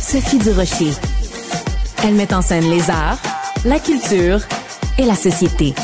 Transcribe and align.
Sophie 0.00 0.38
Durocher. 0.38 0.92
Elle 2.04 2.14
met 2.14 2.32
en 2.32 2.42
scène 2.42 2.70
les 2.70 2.90
arts, 2.90 3.18
la 3.64 3.78
culture 3.78 4.40
et 4.98 5.04
la 5.04 5.16
société. 5.16 5.74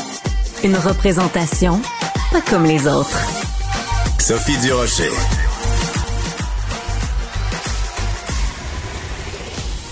Une 0.63 0.75
représentation 0.75 1.81
pas 2.31 2.41
comme 2.49 2.65
les 2.65 2.87
autres. 2.87 3.19
Sophie 4.19 4.57
Durocher. 4.59 5.11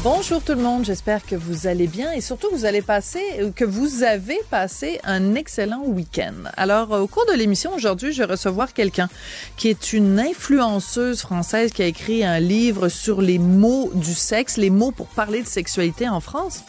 Bonjour 0.01 0.41
tout 0.41 0.53
le 0.53 0.61
monde, 0.61 0.85
j'espère 0.85 1.25
que 1.25 1.35
vous 1.35 1.67
allez 1.67 1.87
bien 1.87 2.13
et 2.13 2.21
surtout 2.21 2.49
que 2.49 2.55
vous 2.55 2.63
allez 2.63 2.81
passer, 2.81 3.19
que 3.53 3.65
vous 3.65 4.03
avez 4.03 4.39
passé 4.49 4.97
un 5.03 5.35
excellent 5.35 5.83
week-end. 5.83 6.49
Alors, 6.55 6.91
au 6.91 7.05
cours 7.05 7.25
de 7.25 7.33
l'émission 7.33 7.73
aujourd'hui, 7.75 8.13
je 8.13 8.19
vais 8.19 8.31
recevoir 8.31 8.73
quelqu'un 8.73 9.09
qui 9.57 9.67
est 9.67 9.91
une 9.91 10.17
influenceuse 10.17 11.19
française 11.19 11.73
qui 11.73 11.83
a 11.83 11.85
écrit 11.85 12.23
un 12.23 12.39
livre 12.39 12.87
sur 12.87 13.21
les 13.21 13.39
mots 13.39 13.91
du 13.93 14.13
sexe, 14.13 14.55
les 14.55 14.69
mots 14.69 14.91
pour 14.91 15.07
parler 15.07 15.41
de 15.41 15.47
sexualité 15.47 16.07
en 16.07 16.21
France. 16.21 16.63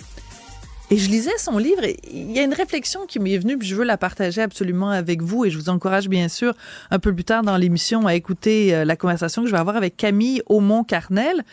Et 0.92 0.96
je 0.96 1.08
lisais 1.08 1.38
son 1.38 1.56
livre 1.56 1.84
et 1.84 1.96
il 2.12 2.32
y 2.32 2.40
a 2.40 2.42
une 2.42 2.52
réflexion 2.52 3.06
qui 3.06 3.20
m'est 3.20 3.38
venue, 3.38 3.56
puis 3.56 3.68
je 3.68 3.76
veux 3.76 3.84
la 3.84 3.96
partager 3.96 4.42
absolument 4.42 4.90
avec 4.90 5.22
vous 5.22 5.44
et 5.44 5.50
je 5.50 5.56
vous 5.56 5.68
encourage 5.68 6.08
bien 6.08 6.28
sûr 6.28 6.52
un 6.90 6.98
peu 6.98 7.14
plus 7.14 7.22
tard 7.22 7.44
dans 7.44 7.56
l'émission 7.56 8.08
à 8.08 8.16
écouter 8.16 8.74
euh, 8.74 8.84
la 8.84 8.96
conversation 8.96 9.42
que 9.42 9.48
je 9.48 9.52
vais 9.52 9.60
avoir 9.60 9.76
avec 9.76 9.96
Camille 9.96 10.42
Aumont-Carnel. 10.46 11.44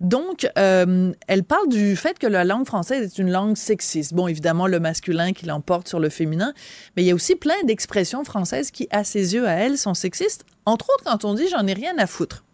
Donc, 0.00 0.48
euh, 0.56 1.12
elle 1.26 1.42
parle 1.42 1.68
du 1.68 1.96
fait 1.96 2.16
que 2.16 2.28
la 2.28 2.44
langue 2.44 2.64
française 2.64 3.02
est 3.02 3.20
une 3.20 3.32
langue 3.32 3.56
sexiste. 3.56 4.14
Bon, 4.14 4.28
évidemment, 4.28 4.68
le 4.68 4.78
masculin 4.78 5.32
qui 5.32 5.46
l'emporte 5.46 5.88
sur 5.88 5.98
le 5.98 6.08
féminin, 6.08 6.54
mais 6.96 7.02
il 7.02 7.06
y 7.06 7.10
a 7.10 7.14
aussi 7.16 7.34
plein 7.34 7.60
d'expressions 7.64 8.22
françaises 8.22 8.70
qui, 8.70 8.86
à 8.92 9.02
ses 9.02 9.34
yeux, 9.34 9.48
à 9.48 9.54
elle, 9.54 9.78
sont 9.78 9.94
sexistes. 9.94 10.44
Entre 10.64 10.86
autres, 10.90 11.04
quand 11.04 11.24
on 11.24 11.34
dit 11.34 11.48
«j'en 11.50 11.66
ai 11.66 11.72
rien 11.72 11.98
à 11.98 12.06
foutre». 12.06 12.44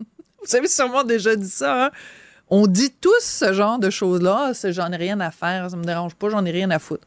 Vous 0.44 0.56
avez 0.56 0.66
sûrement 0.66 1.04
déjà 1.04 1.36
dit 1.36 1.48
ça, 1.48 1.86
hein? 1.86 1.90
On 2.50 2.66
dit 2.66 2.92
tous 3.00 3.20
ce 3.20 3.52
genre 3.52 3.78
de 3.78 3.90
choses-là. 3.90 4.52
J'en 4.64 4.90
ai 4.92 4.96
rien 4.96 5.20
à 5.20 5.30
faire, 5.30 5.70
ça 5.70 5.76
me 5.76 5.84
dérange 5.84 6.14
pas, 6.14 6.30
j'en 6.30 6.44
ai 6.44 6.50
rien 6.50 6.70
à 6.70 6.78
foutre. 6.78 7.06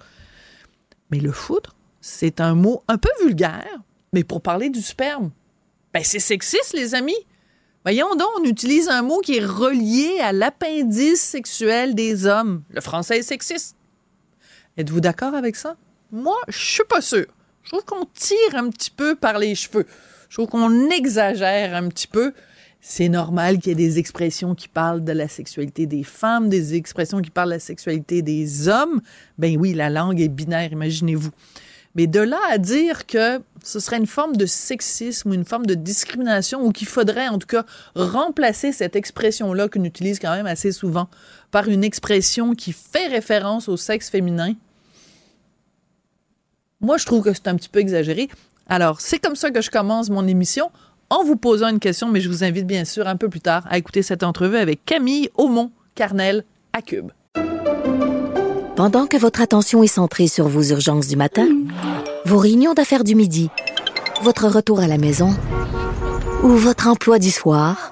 Mais 1.09 1.19
le 1.19 1.31
foutre, 1.31 1.75
c'est 1.99 2.39
un 2.39 2.55
mot 2.55 2.83
un 2.87 2.97
peu 2.97 3.09
vulgaire, 3.23 3.79
mais 4.13 4.23
pour 4.23 4.41
parler 4.41 4.69
du 4.69 4.81
sperme. 4.81 5.31
Ben, 5.93 6.03
c'est 6.03 6.19
sexiste, 6.19 6.73
les 6.73 6.95
amis. 6.95 7.17
Voyons 7.83 8.15
donc, 8.15 8.29
on 8.39 8.43
utilise 8.43 8.89
un 8.89 9.01
mot 9.01 9.19
qui 9.19 9.37
est 9.37 9.45
relié 9.45 10.19
à 10.21 10.31
l'appendice 10.31 11.21
sexuel 11.21 11.95
des 11.95 12.27
hommes. 12.27 12.63
Le 12.69 12.79
français 12.79 13.19
est 13.19 13.23
sexiste. 13.23 13.75
Êtes-vous 14.77 15.01
d'accord 15.01 15.33
avec 15.33 15.55
ça? 15.55 15.75
Moi, 16.11 16.37
je 16.47 16.57
suis 16.57 16.83
pas 16.85 17.01
sûr. 17.01 17.25
Je 17.63 17.71
trouve 17.71 17.85
qu'on 17.85 18.05
tire 18.13 18.55
un 18.55 18.69
petit 18.69 18.91
peu 18.91 19.15
par 19.15 19.37
les 19.39 19.55
cheveux. 19.55 19.85
Je 20.29 20.37
trouve 20.37 20.47
qu'on 20.47 20.89
exagère 20.89 21.75
un 21.75 21.89
petit 21.89 22.07
peu 22.07 22.33
c'est 22.81 23.09
normal 23.09 23.59
qu'il 23.59 23.69
y 23.69 23.71
ait 23.71 23.75
des 23.75 23.99
expressions 23.99 24.55
qui 24.55 24.67
parlent 24.67 25.03
de 25.03 25.11
la 25.11 25.27
sexualité 25.27 25.85
des 25.85 26.03
femmes, 26.03 26.49
des 26.49 26.73
expressions 26.73 27.21
qui 27.21 27.29
parlent 27.29 27.49
de 27.49 27.55
la 27.55 27.59
sexualité 27.59 28.23
des 28.23 28.67
hommes. 28.67 29.01
Ben 29.37 29.55
oui, 29.57 29.73
la 29.73 29.91
langue 29.91 30.19
est 30.19 30.27
binaire, 30.27 30.71
imaginez-vous. 30.71 31.29
Mais 31.93 32.07
de 32.07 32.19
là 32.19 32.39
à 32.49 32.57
dire 32.57 33.05
que 33.05 33.39
ce 33.63 33.79
serait 33.79 33.97
une 33.97 34.07
forme 34.07 34.35
de 34.35 34.47
sexisme 34.47 35.29
ou 35.29 35.33
une 35.33 35.45
forme 35.45 35.67
de 35.67 35.75
discrimination 35.75 36.65
ou 36.65 36.71
qu'il 36.71 36.87
faudrait 36.87 37.27
en 37.27 37.37
tout 37.37 37.47
cas 37.47 37.65
remplacer 37.95 38.71
cette 38.71 38.95
expression-là 38.95 39.67
qu'on 39.67 39.83
utilise 39.83 40.17
quand 40.17 40.33
même 40.33 40.47
assez 40.47 40.71
souvent 40.71 41.07
par 41.51 41.67
une 41.67 41.83
expression 41.83 42.55
qui 42.55 42.73
fait 42.73 43.07
référence 43.07 43.69
au 43.69 43.77
sexe 43.77 44.09
féminin, 44.09 44.53
moi 46.79 46.97
je 46.97 47.05
trouve 47.05 47.23
que 47.23 47.33
c'est 47.33 47.47
un 47.47 47.55
petit 47.55 47.69
peu 47.69 47.79
exagéré. 47.79 48.29
Alors, 48.67 49.01
c'est 49.01 49.19
comme 49.19 49.35
ça 49.35 49.51
que 49.51 49.61
je 49.61 49.69
commence 49.69 50.09
mon 50.09 50.25
émission 50.27 50.71
en 51.11 51.23
vous 51.25 51.35
posant 51.35 51.67
une 51.67 51.79
question, 51.79 52.09
mais 52.09 52.21
je 52.21 52.29
vous 52.29 52.43
invite 52.43 52.65
bien 52.65 52.85
sûr 52.85 53.07
un 53.07 53.17
peu 53.17 53.29
plus 53.29 53.41
tard 53.41 53.63
à 53.69 53.77
écouter 53.77 54.01
cette 54.01 54.23
entrevue 54.23 54.57
avec 54.57 54.83
Camille 54.85 55.29
Aumont-Carnel 55.37 56.45
à 56.73 56.81
Cube. 56.81 57.11
Pendant 58.77 59.05
que 59.05 59.17
votre 59.17 59.41
attention 59.41 59.83
est 59.83 59.87
centrée 59.87 60.27
sur 60.27 60.47
vos 60.47 60.63
urgences 60.63 61.07
du 61.07 61.17
matin, 61.17 61.47
vos 62.25 62.37
réunions 62.37 62.73
d'affaires 62.73 63.03
du 63.03 63.15
midi, 63.15 63.49
votre 64.23 64.47
retour 64.47 64.79
à 64.79 64.87
la 64.87 64.97
maison 64.97 65.35
ou 66.43 66.47
votre 66.47 66.87
emploi 66.87 67.19
du 67.19 67.29
soir, 67.29 67.91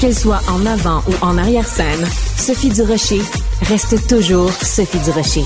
Qu'elle 0.00 0.14
soit 0.14 0.40
en 0.48 0.64
avant 0.64 1.02
ou 1.08 1.12
en 1.24 1.36
arrière-scène, 1.36 2.04
Sophie 2.36 2.70
Durocher 2.70 3.20
reste 3.62 4.08
toujours 4.08 4.50
Sophie 4.50 4.98
Durocher. 5.00 5.44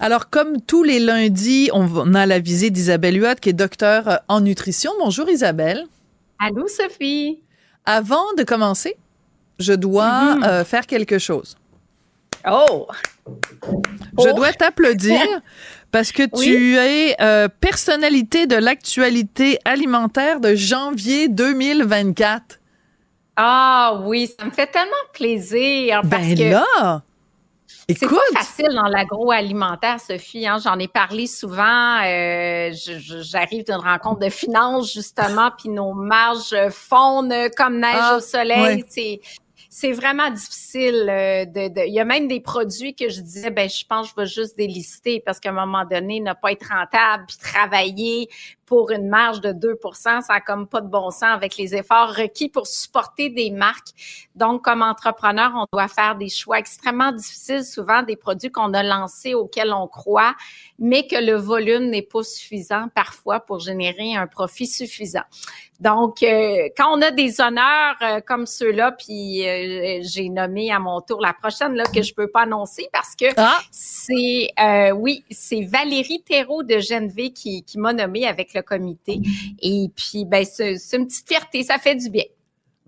Alors, 0.00 0.30
comme 0.30 0.60
tous 0.62 0.82
les 0.82 0.98
lundis, 0.98 1.68
on 1.74 2.14
a 2.14 2.24
la 2.26 2.38
visite 2.38 2.72
d'Isabelle 2.72 3.22
Huot, 3.22 3.34
qui 3.40 3.50
est 3.50 3.52
docteur 3.52 4.20
en 4.28 4.40
nutrition. 4.40 4.90
Bonjour 4.98 5.28
Isabelle. 5.28 5.84
Allô 6.38 6.66
Sophie. 6.68 7.38
Avant 7.84 8.32
de 8.38 8.42
commencer, 8.44 8.96
je 9.58 9.72
dois 9.74 10.36
Mhm. 10.36 10.44
euh, 10.44 10.64
faire 10.64 10.86
quelque 10.86 11.18
chose. 11.18 11.56
Oh! 12.50 12.86
Je 14.18 14.28
Oh. 14.30 14.32
dois 14.34 14.52
t'applaudir 14.52 15.20
parce 15.92 16.10
que 16.10 16.22
tu 16.42 16.76
es 16.76 17.14
euh, 17.20 17.48
personnalité 17.48 18.46
de 18.46 18.56
l'actualité 18.56 19.58
alimentaire 19.64 20.40
de 20.40 20.54
janvier 20.54 21.28
2024. 21.28 22.58
Ah 23.36 24.00
oui, 24.04 24.30
ça 24.38 24.44
me 24.44 24.50
fait 24.50 24.66
tellement 24.66 24.90
plaisir 25.12 26.00
parce 26.10 26.26
Ben 26.26 26.36
que 26.36 26.50
là, 26.50 27.02
c'est 27.88 28.08
pas 28.08 28.16
facile 28.34 28.68
dans 28.74 28.88
l'agroalimentaire, 28.88 29.98
Sophie. 30.00 30.46
Hein? 30.46 30.58
J'en 30.62 30.78
ai 30.78 30.88
parlé 30.88 31.26
souvent. 31.26 32.00
euh, 32.04 32.70
J'arrive 32.72 33.64
d'une 33.64 33.74
rencontre 33.76 34.20
de 34.20 34.30
finances 34.30 34.92
justement, 34.92 35.50
puis 35.58 35.68
nos 35.68 35.92
marges 35.92 36.54
fondent 36.70 37.34
comme 37.56 37.78
neige 37.80 37.96
Ah, 37.98 38.16
au 38.16 38.20
soleil. 38.20 38.84
C'est 39.74 39.92
vraiment 39.92 40.28
difficile. 40.30 41.06
euh, 41.08 41.46
de, 41.46 41.68
de- 41.72 41.86
Il 41.86 41.94
y 41.94 41.98
a 41.98 42.04
même 42.04 42.28
des 42.28 42.40
produits 42.40 42.94
que 42.94 43.08
je 43.08 43.22
disais, 43.22 43.50
ben 43.50 43.70
je 43.70 43.86
pense 43.88 44.12
que 44.12 44.22
je 44.26 44.40
vais 44.40 44.42
juste 44.42 44.54
délister 44.58 45.22
parce 45.24 45.40
qu'à 45.40 45.48
un 45.48 45.52
moment 45.52 45.86
donné, 45.86 46.20
ne 46.20 46.34
pas 46.34 46.52
être 46.52 46.68
rentable 46.68 47.24
puis 47.26 47.38
travailler 47.38 48.28
pour 48.72 48.90
une 48.90 49.06
marge 49.06 49.42
de 49.42 49.52
2 49.52 49.78
Ça 49.92 50.20
a 50.30 50.40
comme 50.40 50.66
pas 50.66 50.80
de 50.80 50.86
bon 50.86 51.10
sens 51.10 51.24
avec 51.24 51.58
les 51.58 51.74
efforts 51.74 52.08
requis 52.08 52.48
pour 52.48 52.66
supporter 52.66 53.28
des 53.28 53.50
marques. 53.50 53.90
Donc, 54.34 54.64
comme 54.64 54.80
entrepreneur, 54.80 55.52
on 55.54 55.66
doit 55.70 55.88
faire 55.88 56.16
des 56.16 56.30
choix 56.30 56.58
extrêmement 56.58 57.12
difficiles, 57.12 57.66
souvent 57.66 58.02
des 58.02 58.16
produits 58.16 58.50
qu'on 58.50 58.72
a 58.72 58.82
lancés 58.82 59.34
auxquels 59.34 59.74
on 59.74 59.86
croit, 59.88 60.34
mais 60.78 61.06
que 61.06 61.22
le 61.22 61.34
volume 61.34 61.90
n'est 61.90 62.00
pas 62.00 62.22
suffisant 62.22 62.86
parfois 62.94 63.40
pour 63.40 63.58
générer 63.58 64.14
un 64.14 64.26
profit 64.26 64.66
suffisant. 64.66 65.24
Donc, 65.82 66.22
euh, 66.22 66.68
quand 66.76 66.96
on 66.96 67.02
a 67.02 67.10
des 67.10 67.40
honneurs 67.40 67.96
euh, 68.02 68.20
comme 68.24 68.46
ceux-là, 68.46 68.92
puis 68.92 69.44
euh, 69.48 69.98
j'ai 70.02 70.28
nommé 70.28 70.70
à 70.70 70.78
mon 70.78 71.00
tour 71.00 71.20
la 71.20 71.32
prochaine 71.32 71.74
là 71.74 71.82
que 71.92 72.02
je 72.02 72.14
peux 72.14 72.28
pas 72.28 72.42
annoncer 72.42 72.88
parce 72.92 73.16
que 73.16 73.26
ah. 73.36 73.58
c'est 73.72 74.50
oui, 74.94 75.24
c'est 75.30 75.62
Valérie 75.62 76.22
Thérault 76.22 76.62
de 76.62 76.78
Genève 76.78 77.32
qui, 77.34 77.64
qui 77.64 77.78
m'a 77.78 77.92
nommé 77.92 78.28
avec 78.28 78.54
le 78.54 78.61
comité. 78.62 79.20
Et 79.60 79.88
puis, 79.94 80.24
ben 80.24 80.44
c'est 80.44 80.76
une 80.92 81.06
petite 81.06 81.28
fierté, 81.28 81.62
ça 81.62 81.78
fait 81.78 81.94
du 81.94 82.10
bien. 82.10 82.24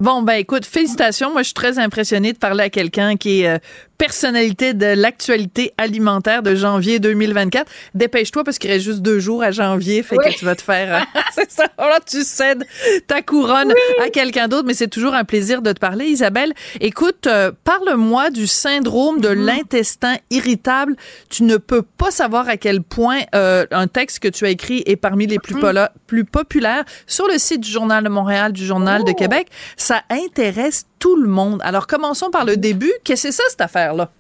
Bon, 0.01 0.23
ben 0.23 0.35
écoute, 0.35 0.67
félicitations. 0.67 1.31
Moi, 1.33 1.43
je 1.43 1.47
suis 1.47 1.55
très 1.55 1.79
impressionnée 1.79 2.33
de 2.33 2.39
parler 2.39 2.65
à 2.65 2.71
quelqu'un 2.71 3.17
qui 3.17 3.43
est 3.43 3.61
personnalité 3.99 4.75
de 4.75 4.87
l'actualité 4.87 5.73
alimentaire 5.79 6.43
de 6.43 6.55
janvier 6.55 6.99
2024. 6.99 7.71
Dépêche-toi 7.95 8.45
parce 8.45 8.59
qu'il 8.59 8.71
reste 8.71 8.85
juste 8.85 9.01
deux 9.01 9.19
jours 9.19 9.43
à 9.43 9.51
janvier, 9.51 10.03
fait 10.03 10.17
que 10.17 10.37
tu 10.37 10.45
vas 10.45 10.55
te 10.55 10.63
faire. 10.63 10.95
Euh, 10.95 11.21
c'est 11.35 11.51
ça. 11.51 11.67
Là, 11.79 11.99
tu 12.05 12.23
cèdes 12.23 12.65
ta 13.07 13.23
couronne 13.23 13.73
à 14.03 14.11
quelqu'un 14.11 14.49
d'autre, 14.49 14.67
mais 14.67 14.75
c'est 14.75 14.89
toujours 14.89 15.15
un 15.15 15.25
plaisir 15.25 15.63
de 15.63 15.73
te 15.73 15.79
parler, 15.79 16.07
Isabelle. 16.07 16.53
Écoute, 16.81 17.27
euh, 17.27 17.53
parle-moi 17.65 18.31
du 18.31 18.47
syndrome 18.47 19.21
de 19.21 19.29
mm-hmm. 19.29 19.45
l'intestin 19.45 20.17
irritable. 20.31 20.97
Tu 21.31 21.45
ne 21.45 21.57
peux 21.57 21.83
pas 21.83 22.11
savoir 22.11 22.49
à 22.49 22.57
quel 22.57 22.83
point 22.83 23.21
euh, 23.35 23.67
un 23.71 23.87
texte 23.87 24.19
que 24.19 24.29
tu 24.29 24.45
as 24.47 24.51
écrit 24.51 24.83
est 24.87 24.97
parmi 24.97 25.27
les 25.27 25.39
plus, 25.39 25.55
mm-hmm. 25.55 25.89
plus 26.07 26.25
populaires 26.25 26.85
sur 27.07 27.27
le 27.29 27.39
site 27.39 27.61
du 27.61 27.71
Journal 27.71 28.03
de 28.03 28.09
Montréal, 28.09 28.53
du 28.53 28.65
Journal 28.65 29.05
de 29.05 29.13
oh. 29.13 29.15
Québec. 29.15 29.49
Ça 29.77 30.03
intéresse 30.11 30.87
tout 30.99 31.17
le 31.17 31.29
monde. 31.29 31.61
Alors, 31.63 31.87
commençons 31.87 32.31
par 32.31 32.45
le 32.45 32.57
début. 32.57 32.93
Qu'est-ce 33.05 33.25
que 33.25 33.33
c'est 33.33 33.43
ça, 33.43 33.43
cette 33.49 33.61
affaire-là? 33.85 34.11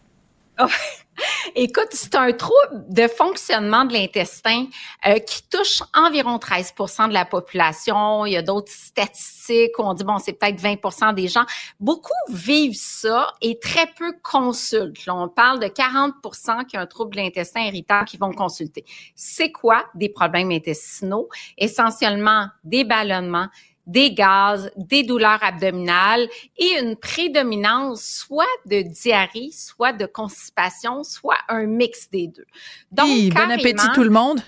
Oh, 0.60 0.66
écoute, 1.56 1.88
c'est 1.90 2.14
un 2.14 2.32
trouble 2.32 2.84
de 2.88 3.08
fonctionnement 3.08 3.84
de 3.84 3.92
l'intestin 3.92 4.66
euh, 5.06 5.18
qui 5.18 5.42
touche 5.48 5.82
environ 5.92 6.36
13% 6.36 7.08
de 7.08 7.12
la 7.12 7.24
population. 7.24 8.24
Il 8.24 8.32
y 8.32 8.36
a 8.36 8.42
d'autres 8.42 8.70
statistiques 8.70 9.76
où 9.78 9.82
on 9.82 9.94
dit, 9.94 10.04
bon, 10.04 10.18
c'est 10.18 10.34
peut-être 10.34 10.60
20 10.60 11.12
des 11.14 11.26
gens. 11.26 11.44
Beaucoup 11.80 12.12
vivent 12.28 12.78
ça 12.78 13.32
et 13.40 13.58
très 13.58 13.86
peu 13.98 14.14
consultent. 14.22 15.08
on 15.08 15.28
parle 15.28 15.58
de 15.58 15.66
40% 15.66 16.66
qui 16.66 16.76
ont 16.76 16.80
un 16.80 16.86
trouble 16.86 17.16
de 17.16 17.20
l'intestin 17.20 17.62
irritable 17.62 18.06
qui 18.06 18.16
vont 18.16 18.32
consulter. 18.32 18.84
C'est 19.16 19.50
quoi 19.50 19.84
des 19.94 20.08
problèmes 20.08 20.52
intestinaux? 20.52 21.28
Essentiellement 21.58 22.46
des 22.62 22.84
ballonnements, 22.84 23.48
des 23.86 24.12
gaz, 24.12 24.70
des 24.76 25.02
douleurs 25.02 25.42
abdominales 25.42 26.28
et 26.56 26.78
une 26.80 26.96
prédominance 26.96 28.04
soit 28.04 28.44
de 28.66 28.82
diarrhée, 28.82 29.50
soit 29.52 29.92
de 29.92 30.06
constipation, 30.06 31.04
soit 31.04 31.38
un 31.48 31.66
mix 31.66 32.08
des 32.10 32.28
deux. 32.28 32.46
Donc, 32.90 33.08
bon 33.30 33.50
appétit 33.50 33.86
tout 33.94 34.04
le 34.04 34.10
monde. 34.10 34.40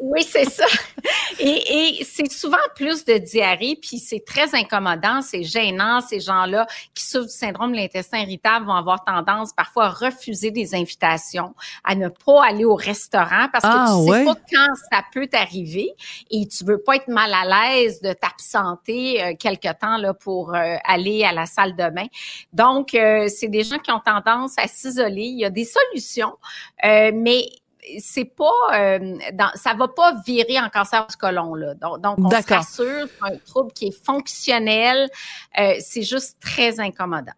Oui, 0.00 0.22
c'est 0.22 0.48
ça. 0.48 0.64
Et, 1.38 1.98
et 2.00 2.04
c'est 2.04 2.30
souvent 2.30 2.56
plus 2.74 3.04
de 3.04 3.18
diarrhée, 3.18 3.78
puis 3.80 3.98
c'est 3.98 4.24
très 4.24 4.54
incommodant, 4.54 5.20
c'est 5.20 5.42
gênant. 5.42 6.00
Ces 6.00 6.20
gens-là 6.20 6.66
qui 6.94 7.04
souffrent 7.04 7.26
du 7.26 7.32
syndrome 7.32 7.72
de 7.72 7.76
l'intestin 7.76 8.18
irritable 8.18 8.66
vont 8.66 8.74
avoir 8.74 9.04
tendance 9.04 9.52
parfois 9.52 9.86
à 9.86 9.90
refuser 9.90 10.50
des 10.50 10.74
invitations, 10.74 11.54
à 11.84 11.94
ne 11.94 12.08
pas 12.08 12.44
aller 12.44 12.64
au 12.64 12.74
restaurant 12.74 13.48
parce 13.52 13.64
que 13.64 13.70
ah, 13.70 13.94
tu 13.94 14.12
sais 14.12 14.24
pas 14.24 14.34
quand 14.34 14.74
ça 14.90 15.02
peut 15.12 15.26
t'arriver 15.26 15.90
et 16.30 16.46
tu 16.46 16.64
veux 16.64 16.78
pas 16.78 16.96
être 16.96 17.08
mal 17.08 17.32
à 17.34 17.74
l'aise 17.74 18.00
de 18.00 18.12
t'absenter 18.14 19.22
euh, 19.22 19.34
quelque 19.38 19.72
temps 19.78 19.98
là 19.98 20.14
pour 20.14 20.54
euh, 20.54 20.76
aller 20.84 21.24
à 21.24 21.32
la 21.32 21.46
salle 21.46 21.76
de 21.76 21.88
bain. 21.90 22.06
Donc, 22.52 22.94
euh, 22.94 23.28
c'est 23.28 23.48
des 23.48 23.64
gens 23.64 23.78
qui 23.78 23.90
ont 23.92 24.00
tendance 24.00 24.54
à 24.56 24.66
s'isoler. 24.66 25.24
Il 25.24 25.38
y 25.38 25.44
a 25.44 25.50
des 25.50 25.66
solutions, 25.66 26.36
euh, 26.84 27.10
mais 27.14 27.44
c'est 27.98 28.24
pas 28.24 28.44
euh, 28.74 29.16
dans, 29.32 29.50
ça 29.54 29.74
va 29.74 29.88
pas 29.88 30.14
virer 30.26 30.58
en 30.58 30.68
cancer 30.68 31.06
du 31.06 31.16
côlon 31.16 31.54
là. 31.54 31.74
Donc, 31.74 32.00
donc 32.00 32.18
on 32.18 32.30
se 32.30 32.54
rassure, 32.54 33.06
c'est 33.06 33.32
un 33.32 33.36
trouble 33.46 33.72
qui 33.72 33.86
est 33.86 34.04
fonctionnel, 34.04 35.08
euh, 35.58 35.74
c'est 35.80 36.02
juste 36.02 36.36
très 36.40 36.80
incommodant. 36.80 37.32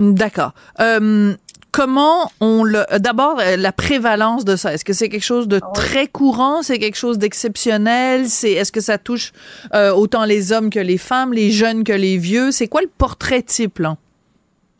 D'accord. 0.00 0.52
Euh, 0.80 1.34
comment 1.70 2.30
on 2.40 2.64
le 2.64 2.84
d'abord 2.98 3.40
la 3.56 3.72
prévalence 3.72 4.44
de 4.44 4.56
ça 4.56 4.74
est-ce 4.74 4.84
que 4.84 4.92
c'est 4.92 5.08
quelque 5.08 5.22
chose 5.22 5.48
de 5.48 5.60
très 5.74 6.06
courant? 6.06 6.62
C'est 6.62 6.78
quelque 6.78 6.96
chose 6.96 7.18
d'exceptionnel? 7.18 8.28
C'est 8.28 8.52
est-ce 8.52 8.72
que 8.72 8.80
ça 8.80 8.98
touche 8.98 9.32
autant 9.72 10.24
les 10.24 10.52
hommes 10.52 10.70
que 10.70 10.80
les 10.80 10.98
femmes 10.98 11.32
les 11.32 11.50
jeunes 11.50 11.84
que 11.84 11.92
les 11.92 12.18
vieux? 12.18 12.50
C'est 12.50 12.68
quoi 12.68 12.82
le 12.82 12.90
portrait 12.98 13.42
type 13.42 13.78
là? 13.78 13.96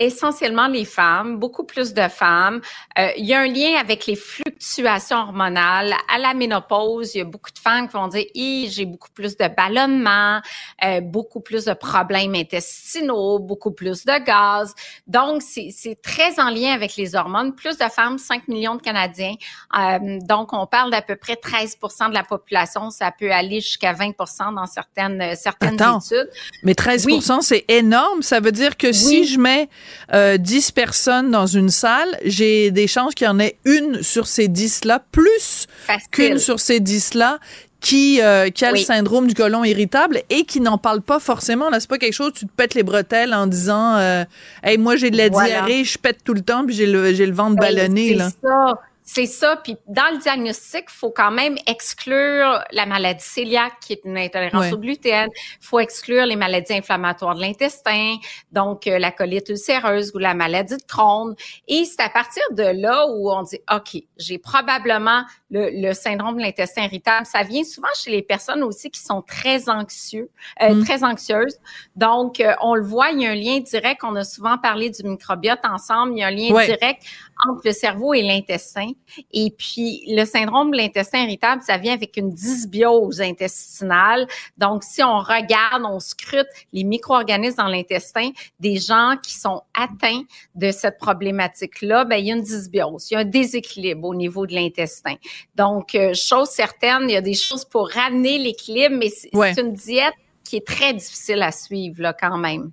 Essentiellement 0.06 0.68
les 0.68 0.84
femmes, 0.84 1.38
beaucoup 1.38 1.64
plus 1.64 1.94
de 1.94 2.08
femmes. 2.08 2.60
Euh, 2.98 3.08
il 3.16 3.24
y 3.24 3.34
a 3.34 3.40
un 3.40 3.46
lien 3.46 3.78
avec 3.78 4.06
les 4.06 4.16
fluctuations 4.16 5.18
hormonales. 5.18 5.94
À 6.12 6.18
la 6.18 6.34
ménopause, 6.34 7.14
il 7.14 7.18
y 7.18 7.20
a 7.20 7.24
beaucoup 7.24 7.50
de 7.50 7.58
femmes 7.58 7.88
qui 7.88 7.94
vont 7.94 8.08
dire 8.08 8.24
j'ai 8.34 8.84
beaucoup 8.84 9.10
plus 9.10 9.36
de 9.36 9.48
ballonnement, 9.48 10.40
euh, 10.84 11.00
beaucoup 11.00 11.40
plus 11.40 11.64
de 11.64 11.72
problèmes 11.72 12.34
intestinaux, 12.34 13.38
beaucoup 13.38 13.72
plus 13.72 14.04
de 14.04 14.24
gaz. 14.24 14.74
Donc, 15.06 15.42
c'est 15.42 16.00
très 16.02 16.40
en 16.40 16.50
lien 16.50 16.72
avec 16.72 16.96
les 16.96 17.14
hormones. 17.14 17.54
Plus 17.54 17.78
de 17.78 17.84
femmes, 17.84 18.18
5 18.18 18.48
millions 18.48 18.76
de 18.76 18.82
Canadiens. 18.82 19.34
Euh, 19.78 20.18
donc, 20.22 20.52
on 20.52 20.66
parle 20.66 20.90
d'à 20.90 21.02
peu 21.02 21.16
près 21.16 21.34
13% 21.34 22.08
de 22.08 22.14
la 22.14 22.24
population. 22.24 22.90
Ça 22.90 23.10
peut 23.10 23.30
aller 23.30 23.60
jusqu'à 23.60 23.92
20% 23.92 24.54
dans 24.54 24.66
certaines, 24.66 25.34
certaines 25.36 25.74
études. 25.74 26.30
Mais 26.62 26.72
13% 26.72 27.40
c'est 27.42 27.64
énorme. 27.68 28.22
Ça 28.22 28.40
veut 28.40 28.52
dire 28.52 28.76
que 28.76 28.92
si 28.92 29.24
je 29.24 29.38
mets 29.38 29.68
euh, 30.12 30.36
10 30.36 30.72
personnes 30.72 31.30
dans 31.30 31.46
une 31.46 31.70
salle, 31.70 32.08
j'ai 32.24 32.70
des 32.70 32.86
chances 32.86 33.14
qu'il 33.14 33.26
y 33.26 33.30
en 33.30 33.38
ait 33.38 33.56
une 33.64 34.02
sur 34.02 34.26
ces 34.26 34.48
10-là, 34.48 35.02
plus 35.12 35.66
qu'une 36.10 36.38
sur 36.38 36.60
ces 36.60 36.80
10-là 36.80 37.38
qui, 37.82 38.20
euh, 38.22 38.48
qui 38.48 38.64
a 38.64 38.70
le 38.70 38.78
syndrome 38.78 39.26
du 39.26 39.34
côlon 39.34 39.64
irritable 39.64 40.22
et 40.30 40.44
qui 40.44 40.60
n'en 40.60 40.78
parle 40.78 41.02
pas 41.02 41.18
forcément. 41.18 41.68
Là, 41.68 41.80
c'est 41.80 41.90
pas 41.90 41.98
quelque 41.98 42.14
chose, 42.14 42.32
tu 42.32 42.46
te 42.46 42.52
pètes 42.52 42.74
les 42.74 42.84
bretelles 42.84 43.34
en 43.34 43.46
disant 43.46 43.96
euh, 43.96 44.24
Hey, 44.62 44.78
moi 44.78 44.96
j'ai 44.96 45.10
de 45.10 45.16
la 45.16 45.28
diarrhée, 45.28 45.84
je 45.84 45.98
pète 45.98 46.22
tout 46.24 46.34
le 46.34 46.42
temps, 46.42 46.64
puis 46.64 46.74
j'ai 46.74 46.86
le, 46.86 47.12
j'ai 47.12 47.26
le 47.26 47.34
ventre 47.34 47.56
ballonné. 47.56 48.14
Là. 48.14 48.30
Ça. 48.42 48.78
C'est 49.04 49.26
ça. 49.26 49.56
Puis 49.56 49.76
dans 49.88 50.10
le 50.12 50.18
diagnostic, 50.18 50.88
faut 50.88 51.10
quand 51.10 51.30
même 51.30 51.56
exclure 51.66 52.62
la 52.72 52.86
maladie 52.86 53.24
cœliaque, 53.42 53.74
qui 53.80 53.92
est 53.94 54.00
une 54.04 54.16
intolérance 54.16 54.72
au 54.72 54.78
gluten. 54.78 55.28
Faut 55.60 55.80
exclure 55.80 56.26
les 56.26 56.36
maladies 56.36 56.74
inflammatoires 56.74 57.34
de 57.34 57.40
l'intestin, 57.40 58.16
donc 58.52 58.86
euh, 58.86 58.98
la 58.98 59.10
colite 59.10 59.48
ulcéreuse 59.48 60.12
ou 60.14 60.18
la 60.18 60.34
maladie 60.34 60.76
de 60.76 60.82
Crohn. 60.82 61.34
Et 61.68 61.84
c'est 61.84 62.00
à 62.00 62.08
partir 62.08 62.42
de 62.52 62.62
là 62.62 63.06
où 63.08 63.30
on 63.30 63.42
dit, 63.42 63.58
OK, 63.72 64.02
j'ai 64.16 64.38
probablement 64.38 65.24
le, 65.50 65.92
syndrome 65.92 66.36
de 66.36 66.42
l'intestin 66.42 66.84
irritable. 66.84 67.26
Ça 67.26 67.42
vient 67.42 67.64
souvent 67.64 67.88
chez 67.94 68.10
les 68.10 68.22
personnes 68.22 68.62
aussi 68.62 68.90
qui 68.90 69.00
sont 69.00 69.22
très 69.22 69.68
anxieux, 69.68 70.30
euh, 70.62 70.74
mm. 70.74 70.84
très 70.84 71.04
anxieuses. 71.04 71.58
Donc, 71.96 72.40
euh, 72.40 72.54
on 72.60 72.74
le 72.74 72.82
voit, 72.82 73.10
il 73.10 73.20
y 73.20 73.26
a 73.26 73.30
un 73.30 73.34
lien 73.34 73.58
direct. 73.60 74.02
On 74.04 74.16
a 74.16 74.24
souvent 74.24 74.58
parlé 74.58 74.90
du 74.90 75.02
microbiote 75.04 75.60
ensemble. 75.64 76.12
Il 76.14 76.20
y 76.20 76.22
a 76.22 76.28
un 76.28 76.30
lien 76.30 76.64
direct 76.64 77.02
entre 77.48 77.62
le 77.64 77.72
cerveau 77.72 78.14
et 78.14 78.22
l'intestin. 78.22 78.88
Et 79.32 79.50
puis, 79.56 80.04
le 80.08 80.24
syndrome 80.24 80.70
de 80.70 80.76
l'intestin 80.76 81.24
irritable, 81.24 81.62
ça 81.62 81.78
vient 81.78 81.94
avec 81.94 82.16
une 82.16 82.30
dysbiose 82.30 83.20
intestinale. 83.20 84.26
Donc, 84.56 84.84
si 84.84 85.02
on 85.02 85.18
regarde, 85.18 85.82
on 85.84 86.00
scrute 86.00 86.46
les 86.72 86.84
micro-organismes 86.84 87.56
dans 87.56 87.68
l'intestin 87.68 88.30
des 88.60 88.76
gens 88.76 89.16
qui 89.22 89.34
sont 89.34 89.62
atteints 89.74 90.22
de 90.54 90.70
cette 90.70 90.98
problématique-là, 90.98 92.04
ben, 92.04 92.16
il 92.16 92.26
y 92.26 92.32
a 92.32 92.34
une 92.34 92.42
dysbiose, 92.42 93.10
il 93.10 93.14
y 93.14 93.16
a 93.16 93.20
un 93.20 93.24
déséquilibre 93.24 94.06
au 94.08 94.14
niveau 94.14 94.46
de 94.46 94.54
l'intestin. 94.54 95.14
Donc, 95.54 95.94
euh, 95.94 96.14
chose 96.14 96.48
certaine, 96.48 97.08
il 97.08 97.12
y 97.12 97.16
a 97.16 97.20
des 97.20 97.34
choses 97.34 97.64
pour 97.64 97.88
ramener 97.90 98.38
l'équilibre, 98.38 98.96
mais 98.96 99.08
c'est 99.08 99.60
une 99.60 99.72
diète 99.72 100.14
qui 100.44 100.56
est 100.56 100.66
très 100.66 100.92
difficile 100.92 101.42
à 101.42 101.52
suivre, 101.52 102.02
là, 102.02 102.12
quand 102.12 102.36
même. 102.36 102.72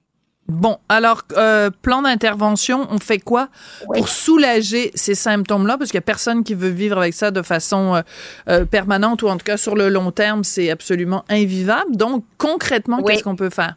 Bon, 0.50 0.78
alors, 0.90 1.22
euh, 1.38 1.70
plan 1.70 2.02
d'intervention, 2.02 2.88
on 2.90 2.98
fait 2.98 3.20
quoi 3.20 3.50
pour 3.94 4.10
soulager 4.10 4.92
ces 4.96 5.14
symptômes-là? 5.14 5.78
Parce 5.78 5.92
qu'il 5.92 5.98
n'y 6.00 6.04
a 6.04 6.08
personne 6.08 6.44
qui 6.44 6.56
veut 6.56 6.70
vivre 6.70 6.98
avec 6.98 7.14
ça 7.14 7.30
de 7.30 7.44
façon 7.44 7.96
euh, 7.96 8.02
euh, 8.50 8.66
permanente 8.66 9.22
ou 9.22 9.28
en 9.28 9.38
tout 9.38 9.46
cas 9.46 9.58
sur 9.58 9.76
le 9.76 9.90
long 9.90 10.12
terme, 10.12 10.44
c'est 10.44 10.72
absolument 10.72 11.24
invivable. 11.30 11.96
Donc, 11.96 12.26
concrètement, 12.40 13.04
qu'est-ce 13.04 13.24
qu'on 13.24 13.36
peut 13.36 13.52
faire? 13.52 13.76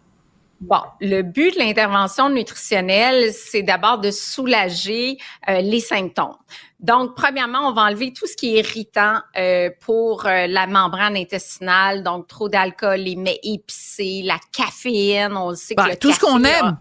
Bon, 0.63 0.81
le 1.01 1.23
but 1.23 1.55
de 1.55 1.59
l'intervention 1.59 2.31
nutritionnelle, 2.31 3.33
c'est 3.33 3.63
d'abord 3.63 3.99
de 3.99 4.13
soulager 4.13 5.19
euh, 5.49 5.61
les 5.61 5.81
symptômes. 5.81 6.37
Donc, 6.83 7.15
premièrement, 7.15 7.69
on 7.69 7.73
va 7.73 7.83
enlever 7.83 8.13
tout 8.13 8.27
ce 8.27 8.37
qui 8.37 8.57
est 8.57 8.61
irritant 8.61 9.21
euh, 9.37 9.71
pour 9.81 10.27
euh, 10.27 10.47
la 10.49 10.67
membrane 10.67 11.17
intestinale, 11.17 12.03
donc 12.03 12.27
trop 12.27 12.49
d'alcool, 12.49 13.01
les 13.01 13.17
mets 13.17 13.39
épicés, 13.45 14.23
la 14.25 14.39
caféine, 14.53 15.37
on 15.37 15.51
le 15.51 15.57
sait 15.57 15.75
que 15.75 15.83
ben, 15.83 15.97
tout 15.97 16.13
ce 16.13 16.19
qu'on 16.19 16.43
aime. 16.43 16.77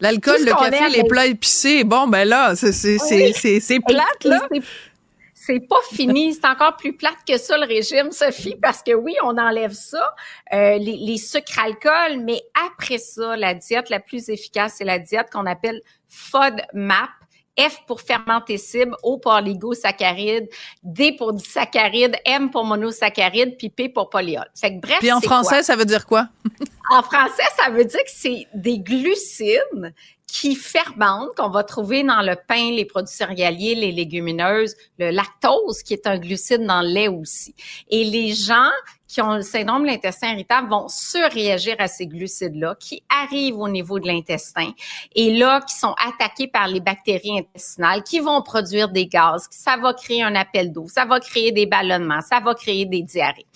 L'alcool, 0.00 0.40
le 0.40 0.52
café, 0.52 0.88
les 0.90 1.04
plats 1.04 1.26
épicés, 1.26 1.84
bon, 1.84 2.06
ben 2.06 2.26
là, 2.26 2.54
c'est 2.54 3.80
plate, 3.86 4.24
là 4.24 4.40
c'est 5.50 5.60
pas 5.60 5.80
fini. 5.90 6.34
C'est 6.34 6.46
encore 6.46 6.76
plus 6.76 6.92
plate 6.92 7.16
que 7.26 7.36
ça, 7.38 7.56
le 7.56 7.66
régime, 7.66 8.12
Sophie, 8.12 8.56
parce 8.60 8.82
que 8.82 8.92
oui, 8.92 9.14
on 9.24 9.36
enlève 9.38 9.72
ça, 9.72 10.14
euh, 10.52 10.78
les, 10.78 10.96
les 10.96 11.16
sucres 11.16 11.58
alcool, 11.58 12.20
mais 12.22 12.40
après 12.68 12.98
ça, 12.98 13.36
la 13.36 13.54
diète 13.54 13.90
la 13.90 14.00
plus 14.00 14.28
efficace, 14.28 14.74
c'est 14.78 14.84
la 14.84 14.98
diète 14.98 15.28
qu'on 15.32 15.46
appelle 15.46 15.80
FODMAP. 16.08 17.10
F 17.58 17.78
pour 17.86 18.00
fermentescible, 18.00 18.96
O 19.02 19.18
pour 19.18 19.32
oligosaccharides, 19.32 20.48
D 20.82 21.12
pour 21.12 21.32
disaccharides, 21.32 22.16
M 22.24 22.50
pour 22.50 22.64
monosaccharide, 22.64 23.56
puis 23.56 23.68
P 23.68 23.88
pour 23.88 24.08
polyol. 24.08 24.46
Fait 24.54 24.74
que 24.74 24.80
bref, 24.80 24.98
Puis 25.00 25.12
en 25.12 25.20
français, 25.20 25.62
ça 25.62 25.76
veut 25.76 25.84
dire 25.84 26.06
quoi? 26.06 26.28
en 26.90 27.02
français, 27.02 27.42
ça 27.56 27.70
veut 27.70 27.84
dire 27.84 28.02
que 28.02 28.10
c'est 28.10 28.46
des 28.54 28.78
glucides 28.78 29.92
qui 30.26 30.54
fermentent, 30.54 31.34
qu'on 31.36 31.50
va 31.50 31.64
trouver 31.64 32.04
dans 32.04 32.22
le 32.22 32.36
pain, 32.36 32.70
les 32.70 32.84
produits 32.84 33.14
céréaliers, 33.14 33.74
les 33.74 33.90
légumineuses, 33.90 34.76
le 34.98 35.10
lactose, 35.10 35.82
qui 35.82 35.92
est 35.92 36.06
un 36.06 36.18
glucide 36.18 36.64
dans 36.64 36.82
le 36.82 36.88
lait 36.88 37.08
aussi. 37.08 37.54
Et 37.88 38.04
les 38.04 38.32
gens 38.32 38.70
qui 39.10 39.20
ont 39.20 39.34
le 39.34 39.42
syndrome 39.42 39.82
de 39.82 39.88
l'intestin 39.88 40.34
irritable 40.34 40.68
vont 40.68 40.86
surréagir 40.86 41.74
à 41.80 41.88
ces 41.88 42.06
glucides-là 42.06 42.76
qui 42.78 43.02
arrivent 43.08 43.58
au 43.58 43.68
niveau 43.68 43.98
de 43.98 44.06
l'intestin 44.06 44.70
et 45.16 45.36
là, 45.36 45.60
qui 45.62 45.74
sont 45.74 45.94
attaqués 45.98 46.46
par 46.46 46.68
les 46.68 46.78
bactéries 46.78 47.40
intestinales 47.40 48.04
qui 48.04 48.20
vont 48.20 48.40
produire 48.42 48.88
des 48.88 49.06
gaz. 49.06 49.48
Ça 49.50 49.76
va 49.76 49.94
créer 49.94 50.22
un 50.22 50.36
appel 50.36 50.72
d'eau, 50.72 50.86
ça 50.86 51.06
va 51.06 51.18
créer 51.18 51.50
des 51.50 51.66
ballonnements, 51.66 52.20
ça 52.20 52.38
va 52.38 52.54
créer 52.54 52.86
des 52.86 53.02
diarrhées. 53.02 53.46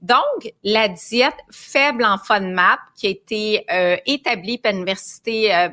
Donc, 0.00 0.52
la 0.62 0.86
diète 0.86 1.34
faible 1.50 2.04
en 2.04 2.16
FODMAP 2.16 2.78
qui 2.96 3.08
a 3.08 3.10
été 3.10 3.64
euh, 3.72 3.96
établie 4.06 4.58
par 4.58 4.70
l'université 4.70 5.52
euh, 5.52 5.70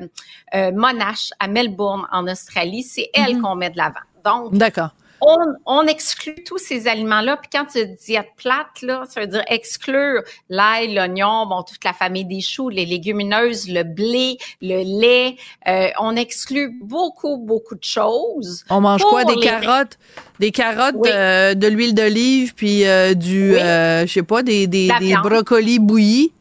euh, 0.54 0.72
Monash 0.72 1.30
à 1.38 1.46
Melbourne 1.46 2.08
en 2.10 2.26
Australie, 2.26 2.82
c'est 2.82 3.08
elle 3.14 3.36
mm-hmm. 3.36 3.40
qu'on 3.40 3.54
met 3.54 3.70
de 3.70 3.76
l'avant. 3.76 4.00
Donc, 4.24 4.54
D'accord 4.54 4.90
on, 5.20 5.86
exclut 5.86 6.42
tous 6.44 6.58
ces 6.58 6.86
aliments-là. 6.86 7.36
Puis 7.36 7.50
quand 7.52 7.66
tu 7.66 7.84
dis 7.84 7.94
diète 8.06 8.28
plate, 8.36 8.82
là, 8.82 9.04
ça 9.08 9.20
veut 9.20 9.26
dire 9.26 9.42
exclure 9.48 10.22
l'ail, 10.48 10.94
l'oignon, 10.94 11.46
bon, 11.46 11.62
toute 11.62 11.82
la 11.84 11.92
famille 11.92 12.24
des 12.24 12.40
choux, 12.40 12.68
les 12.68 12.86
légumineuses, 12.86 13.68
le 13.68 13.82
blé, 13.82 14.38
le 14.62 15.00
lait. 15.00 15.36
Euh, 15.66 15.88
on 16.00 16.16
exclut 16.16 16.72
beaucoup, 16.82 17.36
beaucoup 17.36 17.74
de 17.74 17.84
choses. 17.84 18.64
On 18.70 18.80
mange 18.80 19.02
quoi? 19.02 19.24
Des 19.24 19.36
carottes? 19.36 19.98
Des 20.38 20.52
carottes, 20.52 21.06
euh, 21.06 21.54
de 21.54 21.66
l'huile 21.66 21.94
d'olive, 21.94 22.54
puis 22.54 22.86
euh, 22.86 23.14
du, 23.14 23.54
je 23.54 24.06
sais 24.06 24.22
pas, 24.22 24.42
des, 24.42 24.66
des, 24.66 24.90
des 25.00 25.14
brocolis 25.14 25.78
bouillis? 25.78 26.32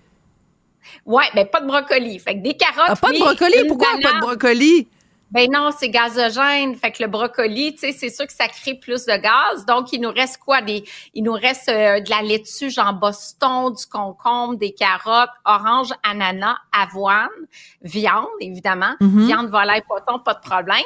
Ouais, 1.05 1.23
mais 1.33 1.45
ben, 1.45 1.49
pas 1.49 1.61
de 1.61 1.67
brocoli. 1.67 2.19
Fait 2.19 2.35
que 2.35 2.43
des 2.43 2.55
carottes. 2.55 2.89
Ah, 2.89 2.95
pas 2.95 3.13
de 3.13 3.19
brocoli? 3.19 3.67
Pourquoi 3.67 3.87
pas 4.03 4.13
de 4.13 4.19
brocoli? 4.19 4.87
Ben 5.31 5.49
non, 5.51 5.71
c'est 5.77 5.89
gazogène. 5.89 6.75
Fait 6.75 6.91
que 6.91 7.03
le 7.03 7.09
brocoli, 7.09 7.73
tu 7.73 7.79
sais, 7.79 7.91
c'est 7.91 8.09
sûr 8.09 8.25
que 8.25 8.33
ça 8.33 8.47
crée 8.47 8.75
plus 8.75 9.05
de 9.05 9.17
gaz. 9.17 9.65
Donc, 9.65 9.91
il 9.91 10.01
nous 10.01 10.11
reste 10.11 10.37
quoi? 10.37 10.61
Des, 10.61 10.83
il 11.13 11.23
nous 11.23 11.33
reste 11.33 11.69
euh, 11.69 11.99
de 11.99 12.09
la 12.09 12.21
laitue, 12.21 12.69
genre 12.69 12.93
Boston, 12.93 13.73
du 13.73 13.85
concombre, 13.85 14.55
des 14.55 14.73
carottes, 14.73 15.29
orange, 15.45 15.89
ananas, 16.03 16.57
avoine, 16.71 17.27
viande, 17.81 18.27
évidemment. 18.39 18.93
Mm-hmm. 19.01 19.25
Viande, 19.25 19.49
volaille, 19.49 19.83
poisson, 19.87 20.19
pas 20.19 20.35
de 20.35 20.41
problème. 20.41 20.83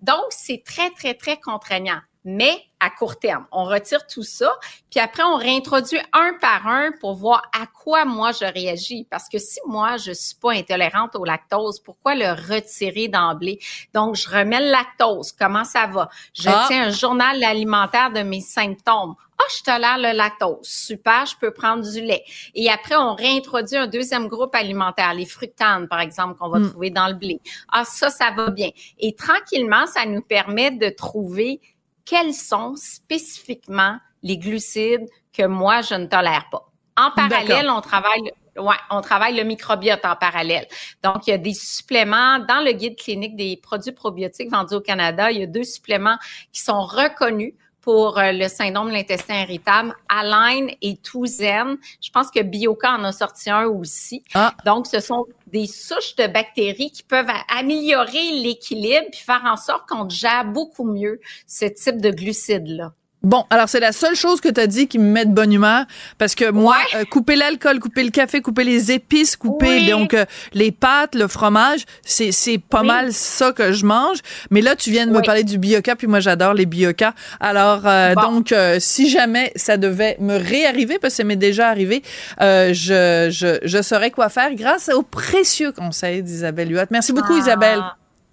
Donc, 0.00 0.24
c'est 0.30 0.62
très, 0.64 0.90
très, 0.90 1.14
très 1.14 1.38
contraignant 1.38 2.00
mais 2.24 2.64
à 2.80 2.90
court 2.90 3.18
terme. 3.18 3.46
On 3.52 3.64
retire 3.64 4.06
tout 4.06 4.22
ça, 4.22 4.52
puis 4.90 5.00
après, 5.00 5.22
on 5.22 5.36
réintroduit 5.36 5.98
un 6.12 6.32
par 6.40 6.66
un 6.66 6.92
pour 7.00 7.14
voir 7.14 7.42
à 7.58 7.66
quoi 7.66 8.04
moi 8.04 8.32
je 8.32 8.44
réagis. 8.44 9.06
Parce 9.10 9.28
que 9.28 9.38
si 9.38 9.58
moi, 9.66 9.96
je 9.96 10.12
suis 10.12 10.36
pas 10.36 10.52
intolérante 10.52 11.16
au 11.16 11.24
lactose, 11.24 11.80
pourquoi 11.80 12.14
le 12.14 12.30
retirer 12.30 13.08
d'emblée? 13.08 13.58
Donc, 13.94 14.16
je 14.16 14.28
remets 14.28 14.60
le 14.60 14.70
lactose. 14.70 15.32
Comment 15.32 15.64
ça 15.64 15.86
va? 15.86 16.08
Je 16.34 16.48
ah. 16.48 16.64
tiens 16.68 16.88
un 16.88 16.90
journal 16.90 17.42
alimentaire 17.42 18.12
de 18.12 18.20
mes 18.20 18.40
symptômes. 18.40 19.14
Ah, 19.36 19.42
oh, 19.42 19.52
je 19.56 19.62
tolère 19.64 19.98
le 19.98 20.16
lactose. 20.16 20.58
Super, 20.62 21.26
je 21.26 21.36
peux 21.40 21.50
prendre 21.50 21.82
du 21.82 22.00
lait. 22.00 22.22
Et 22.54 22.70
après, 22.70 22.94
on 22.94 23.14
réintroduit 23.14 23.76
un 23.76 23.88
deuxième 23.88 24.28
groupe 24.28 24.54
alimentaire, 24.54 25.12
les 25.14 25.26
fructanes, 25.26 25.88
par 25.88 26.00
exemple, 26.00 26.38
qu'on 26.38 26.50
va 26.50 26.60
hmm. 26.60 26.70
trouver 26.70 26.90
dans 26.90 27.08
le 27.08 27.14
blé. 27.14 27.40
Ah, 27.72 27.84
ça, 27.84 28.10
ça 28.10 28.30
va 28.30 28.50
bien. 28.50 28.70
Et 28.98 29.14
tranquillement, 29.14 29.86
ça 29.86 30.06
nous 30.06 30.22
permet 30.22 30.70
de 30.70 30.88
trouver 30.88 31.60
quels 32.04 32.34
sont 32.34 32.74
spécifiquement 32.76 33.98
les 34.22 34.38
glucides 34.38 35.08
que 35.32 35.46
moi, 35.46 35.82
je 35.82 35.94
ne 35.94 36.06
tolère 36.06 36.48
pas. 36.50 36.70
En 36.96 37.10
parallèle, 37.10 37.68
on 37.68 37.80
travaille 37.80 38.32
Ouais, 38.56 38.76
on 38.90 39.00
travaille 39.00 39.34
le 39.34 39.42
microbiote 39.42 40.04
en 40.04 40.14
parallèle. 40.14 40.68
Donc, 41.02 41.26
il 41.26 41.30
y 41.30 41.32
a 41.32 41.38
des 41.38 41.54
suppléments 41.54 42.38
dans 42.38 42.64
le 42.64 42.70
guide 42.70 42.96
clinique 42.96 43.34
des 43.34 43.56
produits 43.56 43.90
probiotiques 43.90 44.50
vendus 44.50 44.74
au 44.74 44.80
Canada. 44.80 45.32
Il 45.32 45.40
y 45.40 45.42
a 45.42 45.46
deux 45.46 45.64
suppléments 45.64 46.16
qui 46.52 46.60
sont 46.60 46.82
reconnus 46.82 47.54
pour 47.84 48.18
euh, 48.18 48.32
le 48.32 48.48
syndrome 48.48 48.88
de 48.88 48.94
l'intestin 48.94 49.42
irritable, 49.42 49.94
Align 50.08 50.70
et 50.80 50.96
Touzen. 50.96 51.76
Je 52.00 52.10
pense 52.10 52.30
que 52.30 52.40
Bioca 52.40 52.92
en 52.92 53.04
a 53.04 53.12
sorti 53.12 53.50
un 53.50 53.66
aussi. 53.66 54.24
Ah. 54.32 54.54
Donc, 54.64 54.86
ce 54.86 55.00
sont 55.00 55.26
des 55.48 55.66
souches 55.66 56.16
de 56.16 56.26
bactéries 56.26 56.90
qui 56.90 57.02
peuvent 57.02 57.28
améliorer 57.54 58.40
l'équilibre 58.42 59.06
puis 59.12 59.20
faire 59.20 59.42
en 59.44 59.56
sorte 59.56 59.86
qu'on 59.86 60.08
gère 60.08 60.46
beaucoup 60.46 60.84
mieux 60.84 61.20
ce 61.46 61.66
type 61.66 62.00
de 62.00 62.10
glucides-là. 62.10 62.94
Bon, 63.24 63.44
alors 63.48 63.68
c'est 63.68 63.80
la 63.80 63.92
seule 63.92 64.14
chose 64.14 64.40
que 64.40 64.50
tu 64.50 64.60
as 64.60 64.66
dit 64.66 64.86
qui 64.86 64.98
me 64.98 65.10
met 65.10 65.24
de 65.24 65.32
bonne 65.32 65.52
humeur 65.52 65.86
parce 66.18 66.34
que 66.34 66.50
moi, 66.50 66.76
euh, 66.94 67.04
couper 67.04 67.36
l'alcool, 67.36 67.80
couper 67.80 68.04
le 68.04 68.10
café, 68.10 68.42
couper 68.42 68.64
les 68.64 68.92
épices, 68.92 69.36
couper 69.36 69.88
donc 69.88 70.12
euh, 70.14 70.26
les 70.52 70.70
pâtes, 70.70 71.14
le 71.14 71.26
fromage, 71.26 71.84
c'est 72.02 72.32
c'est 72.32 72.58
pas 72.58 72.82
mal 72.82 73.12
ça 73.12 73.52
que 73.52 73.72
je 73.72 73.86
mange. 73.86 74.18
Mais 74.50 74.60
là, 74.60 74.76
tu 74.76 74.90
viens 74.90 75.06
de 75.06 75.12
me 75.12 75.22
parler 75.22 75.42
du 75.42 75.58
bioca, 75.58 75.96
puis 75.96 76.06
moi 76.06 76.20
j'adore 76.20 76.54
les 76.54 76.66
bioca. 76.66 77.14
Alors 77.40 77.82
euh, 77.86 78.14
donc, 78.14 78.54
si 78.78 79.08
jamais 79.08 79.52
ça 79.56 79.76
devait 79.76 80.16
me 80.20 80.36
réarriver, 80.36 80.98
parce 80.98 81.14
que 81.14 81.16
ça 81.18 81.24
m'est 81.24 81.36
déjà 81.36 81.68
arrivé, 81.68 82.02
je, 82.40 83.28
je 83.30 83.58
je 83.62 83.82
saurais 83.82 84.10
quoi 84.10 84.28
faire 84.28 84.54
grâce 84.54 84.90
aux 84.90 85.02
précieux 85.02 85.72
conseils 85.72 86.22
d'Isabelle 86.22 86.70
Huot. 86.70 86.86
Merci 86.90 87.12
beaucoup, 87.12 87.34
ah. 87.34 87.38
Isabelle. 87.38 87.82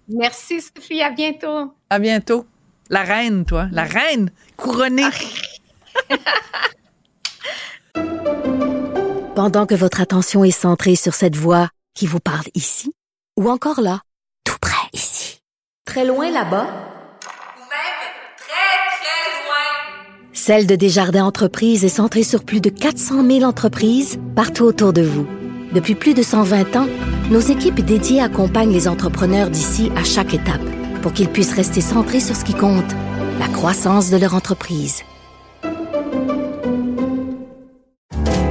Merci 0.10 0.62
Sophie, 0.62 1.01
à 1.01 1.12
bientôt. 1.12 1.74
À 1.89 2.00
bientôt. 2.00 2.45
La 2.91 3.01
reine, 3.03 3.45
toi. 3.45 3.67
La 3.71 3.86
reine 3.86 4.29
couronnée. 4.57 5.07
Pendant 9.33 9.65
que 9.65 9.75
votre 9.75 10.01
attention 10.01 10.43
est 10.43 10.51
centrée 10.51 10.98
sur 10.98 11.13
cette 11.13 11.38
voix 11.38 11.69
qui 11.95 12.05
vous 12.05 12.19
parle 12.19 12.45
ici, 12.53 12.91
ou 13.39 13.50
encore 13.50 13.79
là, 13.79 14.01
tout 14.43 14.57
près 14.62 14.89
ici, 14.91 15.39
très 15.86 16.03
loin 16.05 16.29
là-bas, 16.31 16.65
ou 16.65 17.62
même 17.62 18.01
très, 18.38 18.91
très 18.91 19.45
loin, 19.45 19.69
Celle 20.33 20.67
de 20.67 20.75
Desjardins 20.75 21.24
Entreprises 21.24 21.86
est 21.86 21.89
centrée 21.89 22.24
sur 22.24 22.43
plus 22.43 22.60
de 22.60 22.69
400 22.69 23.25
000 23.25 23.43
entreprises 23.43 24.19
partout 24.36 24.65
autour 24.65 24.91
de 24.91 25.01
vous. 25.01 25.25
Depuis 25.71 25.95
plus 25.95 26.13
de 26.13 26.24
120 26.24 26.75
ans, 26.75 26.89
nos 27.29 27.39
équipes 27.39 27.79
dédiées 27.79 28.19
accompagnent 28.19 28.74
les 28.74 28.89
entrepreneurs 28.89 29.50
d'ici 29.50 29.93
à 29.95 30.03
chaque 30.03 30.33
étape 30.33 30.60
pour 31.01 31.13
qu'ils 31.13 31.29
puissent 31.29 31.53
rester 31.53 31.81
centrés 31.81 32.20
sur 32.20 32.36
ce 32.36 32.43
qui 32.43 32.53
compte, 32.53 32.91
la 33.39 33.48
croissance 33.48 34.10
de 34.10 34.17
leur 34.17 34.36
entreprise. 34.36 35.03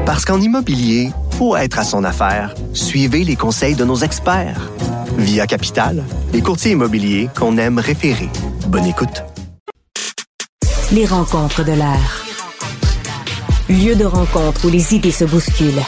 Parce 0.04 0.25
qu'en 0.25 0.40
immobilier, 0.40 1.11
pour 1.38 1.57
être 1.57 1.78
à 1.78 1.85
son 1.85 2.04
affaire, 2.04 2.54
suivez 2.75 3.25
les 3.25 3.37
conseils 3.37 3.76
de 3.76 3.85
nos 3.85 3.97
experts. 3.97 4.71
Via 5.16 5.47
Capital, 5.47 6.04
les 6.33 6.42
courtiers 6.42 6.73
immobiliers 6.73 7.30
qu'on 7.37 7.57
aime 7.57 7.78
référer. 7.78 8.28
Bonne 8.66 8.87
écoute. 8.87 9.23
Les 10.92 11.07
rencontres 11.07 11.64
de 11.64 11.73
l'air. 11.73 12.25
Lieu 13.69 13.95
de 13.95 14.04
rencontre 14.04 14.66
où 14.66 14.69
les 14.69 14.95
idées 14.95 15.12
se 15.12 15.25
bousculent. 15.25 15.85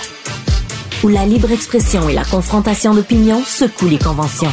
Où 1.02 1.09
la 1.09 1.26
libre 1.26 1.50
expression 1.50 2.09
et 2.09 2.14
la 2.14 2.25
confrontation 2.25 2.95
d'opinions 2.95 3.42
secouent 3.45 3.88
les 3.88 3.99
conventions. 3.99 4.52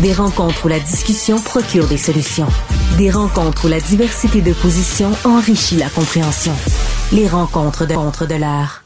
Des 0.00 0.12
rencontres 0.12 0.66
où 0.66 0.68
la 0.68 0.78
discussion 0.78 1.40
procure 1.40 1.88
des 1.88 1.96
solutions. 1.96 2.46
Des 2.98 3.10
rencontres 3.10 3.64
où 3.64 3.68
la 3.68 3.80
diversité 3.80 4.40
de 4.40 4.52
positions 4.52 5.10
enrichit 5.24 5.76
la 5.76 5.90
compréhension. 5.90 6.52
Les 7.10 7.26
rencontres 7.26 7.84
de, 7.84 8.36
l'art. 8.36 8.84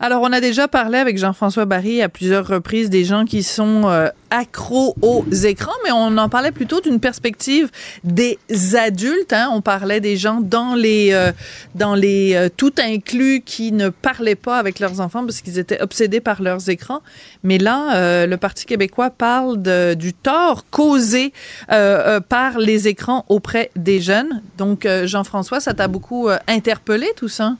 Alors, 0.00 0.22
on 0.22 0.32
a 0.32 0.40
déjà 0.40 0.68
parlé 0.68 0.98
avec 0.98 1.18
Jean-François 1.18 1.64
Barry 1.64 2.02
à 2.02 2.08
plusieurs 2.08 2.46
reprises 2.46 2.90
des 2.90 3.04
gens 3.04 3.24
qui 3.24 3.42
sont 3.42 3.82
euh, 3.84 4.08
accros 4.30 4.96
aux 5.02 5.24
écrans, 5.30 5.72
mais 5.84 5.92
on 5.92 6.16
en 6.18 6.28
parlait 6.28 6.50
plutôt 6.50 6.80
d'une 6.80 6.98
perspective 6.98 7.70
des 8.02 8.38
adultes. 8.74 9.32
Hein. 9.32 9.50
On 9.52 9.60
parlait 9.60 10.00
des 10.00 10.16
gens 10.16 10.40
dans 10.40 10.74
les 10.74 11.10
euh, 11.12 11.32
dans 11.74 11.94
les 11.94 12.34
euh, 12.34 12.48
tout 12.54 12.72
inclus 12.78 13.42
qui 13.44 13.72
ne 13.72 13.88
parlaient 13.88 14.34
pas 14.34 14.58
avec 14.58 14.80
leurs 14.80 15.00
enfants 15.00 15.24
parce 15.24 15.40
qu'ils 15.40 15.58
étaient 15.58 15.80
obsédés 15.80 16.20
par 16.20 16.42
leurs 16.42 16.68
écrans. 16.68 17.00
Mais 17.42 17.58
là, 17.58 18.26
le 18.26 18.36
Parti 18.36 18.64
québécois 18.64 19.10
parle 19.10 19.60
de, 19.60 19.94
du 19.94 20.12
tort 20.12 20.64
causé 20.70 21.32
par 21.68 22.58
les 22.58 22.88
écrans 22.88 23.24
auprès 23.28 23.70
des 23.76 24.00
jeunes. 24.00 24.42
Donc, 24.56 24.88
Jean-François, 25.04 25.60
ça 25.60 25.74
t'a 25.74 25.88
beaucoup 25.88 26.28
interpellé 26.48 27.08
tout 27.16 27.28
ça? 27.28 27.56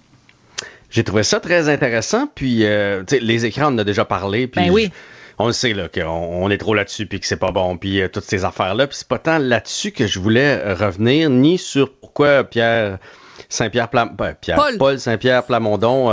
J'ai 0.90 1.04
trouvé 1.04 1.22
ça 1.22 1.40
très 1.40 1.68
intéressant. 1.68 2.28
Puis, 2.34 2.64
euh, 2.64 3.02
les 3.20 3.46
écrans, 3.46 3.66
on 3.66 3.74
en 3.74 3.78
a 3.78 3.84
déjà 3.84 4.04
parlé. 4.04 4.46
Puis 4.46 4.66
ben 4.66 4.70
oui. 4.70 4.90
on 5.38 5.48
le 5.48 5.52
sait 5.52 5.72
là 5.72 5.88
qu'on 5.88 6.02
on 6.02 6.50
est 6.50 6.58
trop 6.58 6.74
là-dessus 6.74 7.06
puis 7.06 7.20
que 7.20 7.26
c'est 7.26 7.36
pas 7.36 7.50
bon 7.50 7.76
puis 7.76 8.00
euh, 8.00 8.08
toutes 8.08 8.24
ces 8.24 8.44
affaires 8.44 8.74
là 8.76 8.86
puis 8.86 8.96
c'est 8.96 9.08
pas 9.08 9.18
tant 9.18 9.38
là-dessus 9.38 9.90
que 9.90 10.06
je 10.06 10.20
voulais 10.20 10.60
euh, 10.64 10.74
revenir 10.74 11.28
ni 11.28 11.58
sur 11.58 11.92
pourquoi 11.92 12.44
Pierre 12.44 12.98
Saint-Pierre 13.48 13.88
Plam 13.88 14.14
ben, 14.16 14.34
Pierre 14.40 14.60
Paul, 14.78 15.00
Saint-Pierre 15.00 15.44
Plamondon 15.44 16.12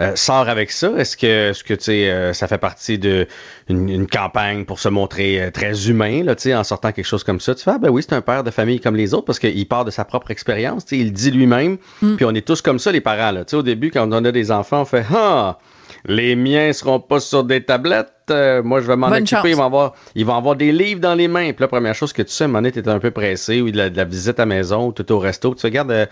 euh, 0.00 0.16
sort 0.16 0.48
avec 0.48 0.70
ça. 0.70 0.92
Est-ce 0.96 1.16
que 1.16 1.50
est-ce 1.50 1.64
que 1.64 1.74
tu 1.74 1.84
sais 1.84 2.32
ça 2.32 2.48
fait 2.48 2.58
partie 2.58 2.98
de 2.98 3.26
une, 3.68 4.06
campagne 4.06 4.64
pour 4.64 4.78
se 4.78 4.88
montrer 4.88 5.50
très 5.52 5.88
humain 5.88 6.22
là 6.22 6.34
tu 6.34 6.42
sais 6.42 6.54
en 6.54 6.64
sortant 6.64 6.92
quelque 6.92 7.06
chose 7.06 7.24
comme 7.24 7.40
ça? 7.40 7.54
Tu 7.54 7.62
fais 7.62 7.72
ah, 7.72 7.78
ben 7.78 7.90
oui 7.90 8.02
c'est 8.02 8.14
un 8.14 8.20
père 8.20 8.44
de 8.44 8.50
famille 8.50 8.80
comme 8.80 8.96
les 8.96 9.14
autres 9.14 9.24
parce 9.24 9.38
qu'il 9.38 9.68
part 9.68 9.84
de 9.84 9.90
sa 9.90 10.04
propre 10.04 10.30
expérience 10.30 10.84
tu 10.84 10.96
sais 10.96 11.02
il 11.02 11.12
dit 11.12 11.30
lui-même. 11.30 11.78
Mm. 12.02 12.16
puis 12.16 12.24
on 12.24 12.34
est 12.34 12.46
tous 12.46 12.62
comme 12.62 12.78
ça 12.78 12.92
les 12.92 13.00
parents 13.00 13.30
là. 13.30 13.44
Tu 13.44 13.50
sais 13.50 13.56
au 13.56 13.62
début 13.62 13.90
quand 13.90 14.06
on 14.10 14.24
a 14.24 14.32
des 14.32 14.50
enfants 14.50 14.82
on 14.82 14.84
fait 14.84 15.04
ah 15.14 15.58
les 16.06 16.36
miens 16.36 16.72
seront 16.72 17.00
pas 17.00 17.20
sur 17.20 17.44
des 17.44 17.62
tablettes. 17.62 18.12
Euh, 18.30 18.62
moi, 18.62 18.80
je 18.80 18.86
vais 18.86 18.96
m'en 18.96 19.08
occuper. 19.08 19.50
Ils 19.50 19.56
vont, 19.56 19.64
avoir, 19.64 19.94
ils 20.14 20.24
vont 20.24 20.36
avoir 20.36 20.56
des 20.56 20.72
livres 20.72 21.00
dans 21.00 21.14
les 21.14 21.28
mains. 21.28 21.52
Puis 21.52 21.60
la 21.60 21.68
première 21.68 21.94
chose 21.94 22.12
que 22.12 22.22
tu 22.22 22.32
sais, 22.32 22.44
à 22.44 22.46
un 22.46 22.48
moment 22.48 22.68
donné, 22.68 22.88
un 22.88 22.98
peu 22.98 23.10
pressé, 23.10 23.60
ou 23.60 23.70
de 23.70 23.76
la, 23.76 24.04
visite 24.04 24.38
à 24.38 24.46
maison, 24.46 24.88
ou 24.88 24.92
tout 24.92 25.10
au 25.12 25.18
resto. 25.18 25.54
Tu 25.54 25.66
regardes, 25.66 25.90
euh, 25.90 26.06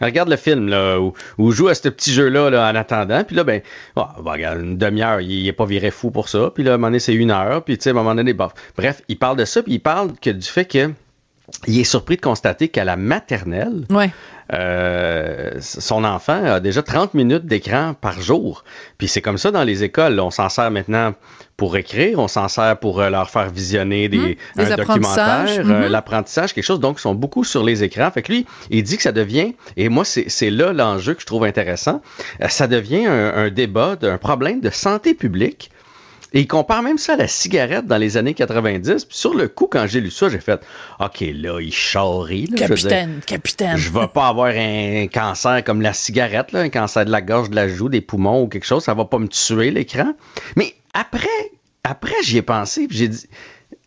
regarde 0.00 0.28
le 0.28 0.36
film, 0.36 0.68
là, 0.68 0.98
ou, 0.98 1.52
joue 1.52 1.68
à 1.68 1.74
ce 1.74 1.88
petit 1.88 2.12
jeu-là 2.12 2.50
là, 2.50 2.70
en 2.70 2.74
attendant. 2.74 3.22
Puis 3.24 3.36
là, 3.36 3.44
ben, 3.44 3.60
oh, 3.96 4.04
regarde, 4.18 4.60
une 4.60 4.78
demi-heure, 4.78 5.20
il, 5.20 5.46
est 5.46 5.52
pas 5.52 5.66
viré 5.66 5.90
fou 5.90 6.10
pour 6.10 6.28
ça. 6.28 6.50
Puis 6.54 6.64
là, 6.64 6.72
à 6.72 6.74
un 6.74 6.76
moment 6.78 6.88
donné, 6.88 6.98
c'est 6.98 7.14
une 7.14 7.30
heure. 7.30 7.64
Puis 7.64 7.76
tu 7.76 7.84
sais, 7.84 7.90
à 7.90 7.92
un 7.92 7.96
moment 7.96 8.14
donné, 8.14 8.32
bref, 8.32 9.02
il 9.08 9.18
parle 9.18 9.36
de 9.36 9.44
ça. 9.44 9.62
Puis 9.62 9.74
il 9.74 9.80
parle 9.80 10.12
que 10.20 10.30
du 10.30 10.46
fait 10.46 10.64
que 10.64 10.90
il 11.66 11.78
est 11.78 11.84
surpris 11.84 12.16
de 12.16 12.20
constater 12.20 12.68
qu'à 12.68 12.84
la 12.84 12.96
maternelle, 12.96 13.84
ouais. 13.90 14.10
Euh, 14.52 15.52
son 15.60 16.04
enfant 16.04 16.44
a 16.44 16.60
déjà 16.60 16.82
30 16.82 17.14
minutes 17.14 17.46
d'écran 17.46 17.94
par 17.98 18.20
jour. 18.20 18.64
Puis 18.98 19.08
c'est 19.08 19.22
comme 19.22 19.38
ça 19.38 19.50
dans 19.50 19.64
les 19.64 19.84
écoles. 19.84 20.20
On 20.20 20.30
s'en 20.30 20.48
sert 20.48 20.70
maintenant 20.70 21.14
pour 21.56 21.76
écrire, 21.76 22.18
on 22.18 22.28
s'en 22.28 22.48
sert 22.48 22.78
pour 22.78 23.00
euh, 23.00 23.08
leur 23.08 23.30
faire 23.30 23.48
visionner 23.48 24.08
des, 24.08 24.36
mmh, 24.56 24.60
un 24.60 24.76
documentaire, 24.76 25.46
euh, 25.60 25.88
mmh. 25.88 25.90
l'apprentissage, 25.90 26.52
quelque 26.52 26.64
chose. 26.64 26.80
Donc, 26.80 26.98
ils 26.98 27.02
sont 27.02 27.14
beaucoup 27.14 27.44
sur 27.44 27.64
les 27.64 27.84
écrans. 27.84 28.10
Fait 28.10 28.22
que 28.22 28.32
lui, 28.32 28.46
il 28.70 28.82
dit 28.82 28.96
que 28.96 29.02
ça 29.02 29.12
devient, 29.12 29.54
et 29.76 29.88
moi, 29.88 30.04
c'est 30.04 30.50
là 30.50 30.72
l'enjeu 30.72 31.14
que 31.14 31.20
je 31.20 31.26
trouve 31.26 31.44
intéressant, 31.44 32.02
ça 32.48 32.66
devient 32.66 33.06
un, 33.06 33.34
un 33.34 33.50
débat 33.50 33.96
d'un 33.96 34.18
problème 34.18 34.60
de 34.60 34.70
santé 34.70 35.14
publique 35.14 35.70
et 36.34 36.40
il 36.40 36.46
compare 36.48 36.82
même 36.82 36.98
ça 36.98 37.14
à 37.14 37.16
la 37.16 37.28
cigarette 37.28 37.86
dans 37.86 37.96
les 37.96 38.16
années 38.16 38.34
90. 38.34 39.04
Puis 39.04 39.16
sur 39.16 39.34
le 39.34 39.48
coup, 39.48 39.68
quand 39.70 39.86
j'ai 39.86 40.00
lu 40.00 40.10
ça, 40.10 40.28
j'ai 40.28 40.40
fait 40.40 40.60
OK, 40.98 41.20
là, 41.20 41.60
il 41.60 41.72
charrie. 41.72 42.48
capitaine, 42.48 43.20
je 43.20 43.26
capitaine. 43.26 43.76
Je 43.76 43.90
vais 43.90 44.08
pas 44.08 44.28
avoir 44.28 44.52
un 44.54 45.06
cancer 45.06 45.62
comme 45.62 45.80
la 45.80 45.92
cigarette, 45.92 46.50
là, 46.50 46.60
un 46.60 46.68
cancer 46.68 47.04
de 47.04 47.10
la 47.10 47.22
gorge, 47.22 47.50
de 47.50 47.54
la 47.54 47.68
joue, 47.68 47.88
des 47.88 48.00
poumons 48.00 48.42
ou 48.42 48.48
quelque 48.48 48.66
chose. 48.66 48.82
Ça 48.82 48.94
va 48.94 49.04
pas 49.04 49.18
me 49.18 49.28
tuer 49.28 49.70
l'écran. 49.70 50.12
Mais 50.56 50.74
après, 50.92 51.28
après 51.84 52.16
j'y 52.24 52.38
ai 52.38 52.42
pensé. 52.42 52.88
J'ai 52.90 53.08
dit 53.08 53.28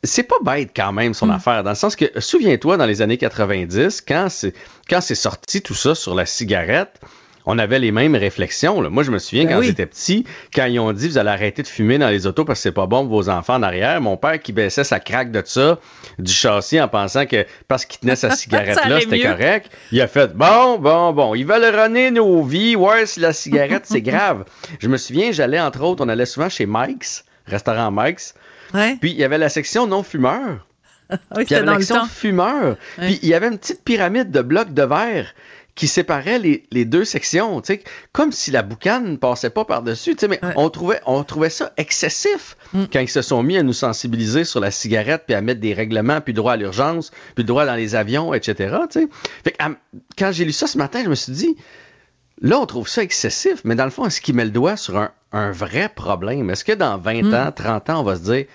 c'est 0.04 0.24
pas 0.24 0.38
bête 0.42 0.72
quand 0.76 0.94
même 0.94 1.14
son 1.14 1.28
hmm. 1.28 1.32
affaire, 1.32 1.64
dans 1.64 1.72
le 1.72 1.76
sens 1.76 1.96
que, 1.96 2.06
souviens-toi, 2.20 2.78
dans 2.78 2.86
les 2.86 3.02
années 3.02 3.18
90, 3.18 4.02
quand 4.02 4.28
c'est, 4.30 4.54
quand 4.90 5.02
c'est 5.02 5.16
sorti 5.16 5.62
tout 5.62 5.74
ça 5.74 5.96
sur 5.96 6.16
la 6.16 6.26
cigarette, 6.26 7.00
on 7.48 7.58
avait 7.58 7.80
les 7.80 7.92
mêmes 7.92 8.16
réflexions. 8.16 8.82
Là. 8.82 8.90
Moi, 8.90 9.04
je 9.04 9.10
me 9.10 9.20
souviens 9.20 9.46
ben 9.46 9.56
quand 9.56 9.62
j'étais 9.62 9.86
petit, 9.86 10.26
quand 10.54 10.66
ils 10.66 10.80
ont 10.80 10.92
dit 10.92 11.08
vous 11.08 11.18
allez 11.18 11.30
arrêter 11.30 11.64
de 11.64 11.68
fumer 11.68 11.98
dans 11.98 12.10
les 12.10 12.28
autos 12.28 12.44
parce 12.44 12.60
que 12.60 12.64
c'est 12.64 12.72
pas 12.74 12.88
bon 12.88 13.08
pour 13.08 13.24
vos 13.24 13.30
enfants 13.30 13.56
en 13.56 13.64
arrière, 13.64 14.02
mon 14.02 14.18
père 14.18 14.40
qui 14.40 14.52
baissait 14.52 14.84
sa 14.84 15.00
craque 15.00 15.32
de 15.32 15.42
ça, 15.44 15.80
du 16.20 16.32
châssis 16.32 16.80
en 16.80 16.90
pensant 16.90 17.26
que 17.26 17.46
parce 17.70 17.86
qu'il 17.86 18.02
tenait 18.02 18.18
sa 18.18 18.32
cigarette 18.36 18.78
là, 18.86 19.00
c'était 19.00 19.22
correct, 19.22 19.72
il 19.94 20.02
a 20.02 20.08
fait 20.08 20.36
bon, 20.36 20.78
bon, 20.78 21.14
bon, 21.14 21.36
ils 21.36 21.46
veulent 21.46 21.74
runner 21.74 22.12
nos 22.12 22.44
vies, 22.44 22.76
ouais, 22.76 23.06
si 23.06 23.22
la 23.22 23.32
cigarette, 23.32 23.84
c'est 23.86 24.02
grave. 24.08 24.44
Je 24.80 24.90
me 24.90 24.98
souviens, 24.98 25.32
j'allais 25.32 25.60
entre 25.60 25.82
autres, 25.84 26.04
on 26.06 26.10
allait 26.10 26.26
souvent 26.26 26.50
chez 26.50 26.66
Mike's, 26.68 27.24
restaurant 27.46 27.92
Mike's. 27.92 28.36
Puis 28.74 29.12
il 29.12 29.18
y 29.18 29.24
avait 29.24 29.38
la 29.38 29.48
section 29.48 29.88
non 29.88 30.04
fumeur. 30.04 30.68
oui, 31.10 31.46
puis 31.46 31.46
il 31.50 31.54
y 31.54 31.56
avait 31.56 31.66
la 31.66 31.80
section 31.80 32.06
fumeur. 32.06 32.76
Puis 32.98 33.20
il 33.22 33.30
y 33.30 33.34
avait 33.34 33.48
une 33.48 33.58
petite 33.58 33.86
pyramide 33.86 34.32
de 34.32 34.42
blocs 34.42 34.74
de 34.74 34.84
verre 34.84 35.34
qui 35.78 35.88
séparait 35.88 36.40
les, 36.40 36.64
les 36.72 36.86
deux 36.86 37.06
sections, 37.06 37.62
comme 38.12 38.32
si 38.32 38.50
la 38.50 38.64
boucane 38.64 39.12
ne 39.12 39.16
passait 39.16 39.52
pas 39.52 39.64
par-dessus, 39.64 40.18
mais 40.28 40.42
on, 40.56 40.72
trouvait, 40.72 41.00
on 41.06 41.24
trouvait 41.24 41.52
ça 41.52 41.72
excessif 41.78 42.58
mm. 42.74 42.86
quand 42.92 43.00
ils 43.00 43.08
se 43.08 43.22
sont 43.22 43.44
mis 43.44 43.58
à 43.58 43.64
nous 43.64 43.74
sensibiliser 43.74 44.44
sur 44.44 44.60
la 44.60 44.72
cigarette, 44.72 45.24
puis 45.28 45.36
à 45.36 45.42
mettre 45.42 45.62
des 45.62 45.76
règlements, 45.76 46.20
puis 46.20 46.34
droit 46.34 46.54
à 46.54 46.58
l'urgence, 46.58 47.12
puis 47.36 47.46
droit 47.46 47.68
dans 47.68 47.76
les 47.76 47.94
avions, 47.94 48.34
etc.. 48.34 48.76
Fait 49.44 49.52
que, 49.52 49.64
quand 50.18 50.32
j'ai 50.32 50.46
lu 50.46 50.52
ça 50.52 50.66
ce 50.66 50.80
matin, 50.80 51.04
je 51.04 51.10
me 51.10 51.16
suis 51.16 51.32
dit, 51.32 51.56
là, 52.42 52.60
on 52.60 52.66
trouve 52.66 52.90
ça 52.90 53.04
excessif, 53.04 53.62
mais 53.64 53.76
dans 53.76 53.86
le 53.86 53.92
fond, 53.92 54.06
est-ce 54.08 54.20
qu'il 54.20 54.34
met 54.34 54.46
le 54.46 54.52
doigt 54.52 54.78
sur 54.78 54.98
un, 54.98 55.12
un 55.32 55.52
vrai 55.52 55.90
problème? 55.96 56.50
Est-ce 56.50 56.66
que 56.66 56.74
dans 56.74 56.98
20 56.98 57.22
mm. 57.22 57.34
ans, 57.36 57.52
30 57.56 57.90
ans, 57.92 58.00
on 58.00 58.04
va 58.04 58.16
se 58.16 58.24
dire, 58.24 58.46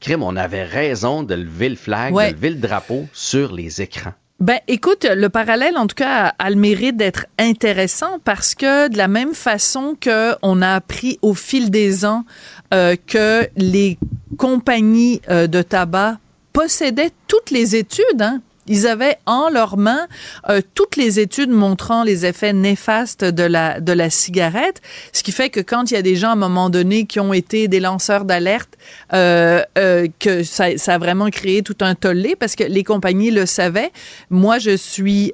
crime, 0.00 0.22
on 0.22 0.34
avait 0.34 0.64
raison 0.64 1.24
de 1.24 1.34
lever 1.34 1.68
le 1.68 1.76
flag, 1.76 2.14
de 2.14 2.34
lever 2.34 2.50
le 2.50 2.56
drapeau 2.56 3.06
sur 3.12 3.52
les 3.52 3.82
écrans? 3.82 4.14
Ben, 4.40 4.58
écoute, 4.68 5.04
le 5.04 5.28
parallèle, 5.28 5.76
en 5.76 5.86
tout 5.86 5.96
cas, 5.96 6.32
a, 6.38 6.48
le 6.48 6.56
mérite 6.56 6.96
d'être 6.96 7.26
intéressant 7.38 8.18
parce 8.24 8.54
que 8.54 8.88
de 8.88 8.96
la 8.96 9.06
même 9.06 9.34
façon 9.34 9.94
que 10.00 10.34
on 10.40 10.62
a 10.62 10.76
appris 10.76 11.18
au 11.20 11.34
fil 11.34 11.70
des 11.70 12.06
ans 12.06 12.24
euh, 12.72 12.96
que 13.06 13.46
les 13.56 13.98
compagnies 14.38 15.20
euh, 15.28 15.46
de 15.46 15.60
tabac 15.60 16.16
possédaient 16.54 17.10
toutes 17.28 17.50
les 17.50 17.76
études, 17.76 18.22
hein, 18.22 18.40
ils 18.70 18.86
avaient 18.86 19.18
en 19.26 19.50
leurs 19.50 19.76
mains 19.76 20.06
euh, 20.48 20.62
toutes 20.74 20.96
les 20.96 21.20
études 21.20 21.50
montrant 21.50 22.04
les 22.04 22.24
effets 22.24 22.54
néfastes 22.54 23.24
de 23.24 23.42
la 23.42 23.80
de 23.80 23.92
la 23.92 24.08
cigarette, 24.08 24.80
ce 25.12 25.22
qui 25.22 25.32
fait 25.32 25.50
que 25.50 25.60
quand 25.60 25.90
il 25.90 25.94
y 25.94 25.96
a 25.96 26.02
des 26.02 26.16
gens 26.16 26.30
à 26.30 26.32
un 26.32 26.36
moment 26.36 26.70
donné 26.70 27.04
qui 27.04 27.20
ont 27.20 27.34
été 27.34 27.68
des 27.68 27.80
lanceurs 27.80 28.24
d'alerte, 28.24 28.78
euh, 29.12 29.62
euh, 29.76 30.06
que 30.18 30.44
ça, 30.44 30.78
ça, 30.78 30.94
a 30.94 30.98
vraiment 30.98 31.28
créé 31.28 31.62
tout 31.62 31.76
un 31.80 31.94
tollé 31.94 32.36
parce 32.36 32.54
que 32.54 32.64
les 32.64 32.84
compagnies 32.84 33.30
le 33.30 33.44
savaient. 33.44 33.90
Moi, 34.30 34.58
je 34.58 34.76
suis 34.76 35.32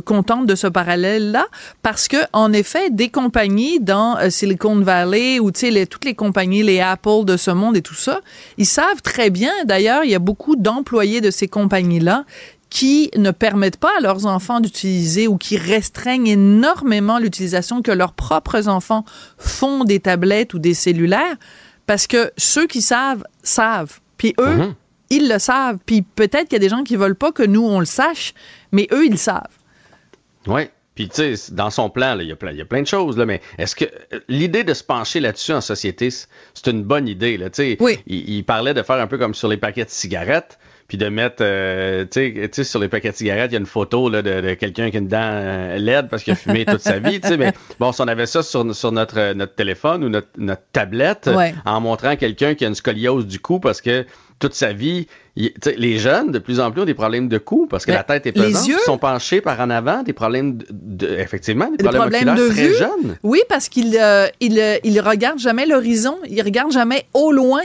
contente 0.00 0.46
de 0.46 0.54
ce 0.54 0.66
parallèle-là 0.66 1.46
parce 1.82 2.08
que 2.08 2.16
en 2.32 2.52
effet, 2.52 2.90
des 2.90 3.08
compagnies 3.08 3.80
dans 3.80 4.16
euh, 4.18 4.30
Silicon 4.30 4.76
Valley 4.76 5.38
ou 5.40 5.50
tu 5.50 5.72
sais 5.72 5.86
toutes 5.86 6.04
les 6.04 6.14
compagnies, 6.14 6.62
les 6.62 6.80
Apple 6.80 7.24
de 7.24 7.36
ce 7.36 7.50
monde 7.50 7.76
et 7.76 7.82
tout 7.82 7.94
ça, 7.94 8.20
ils 8.58 8.66
savent 8.66 9.02
très 9.02 9.30
bien. 9.30 9.52
D'ailleurs, 9.64 10.04
il 10.04 10.10
y 10.10 10.14
a 10.14 10.20
beaucoup 10.20 10.56
d'employés 10.56 11.20
de 11.20 11.30
ces 11.30 11.48
compagnies-là 11.48 12.24
qui 12.72 13.10
ne 13.16 13.30
permettent 13.32 13.76
pas 13.76 13.92
à 13.98 14.00
leurs 14.00 14.24
enfants 14.24 14.60
d'utiliser 14.60 15.28
ou 15.28 15.36
qui 15.36 15.58
restreignent 15.58 16.26
énormément 16.26 17.18
l'utilisation 17.18 17.82
que 17.82 17.92
leurs 17.92 18.14
propres 18.14 18.66
enfants 18.66 19.04
font 19.36 19.84
des 19.84 20.00
tablettes 20.00 20.54
ou 20.54 20.58
des 20.58 20.72
cellulaires 20.72 21.36
parce 21.86 22.06
que 22.06 22.32
ceux 22.38 22.66
qui 22.66 22.80
savent 22.80 23.24
savent. 23.42 24.00
Puis 24.16 24.34
eux, 24.40 24.56
mm-hmm. 24.56 24.74
ils 25.10 25.28
le 25.28 25.38
savent. 25.38 25.78
Puis 25.84 26.00
peut-être 26.00 26.44
qu'il 26.44 26.54
y 26.54 26.56
a 26.56 26.60
des 26.60 26.70
gens 26.70 26.82
qui 26.82 26.96
veulent 26.96 27.14
pas 27.14 27.30
que 27.30 27.42
nous 27.42 27.62
on 27.62 27.78
le 27.78 27.84
sache, 27.84 28.32
mais 28.72 28.88
eux 28.90 29.04
ils 29.04 29.12
le 29.12 29.18
savent. 29.18 29.42
Oui. 30.46 30.68
Puis, 30.94 31.08
tu 31.08 31.36
sais, 31.36 31.54
dans 31.54 31.70
son 31.70 31.88
plan, 31.88 32.18
il 32.20 32.26
y, 32.26 32.32
a 32.32 32.36
plein, 32.36 32.52
y 32.52 32.60
a 32.60 32.66
plein 32.66 32.82
de 32.82 32.86
choses, 32.86 33.16
là, 33.16 33.24
mais 33.24 33.40
est-ce 33.56 33.74
que 33.74 33.86
euh, 33.86 34.20
l'idée 34.28 34.62
de 34.62 34.74
se 34.74 34.84
pencher 34.84 35.20
là-dessus 35.20 35.52
en 35.52 35.62
société, 35.62 36.10
c'est 36.10 36.66
une 36.66 36.82
bonne 36.82 37.08
idée, 37.08 37.38
là? 37.38 37.48
Oui. 37.80 37.98
Il, 38.06 38.44
parlait 38.44 38.74
de 38.74 38.82
faire 38.82 38.96
un 38.96 39.06
peu 39.06 39.16
comme 39.16 39.34
sur 39.34 39.48
les 39.48 39.56
paquets 39.56 39.86
de 39.86 39.90
cigarettes, 39.90 40.58
puis 40.88 40.98
de 40.98 41.08
mettre, 41.08 41.36
euh, 41.40 42.04
tu 42.10 42.50
sais, 42.52 42.64
sur 42.64 42.80
les 42.80 42.88
paquets 42.88 43.10
de 43.10 43.16
cigarettes, 43.16 43.50
il 43.50 43.54
y 43.54 43.56
a 43.56 43.60
une 43.60 43.66
photo 43.66 44.08
là, 44.08 44.22
de, 44.22 44.54
quelqu'un 44.54 44.90
qui 44.90 44.96
a 44.96 45.00
une 45.00 45.08
dent 45.08 45.18
euh, 45.20 45.76
laide 45.78 46.08
parce 46.08 46.22
qu'il 46.22 46.32
a 46.32 46.36
fumé 46.36 46.64
toute 46.64 46.80
sa 46.80 46.98
vie, 46.98 47.20
tu 47.20 47.28
sais, 47.28 47.36
mais 47.36 47.52
bon, 47.78 47.92
si 47.92 48.00
on 48.00 48.08
avait 48.08 48.26
ça 48.26 48.42
sur, 48.42 48.74
sur 48.74 48.92
notre, 48.92 49.32
notre 49.34 49.54
téléphone 49.54 50.04
ou 50.04 50.08
notre, 50.08 50.28
notre 50.36 50.62
tablette, 50.72 51.30
en 51.64 51.80
montrant 51.80 52.16
quelqu'un 52.16 52.54
qui 52.54 52.64
a 52.64 52.68
une 52.68 52.74
scoliose 52.74 53.26
du 53.26 53.40
cou 53.40 53.58
parce 53.58 53.80
que 53.80 54.04
toute 54.42 54.54
sa 54.54 54.72
vie, 54.72 55.06
les 55.36 55.98
jeunes, 55.98 56.32
de 56.32 56.40
plus 56.40 56.58
en 56.58 56.72
plus, 56.72 56.82
ont 56.82 56.84
des 56.84 56.94
problèmes 56.94 57.28
de 57.28 57.38
cou 57.38 57.68
parce 57.70 57.86
que 57.86 57.92
la 57.92 58.02
tête 58.02 58.26
est 58.26 58.32
pesante. 58.32 58.66
Ils 58.66 58.76
sont 58.84 58.98
penchés 58.98 59.40
par 59.40 59.60
en 59.60 59.70
avant, 59.70 60.02
des 60.02 60.12
problèmes 60.12 60.58
de, 60.68 61.06
effectivement, 61.16 61.70
des, 61.70 61.84
problèmes, 61.84 62.34
de 62.34 62.48
très 62.48 62.74
jeunes. 62.74 63.16
Oui, 63.22 63.40
parce 63.48 63.68
qu'ils 63.68 63.96
euh, 63.96 64.26
il, 64.40 65.00
regardent 65.00 65.38
jamais 65.38 65.64
l'horizon, 65.64 66.18
ils 66.28 66.42
regardent 66.42 66.72
jamais 66.72 67.06
au 67.14 67.30
loin. 67.30 67.62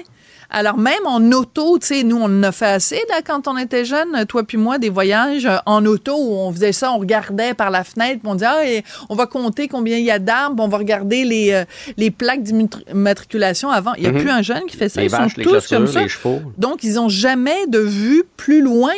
Alors 0.49 0.77
même 0.77 1.05
en 1.05 1.21
auto, 1.31 1.77
tu 1.77 1.88
sais, 1.88 2.03
nous 2.03 2.17
on 2.17 2.25
en 2.25 2.43
a 2.43 2.51
fait 2.51 2.65
assez 2.65 3.01
là 3.10 3.21
quand 3.25 3.47
on 3.47 3.57
était 3.57 3.86
jeunes, 3.86 4.25
toi 4.27 4.43
puis 4.43 4.57
moi, 4.57 4.77
des 4.77 4.89
voyages 4.89 5.45
euh, 5.45 5.57
en 5.65 5.86
auto 5.86 6.15
où 6.15 6.36
on 6.36 6.51
faisait 6.51 6.71
ça, 6.71 6.91
on 6.91 6.99
regardait 6.99 7.53
par 7.53 7.69
la 7.69 7.83
fenêtre, 7.83 8.21
on 8.23 8.36
disait 8.36 8.47
ah, 8.47 8.81
on 9.10 9.15
va 9.15 9.25
compter 9.25 9.67
combien 9.67 9.97
il 9.97 10.05
y 10.05 10.12
a 10.12 10.19
d'arbres, 10.19 10.63
on 10.63 10.67
va 10.67 10.77
regarder 10.77 11.25
les 11.25 11.51
euh, 11.51 11.65
les 11.97 12.12
plaques 12.12 12.43
d'immatriculation 12.43 13.69
avant. 13.69 13.93
Il 13.95 14.03
y 14.03 14.07
a 14.07 14.12
mhm. 14.12 14.21
plus 14.21 14.29
un 14.29 14.41
jeune 14.41 14.63
qui 14.67 14.77
fait 14.77 14.89
ça, 14.89 15.01
les 15.01 15.07
ils 15.07 15.12
vaches, 15.12 15.36
sont 15.36 15.41
tous 15.41 15.67
comme 15.67 15.88
ça. 15.88 16.01
Les 16.01 16.10
chevaux. 16.10 16.39
Donc 16.57 16.83
ils 16.83 16.99
ont 16.99 17.10
jamais 17.10 17.67
de 17.67 17.79
vue 17.79 18.23
plus 18.38 18.62
loin. 18.62 18.93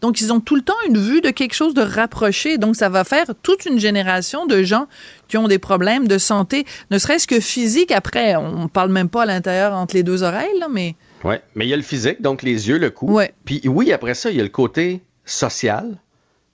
Donc, 0.00 0.20
ils 0.20 0.32
ont 0.32 0.40
tout 0.40 0.56
le 0.56 0.62
temps 0.62 0.72
une 0.88 0.98
vue 0.98 1.20
de 1.20 1.30
quelque 1.30 1.54
chose 1.54 1.74
de 1.74 1.82
rapproché. 1.82 2.58
Donc, 2.58 2.76
ça 2.76 2.88
va 2.88 3.04
faire 3.04 3.26
toute 3.42 3.66
une 3.66 3.78
génération 3.78 4.46
de 4.46 4.62
gens 4.62 4.86
qui 5.30 5.38
ont 5.38 5.48
des 5.48 5.58
problèmes 5.58 6.08
de 6.08 6.18
santé, 6.18 6.66
ne 6.90 6.98
serait-ce 6.98 7.26
que 7.26 7.40
physique. 7.40 7.92
Après, 7.92 8.36
on 8.36 8.68
parle 8.68 8.90
même 8.90 9.08
pas 9.08 9.22
à 9.22 9.26
l'intérieur 9.26 9.72
entre 9.72 9.94
les 9.94 10.02
deux 10.02 10.22
oreilles, 10.22 10.58
là, 10.58 10.66
mais... 10.70 10.96
Oui, 11.24 11.36
mais 11.54 11.66
il 11.66 11.68
y 11.68 11.72
a 11.72 11.76
le 11.76 11.82
physique, 11.82 12.20
donc 12.20 12.42
les 12.42 12.68
yeux, 12.68 12.78
le 12.78 12.90
cou. 12.90 13.10
Ouais. 13.12 13.32
Puis 13.44 13.62
oui, 13.66 13.92
après 13.92 14.14
ça, 14.14 14.30
il 14.30 14.36
y 14.36 14.40
a 14.40 14.42
le 14.42 14.48
côté 14.48 15.02
social. 15.24 15.98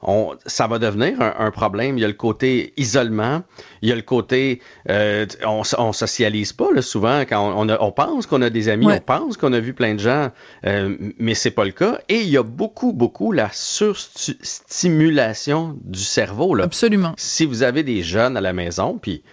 On, 0.07 0.37
ça 0.47 0.67
va 0.69 0.79
devenir 0.79 1.21
un, 1.21 1.51
problème. 1.51 1.99
Il 1.99 2.01
y 2.01 2.05
a 2.05 2.09
le 2.09 2.15
côté 2.15 2.73
isolement, 2.77 3.43
il 3.83 3.89
y 3.89 3.93
a 3.93 3.97
le 3.97 4.03
côté 4.03 4.61
euh, 4.89 5.27
on, 5.45 5.63
on 5.79 5.93
socialise 5.93 6.53
pas 6.53 6.69
là, 6.73 6.81
souvent 6.81 7.23
quand 7.23 7.53
on, 7.57 7.69
on, 7.69 7.93
pense 7.93 8.27
qu'on 8.27 8.43
a 8.43 8.51
des 8.51 8.69
amis, 8.69 8.87
on 8.87 9.01
pense 9.01 9.37
qu'on 9.37 9.53
a 9.53 9.59
vu 9.59 9.75
plein 9.75 9.95
de 9.95 10.01
gens, 10.01 10.31
euh, 10.65 10.97
mais 11.19 11.35
c'est 11.35 11.51
pas 11.51 11.65
le 11.65 11.73
cas. 11.73 11.99
Et 12.09 12.21
il 12.21 12.29
y 12.29 12.37
a 12.37 12.45
beaucoup 12.45 12.93
beaucoup 12.93 13.33
la 13.33 13.51
surstimulation 13.53 15.77
du 15.83 16.01
cerveau 16.01 16.55
là. 16.55 16.63
Absolument. 16.65 17.15
Si 17.17 17.45
vous 17.45 17.65
avez 17.65 17.83
des 17.83 18.05
jeunes 18.05 18.37
à 18.37 18.41
la 18.41 18.53
maison, 18.53 18.99
puis 19.01 19.25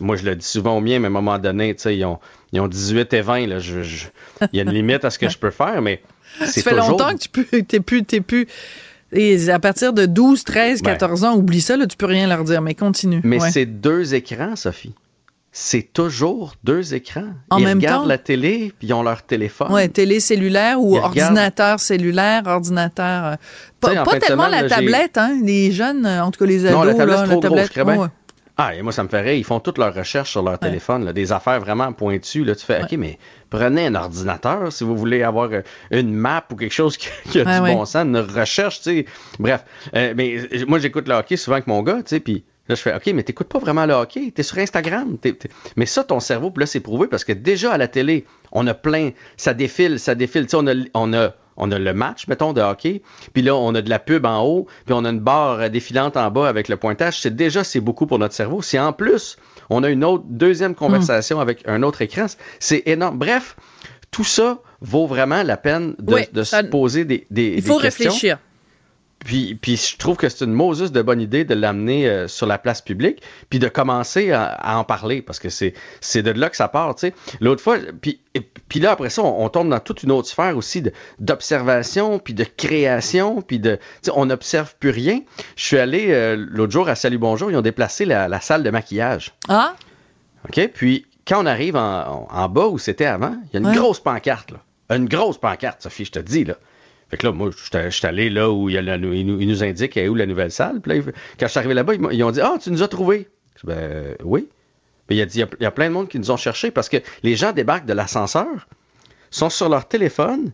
moi 0.00 0.14
je 0.16 0.24
le 0.24 0.36
dis 0.36 0.46
souvent 0.46 0.76
au 0.76 0.80
mien, 0.80 1.00
mais 1.00 1.06
à 1.06 1.08
un 1.08 1.12
moment 1.12 1.38
donné, 1.38 1.74
tu 1.74 1.82
sais, 1.82 1.96
ils 1.96 2.04
ont, 2.04 2.20
ils 2.52 2.60
ont 2.60 2.68
18 2.68 3.12
et 3.14 3.20
20 3.20 3.48
là. 3.48 3.58
Je, 3.58 3.80
il 4.52 4.56
y 4.56 4.60
a 4.60 4.62
une 4.62 4.70
limite 4.70 5.04
à 5.04 5.10
ce 5.10 5.18
que 5.18 5.28
je 5.28 5.38
peux 5.38 5.50
faire, 5.50 5.82
mais 5.82 6.00
ça 6.38 6.62
fait 6.62 6.74
longtemps 6.74 7.12
que 7.14 7.18
tu 7.18 7.28
peux, 7.28 7.44
t'es 7.62 7.80
plus, 7.80 8.04
t'es 8.04 8.20
plus. 8.20 8.46
Et 9.14 9.48
à 9.48 9.58
partir 9.58 9.92
de 9.92 10.06
12, 10.06 10.44
13, 10.44 10.82
14 10.82 11.24
ans, 11.24 11.36
oublie 11.36 11.60
ça, 11.60 11.76
là, 11.76 11.86
tu 11.86 11.96
peux 11.96 12.06
rien 12.06 12.26
leur 12.26 12.44
dire, 12.44 12.60
mais 12.60 12.74
continue. 12.74 13.20
Mais 13.24 13.38
c'est 13.38 13.66
deux 13.66 14.14
écrans, 14.14 14.56
Sophie. 14.56 14.94
C'est 15.56 15.92
toujours 15.92 16.54
deux 16.64 16.94
écrans. 16.94 17.28
En 17.48 17.58
ils 17.58 17.64
même 17.64 17.78
regardent 17.78 18.08
la 18.08 18.18
télé, 18.18 18.72
puis 18.76 18.88
ils 18.88 18.92
ont 18.92 19.04
leur 19.04 19.22
téléphone. 19.22 19.68
Oui, 19.70 19.88
télé 19.88 20.18
cellulaire 20.18 20.80
ou 20.80 20.96
ordinateur 20.96 21.78
cellulaire, 21.78 22.42
ordinateur. 22.46 23.24
Euh, 23.24 23.36
pas, 23.78 24.18
tellement 24.18 24.48
la 24.48 24.68
tablette, 24.68 25.16
hein. 25.16 25.38
Les 25.44 25.70
jeunes, 25.70 26.06
en 26.06 26.32
tout 26.32 26.40
cas 26.40 26.46
les 26.46 26.66
ados, 26.66 26.76
non, 26.76 26.82
la 26.82 26.94
tablette, 26.94 27.16
là, 27.18 27.26
la 27.26 27.68
tablette. 27.68 28.10
Ah, 28.56 28.74
et 28.74 28.82
moi, 28.82 28.92
ça 28.92 29.02
me 29.02 29.08
ferait. 29.08 29.38
Ils 29.38 29.44
font 29.44 29.58
toutes 29.58 29.78
leurs 29.78 29.94
recherches 29.94 30.30
sur 30.30 30.42
leur 30.42 30.58
téléphone, 30.60 31.12
des 31.12 31.32
affaires 31.32 31.58
vraiment 31.58 31.92
pointues. 31.92 32.44
Là, 32.44 32.54
tu 32.54 32.64
fais, 32.64 32.82
OK, 32.82 32.92
mais 32.92 33.18
prenez 33.50 33.86
un 33.86 33.94
ordinateur 33.96 34.72
si 34.72 34.84
vous 34.84 34.96
voulez 34.96 35.24
avoir 35.24 35.50
euh, 35.52 35.62
une 35.90 36.14
map 36.14 36.44
ou 36.52 36.56
quelque 36.56 36.72
chose 36.72 36.96
qui, 36.96 37.40
a 37.40 37.44
du 37.44 37.74
bon 37.74 37.84
sens, 37.84 38.04
une 38.04 38.16
recherche, 38.18 38.82
tu 38.82 38.82
sais. 38.82 39.06
Bref. 39.40 39.64
Euh, 39.96 40.14
mais 40.16 40.38
euh, 40.38 40.64
moi, 40.68 40.78
j'écoute 40.78 41.08
le 41.08 41.14
hockey 41.14 41.36
souvent 41.36 41.56
avec 41.56 41.66
mon 41.66 41.82
gars, 41.82 41.96
tu 41.96 42.02
sais, 42.06 42.20
puis 42.20 42.44
Là, 42.66 42.76
je 42.76 42.80
fais, 42.80 42.94
OK, 42.94 43.06
mais 43.12 43.22
t'écoutes 43.22 43.48
pas 43.48 43.58
vraiment 43.58 43.84
le 43.84 43.92
hockey, 43.92 44.30
t'es 44.34 44.42
sur 44.42 44.56
Instagram. 44.56 45.18
Mais 45.76 45.84
ça, 45.84 46.02
ton 46.02 46.18
cerveau, 46.18 46.50
là, 46.56 46.64
c'est 46.64 46.80
prouvé 46.80 47.08
parce 47.08 47.22
que 47.22 47.34
déjà 47.34 47.72
à 47.72 47.76
la 47.76 47.88
télé, 47.88 48.24
on 48.52 48.66
a 48.66 48.72
plein, 48.72 49.10
ça 49.36 49.52
défile, 49.52 49.98
ça 49.98 50.14
défile. 50.14 50.44
Tu 50.46 50.50
sais, 50.50 50.56
on 50.56 50.66
a, 50.66 50.74
on 50.94 51.12
a 51.12 51.34
on 51.56 51.70
a 51.70 51.78
le 51.78 51.94
match, 51.94 52.26
mettons, 52.28 52.52
de 52.52 52.60
hockey, 52.60 53.02
puis 53.32 53.42
là, 53.42 53.54
on 53.54 53.74
a 53.74 53.82
de 53.82 53.90
la 53.90 53.98
pub 53.98 54.26
en 54.26 54.42
haut, 54.42 54.66
puis 54.84 54.94
on 54.94 55.04
a 55.04 55.10
une 55.10 55.20
barre 55.20 55.70
défilante 55.70 56.16
en 56.16 56.30
bas 56.30 56.48
avec 56.48 56.68
le 56.68 56.76
pointage. 56.76 57.20
C'est 57.20 57.34
déjà, 57.34 57.64
c'est 57.64 57.80
beaucoup 57.80 58.06
pour 58.06 58.18
notre 58.18 58.34
cerveau. 58.34 58.62
Si 58.62 58.78
en 58.78 58.92
plus, 58.92 59.36
on 59.70 59.82
a 59.82 59.90
une 59.90 60.04
autre, 60.04 60.24
deuxième 60.28 60.74
conversation 60.74 61.40
avec 61.40 61.66
un 61.66 61.82
autre 61.82 62.02
écran, 62.02 62.26
c'est 62.58 62.82
énorme. 62.86 63.18
Bref, 63.18 63.56
tout 64.10 64.24
ça 64.24 64.60
vaut 64.80 65.06
vraiment 65.06 65.42
la 65.42 65.56
peine 65.56 65.94
de, 65.98 66.42
se 66.42 66.64
poser 66.66 67.04
des, 67.04 67.26
des, 67.30 67.54
Il 67.56 67.62
faut 67.62 67.76
réfléchir. 67.76 68.38
Puis, 69.24 69.54
puis 69.54 69.76
je 69.76 69.96
trouve 69.96 70.16
que 70.16 70.28
c'est 70.28 70.44
une 70.44 70.52
Moses 70.52 70.92
de 70.92 71.02
bonne 71.02 71.20
idée 71.20 71.44
de 71.44 71.54
l'amener 71.54 72.06
euh, 72.06 72.28
sur 72.28 72.46
la 72.46 72.58
place 72.58 72.82
publique, 72.82 73.22
puis 73.48 73.58
de 73.58 73.68
commencer 73.68 74.32
à, 74.32 74.78
en 74.78 74.84
parler, 74.84 75.22
parce 75.22 75.38
que 75.38 75.48
c'est, 75.48 75.72
c'est 76.00 76.22
de 76.22 76.30
là 76.30 76.50
que 76.50 76.56
ça 76.56 76.68
part, 76.68 76.94
tu 76.94 77.08
sais. 77.08 77.14
L'autre 77.40 77.62
fois, 77.62 77.78
puis, 78.00 78.20
puis 78.68 78.80
là, 78.80 78.92
après 78.92 79.08
ça, 79.08 79.22
on, 79.22 79.48
tombe 79.48 79.70
dans 79.70 79.80
toute 79.80 80.02
une 80.02 80.12
autre 80.12 80.28
sphère 80.28 80.56
aussi 80.56 80.82
d'observation, 81.18 82.18
puis 82.18 82.34
de 82.34 82.44
création, 82.44 83.40
puis 83.40 83.58
de... 83.58 83.78
on 84.14 84.26
n'observe 84.26 84.74
plus 84.78 84.90
rien. 84.90 85.20
Je 85.56 85.64
suis 85.64 85.78
allé 85.78 86.08
euh, 86.10 86.36
l'autre 86.36 86.72
jour 86.72 86.88
à 86.88 86.94
Salut 86.94 87.18
Bonjour, 87.18 87.50
ils 87.50 87.56
ont 87.56 87.62
déplacé 87.62 88.04
la, 88.04 88.40
salle 88.40 88.62
de 88.62 88.70
maquillage. 88.70 89.32
Ah? 89.48 89.74
OK, 90.46 90.70
puis 90.74 91.06
quand 91.26 91.42
on 91.42 91.46
arrive 91.46 91.76
en, 91.76 92.48
bas 92.50 92.66
où 92.66 92.78
c'était 92.78 93.06
avant, 93.06 93.36
il 93.44 93.60
y 93.60 93.64
a 93.64 93.70
une 93.70 93.74
grosse 93.74 94.00
pancarte, 94.00 94.50
là. 94.50 94.58
Une 94.90 95.08
grosse 95.08 95.38
pancarte, 95.38 95.80
Sophie, 95.82 96.04
je 96.04 96.12
te 96.12 96.18
dis, 96.18 96.44
là. 96.44 96.56
Fait 97.14 97.18
que 97.18 97.26
là, 97.28 97.32
moi, 97.32 97.50
je 97.52 97.90
suis 97.90 98.06
allé 98.08 98.28
là 98.28 98.50
où 98.50 98.68
il, 98.68 98.80
nous, 98.80 99.12
il 99.40 99.46
nous 99.46 99.62
indique 99.62 99.96
où 100.08 100.16
la 100.16 100.26
nouvelle 100.26 100.50
salle. 100.50 100.80
Puis 100.80 100.98
là, 100.98 101.12
quand 101.38 101.46
je 101.46 101.50
suis 101.52 101.58
arrivé 101.60 101.72
là-bas, 101.72 101.94
ils, 102.10 102.24
ont 102.24 102.32
dit 102.32 102.40
Ah, 102.40 102.56
tu 102.60 102.72
nous 102.72 102.82
as 102.82 102.88
trouvés. 102.88 103.28
Ben 103.62 104.16
oui. 104.24 104.48
Mais 105.08 105.14
il 105.14 105.22
a 105.22 105.26
dit 105.26 105.38
il 105.38 105.62
y 105.62 105.64
a, 105.64 105.70
plein 105.70 105.90
de 105.90 105.92
monde 105.92 106.08
qui 106.08 106.18
nous 106.18 106.32
ont 106.32 106.36
cherchés 106.36 106.72
parce 106.72 106.88
que 106.88 106.96
les 107.22 107.36
gens 107.36 107.52
débarquent 107.52 107.86
de 107.86 107.92
l'ascenseur, 107.92 108.66
sont 109.30 109.48
sur 109.48 109.68
leur 109.68 109.86
téléphone, 109.86 110.50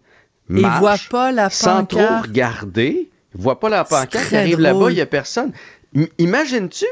ils 0.51 0.66
voient 0.66 0.96
pas 1.09 1.33
la 1.33 1.49
sans 1.49 1.87
trop 1.87 2.20
regarder. 2.20 3.09
Ils 3.35 3.40
voient 3.40 3.59
pas 3.59 3.70
la 3.70 3.85
pancarte. 3.85 4.31
Ils 4.31 4.37
arrivent 4.37 4.61
là-bas, 4.61 4.90
il 4.90 4.96
n'y 4.96 5.01
a 5.01 5.07
personne. 5.07 5.53
Imagines-tu? 6.18 6.85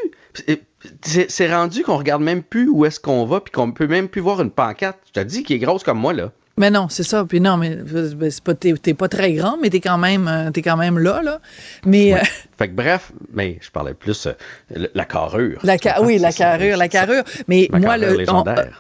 C'est 1.02 1.54
rendu 1.54 1.82
qu'on 1.82 1.98
regarde 1.98 2.22
même 2.22 2.42
plus 2.42 2.70
où 2.70 2.86
est-ce 2.86 3.00
qu'on 3.00 3.26
va, 3.26 3.42
puis 3.42 3.52
qu'on 3.52 3.70
peut 3.72 3.86
même 3.86 4.08
plus 4.08 4.22
voir 4.22 4.40
une 4.40 4.50
pancarte. 4.50 4.98
Je 5.08 5.20
te 5.20 5.26
dis 5.26 5.42
qui 5.42 5.52
est 5.52 5.58
grosse 5.58 5.82
comme 5.82 5.98
moi, 5.98 6.14
là. 6.14 6.32
Mais 6.58 6.70
non, 6.70 6.88
c'est 6.88 7.04
ça. 7.04 7.24
Puis 7.24 7.40
non, 7.40 7.56
mais 7.56 7.76
ben, 7.76 8.30
c'est 8.30 8.42
pas, 8.42 8.54
t'es, 8.54 8.74
pas 8.94 9.08
très 9.08 9.32
grand, 9.32 9.56
mais 9.62 9.70
t'es 9.70 9.80
quand 9.80 9.96
même, 9.96 10.26
euh, 10.26 10.50
t'es 10.50 10.60
quand 10.60 10.76
même 10.76 10.98
là, 10.98 11.22
là. 11.22 11.40
Mais 11.86 12.14
euh, 12.14 12.18
fait 12.58 12.68
que 12.68 12.74
bref, 12.74 13.12
mais 13.32 13.58
je 13.60 13.70
parlais 13.70 13.94
plus 13.94 14.26
euh, 14.26 14.88
la 14.92 15.04
carrure. 15.04 15.60
La 15.62 15.76
oui, 16.02 16.18
la 16.18 16.32
carrure, 16.32 16.76
la 16.76 16.88
carrure. 16.88 17.22
Mais 17.46 17.68
moi, 17.72 17.96
le, 17.96 18.24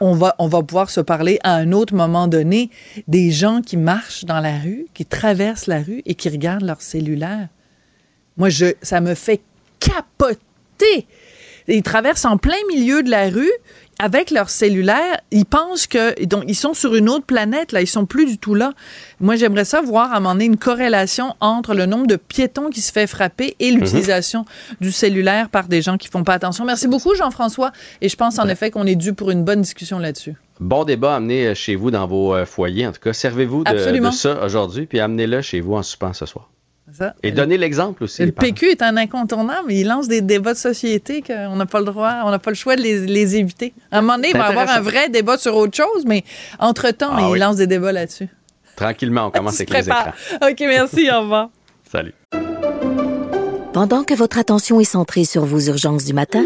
on, 0.00 0.14
va, 0.14 0.34
on 0.38 0.48
va 0.48 0.62
pouvoir 0.62 0.90
se 0.90 1.00
parler 1.00 1.38
à 1.44 1.54
un 1.54 1.70
autre 1.70 1.94
moment 1.94 2.26
donné 2.26 2.70
des 3.06 3.30
gens 3.30 3.62
qui 3.62 3.76
marchent 3.76 4.24
dans 4.24 4.40
la 4.40 4.58
rue, 4.58 4.86
qui 4.92 5.06
traversent 5.06 5.68
la 5.68 5.80
rue 5.80 6.02
et 6.04 6.14
qui 6.14 6.28
regardent 6.28 6.64
leur 6.64 6.82
cellulaire. 6.82 7.48
Moi, 8.36 8.48
je, 8.48 8.66
ça 8.82 9.00
me 9.00 9.14
fait 9.14 9.40
capoter. 9.78 11.06
Ils 11.68 11.82
traversent 11.82 12.24
en 12.24 12.38
plein 12.38 12.56
milieu 12.68 13.02
de 13.02 13.10
la 13.10 13.28
rue, 13.28 13.52
avec 13.98 14.30
leur 14.30 14.50
cellulaire, 14.50 15.20
ils 15.30 15.44
pensent 15.44 15.86
que 15.86 16.24
donc 16.24 16.44
ils 16.46 16.54
sont 16.54 16.74
sur 16.74 16.94
une 16.94 17.08
autre 17.08 17.24
planète 17.24 17.72
là, 17.72 17.80
ils 17.80 17.86
sont 17.86 18.06
plus 18.06 18.26
du 18.26 18.38
tout 18.38 18.54
là. 18.54 18.72
Moi, 19.20 19.36
j'aimerais 19.36 19.64
ça 19.64 19.80
voir 19.80 20.12
à 20.12 20.16
un 20.16 20.20
moment 20.20 20.34
donné 20.34 20.44
une 20.44 20.56
corrélation 20.56 21.34
entre 21.40 21.74
le 21.74 21.86
nombre 21.86 22.06
de 22.06 22.16
piétons 22.16 22.70
qui 22.70 22.80
se 22.80 22.92
fait 22.92 23.06
frapper 23.06 23.56
et 23.58 23.70
l'utilisation 23.70 24.44
du 24.80 24.92
cellulaire 24.92 25.48
par 25.48 25.68
des 25.68 25.82
gens 25.82 25.96
qui 25.96 26.08
font 26.08 26.24
pas 26.24 26.34
attention. 26.34 26.64
Merci 26.64 26.86
beaucoup 26.88 27.14
Jean-François 27.14 27.72
et 28.00 28.08
je 28.08 28.16
pense 28.16 28.38
en 28.38 28.48
effet 28.48 28.70
qu'on 28.70 28.86
est 28.86 28.96
dû 28.96 29.12
pour 29.12 29.30
une 29.30 29.44
bonne 29.44 29.62
discussion 29.62 29.98
là-dessus. 29.98 30.34
Bon 30.60 30.84
débat 30.84 31.14
amené 31.14 31.54
chez 31.54 31.76
vous 31.76 31.90
dans 31.90 32.06
vos 32.06 32.34
euh, 32.34 32.44
foyers. 32.44 32.86
En 32.86 32.92
tout 32.92 33.00
cas, 33.00 33.12
servez-vous 33.12 33.62
de, 33.62 34.00
de, 34.00 34.10
ça 34.10 34.44
aujourd'hui, 34.44 34.86
puis 34.86 34.98
amenez-le 34.98 35.40
chez 35.40 35.60
vous 35.60 35.74
en 35.74 35.82
soupant 35.82 36.12
ce 36.12 36.26
soir. 36.26 36.48
Et 37.22 37.32
donner 37.32 37.58
l'exemple 37.58 38.04
aussi. 38.04 38.24
Le 38.24 38.32
PQ 38.32 38.70
est 38.70 38.82
un 38.82 38.96
incontournable. 38.96 39.72
Il 39.72 39.86
lance 39.86 40.08
des 40.08 40.20
débats 40.20 40.52
de 40.52 40.58
société 40.58 41.22
qu'on 41.22 41.56
n'a 41.56 41.66
pas 41.66 41.80
le 41.80 41.86
droit, 41.86 42.22
on 42.24 42.30
n'a 42.30 42.38
pas 42.38 42.50
le 42.50 42.56
choix 42.56 42.76
de 42.76 42.82
les, 42.82 43.36
éviter. 43.36 43.74
À 43.90 43.98
un 43.98 44.00
moment 44.00 44.16
donné, 44.16 44.30
il 44.30 44.36
va 44.36 44.46
y 44.46 44.50
avoir 44.50 44.68
un 44.68 44.80
vrai 44.80 45.08
débat 45.08 45.38
sur 45.38 45.56
autre 45.56 45.76
chose, 45.76 46.04
mais 46.06 46.24
entre-temps, 46.58 47.10
ah 47.12 47.30
il 47.32 47.38
lance 47.38 47.56
des 47.56 47.66
débats 47.66 47.92
là-dessus. 47.92 48.28
Tranquillement, 48.76 49.26
on 49.26 49.30
commence 49.30 49.56
avec 49.56 49.70
les 49.70 49.86
écrans. 49.86 50.12
OK, 50.42 50.60
merci, 50.60 51.10
au 51.10 51.20
revoir. 51.22 51.50
Salut. 51.90 52.14
Pendant 53.72 54.04
que 54.04 54.14
votre 54.14 54.38
attention 54.38 54.80
est 54.80 54.84
centrée 54.84 55.24
sur 55.24 55.44
vos 55.44 55.60
urgences 55.60 56.04
du 56.04 56.12
matin, 56.12 56.44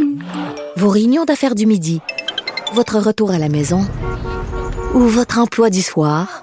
vos 0.76 0.88
réunions 0.88 1.24
d'affaires 1.24 1.54
du 1.54 1.66
midi, 1.66 2.00
votre 2.74 2.98
retour 2.98 3.30
à 3.30 3.38
la 3.38 3.48
maison 3.48 3.86
ou 4.94 5.00
votre 5.00 5.38
emploi 5.38 5.70
du 5.70 5.82
soir, 5.82 6.42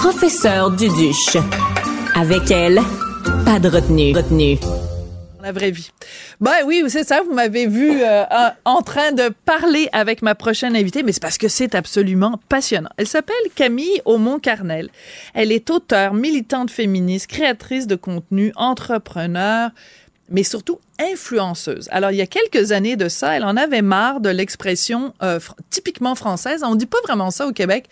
professeur 0.00 0.70
Duduche. 0.70 1.38
Avec 2.14 2.50
elle, 2.50 2.80
pas 3.46 3.58
de 3.58 3.68
retenue. 3.68 4.14
retenue. 4.14 4.58
La 5.42 5.52
vraie 5.52 5.70
vie. 5.70 5.90
Ben 6.40 6.52
oui, 6.66 6.84
c'est 6.88 7.04
ça, 7.04 7.22
vous 7.22 7.32
m'avez 7.32 7.66
vu 7.66 8.02
euh, 8.02 8.24
en 8.66 8.82
train 8.82 9.12
de 9.12 9.30
parler 9.46 9.88
avec 9.92 10.20
ma 10.20 10.34
prochaine 10.34 10.76
invitée, 10.76 11.02
mais 11.02 11.12
c'est 11.12 11.22
parce 11.22 11.38
que 11.38 11.48
c'est 11.48 11.74
absolument 11.74 12.38
passionnant. 12.50 12.90
Elle 12.98 13.06
s'appelle 13.06 13.36
Camille 13.54 14.02
Aumont-Carnel. 14.04 14.90
Elle 15.34 15.50
est 15.50 15.70
auteure, 15.70 16.12
militante 16.12 16.70
féministe, 16.70 17.28
créatrice 17.28 17.86
de 17.86 17.96
contenu, 17.96 18.52
entrepreneur, 18.56 19.70
mais 20.28 20.42
surtout 20.42 20.80
influenceuse. 20.98 21.88
Alors, 21.92 22.10
il 22.10 22.16
y 22.16 22.22
a 22.22 22.26
quelques 22.26 22.72
années 22.72 22.96
de 22.96 23.08
ça, 23.08 23.36
elle 23.36 23.44
en 23.44 23.56
avait 23.56 23.82
marre 23.82 24.20
de 24.20 24.30
l'expression 24.30 25.14
euh, 25.22 25.38
typiquement 25.70 26.14
française. 26.14 26.62
On 26.64 26.74
dit 26.74 26.86
pas 26.86 26.98
vraiment 27.04 27.30
ça 27.30 27.46
au 27.46 27.52
Québec. 27.52 27.86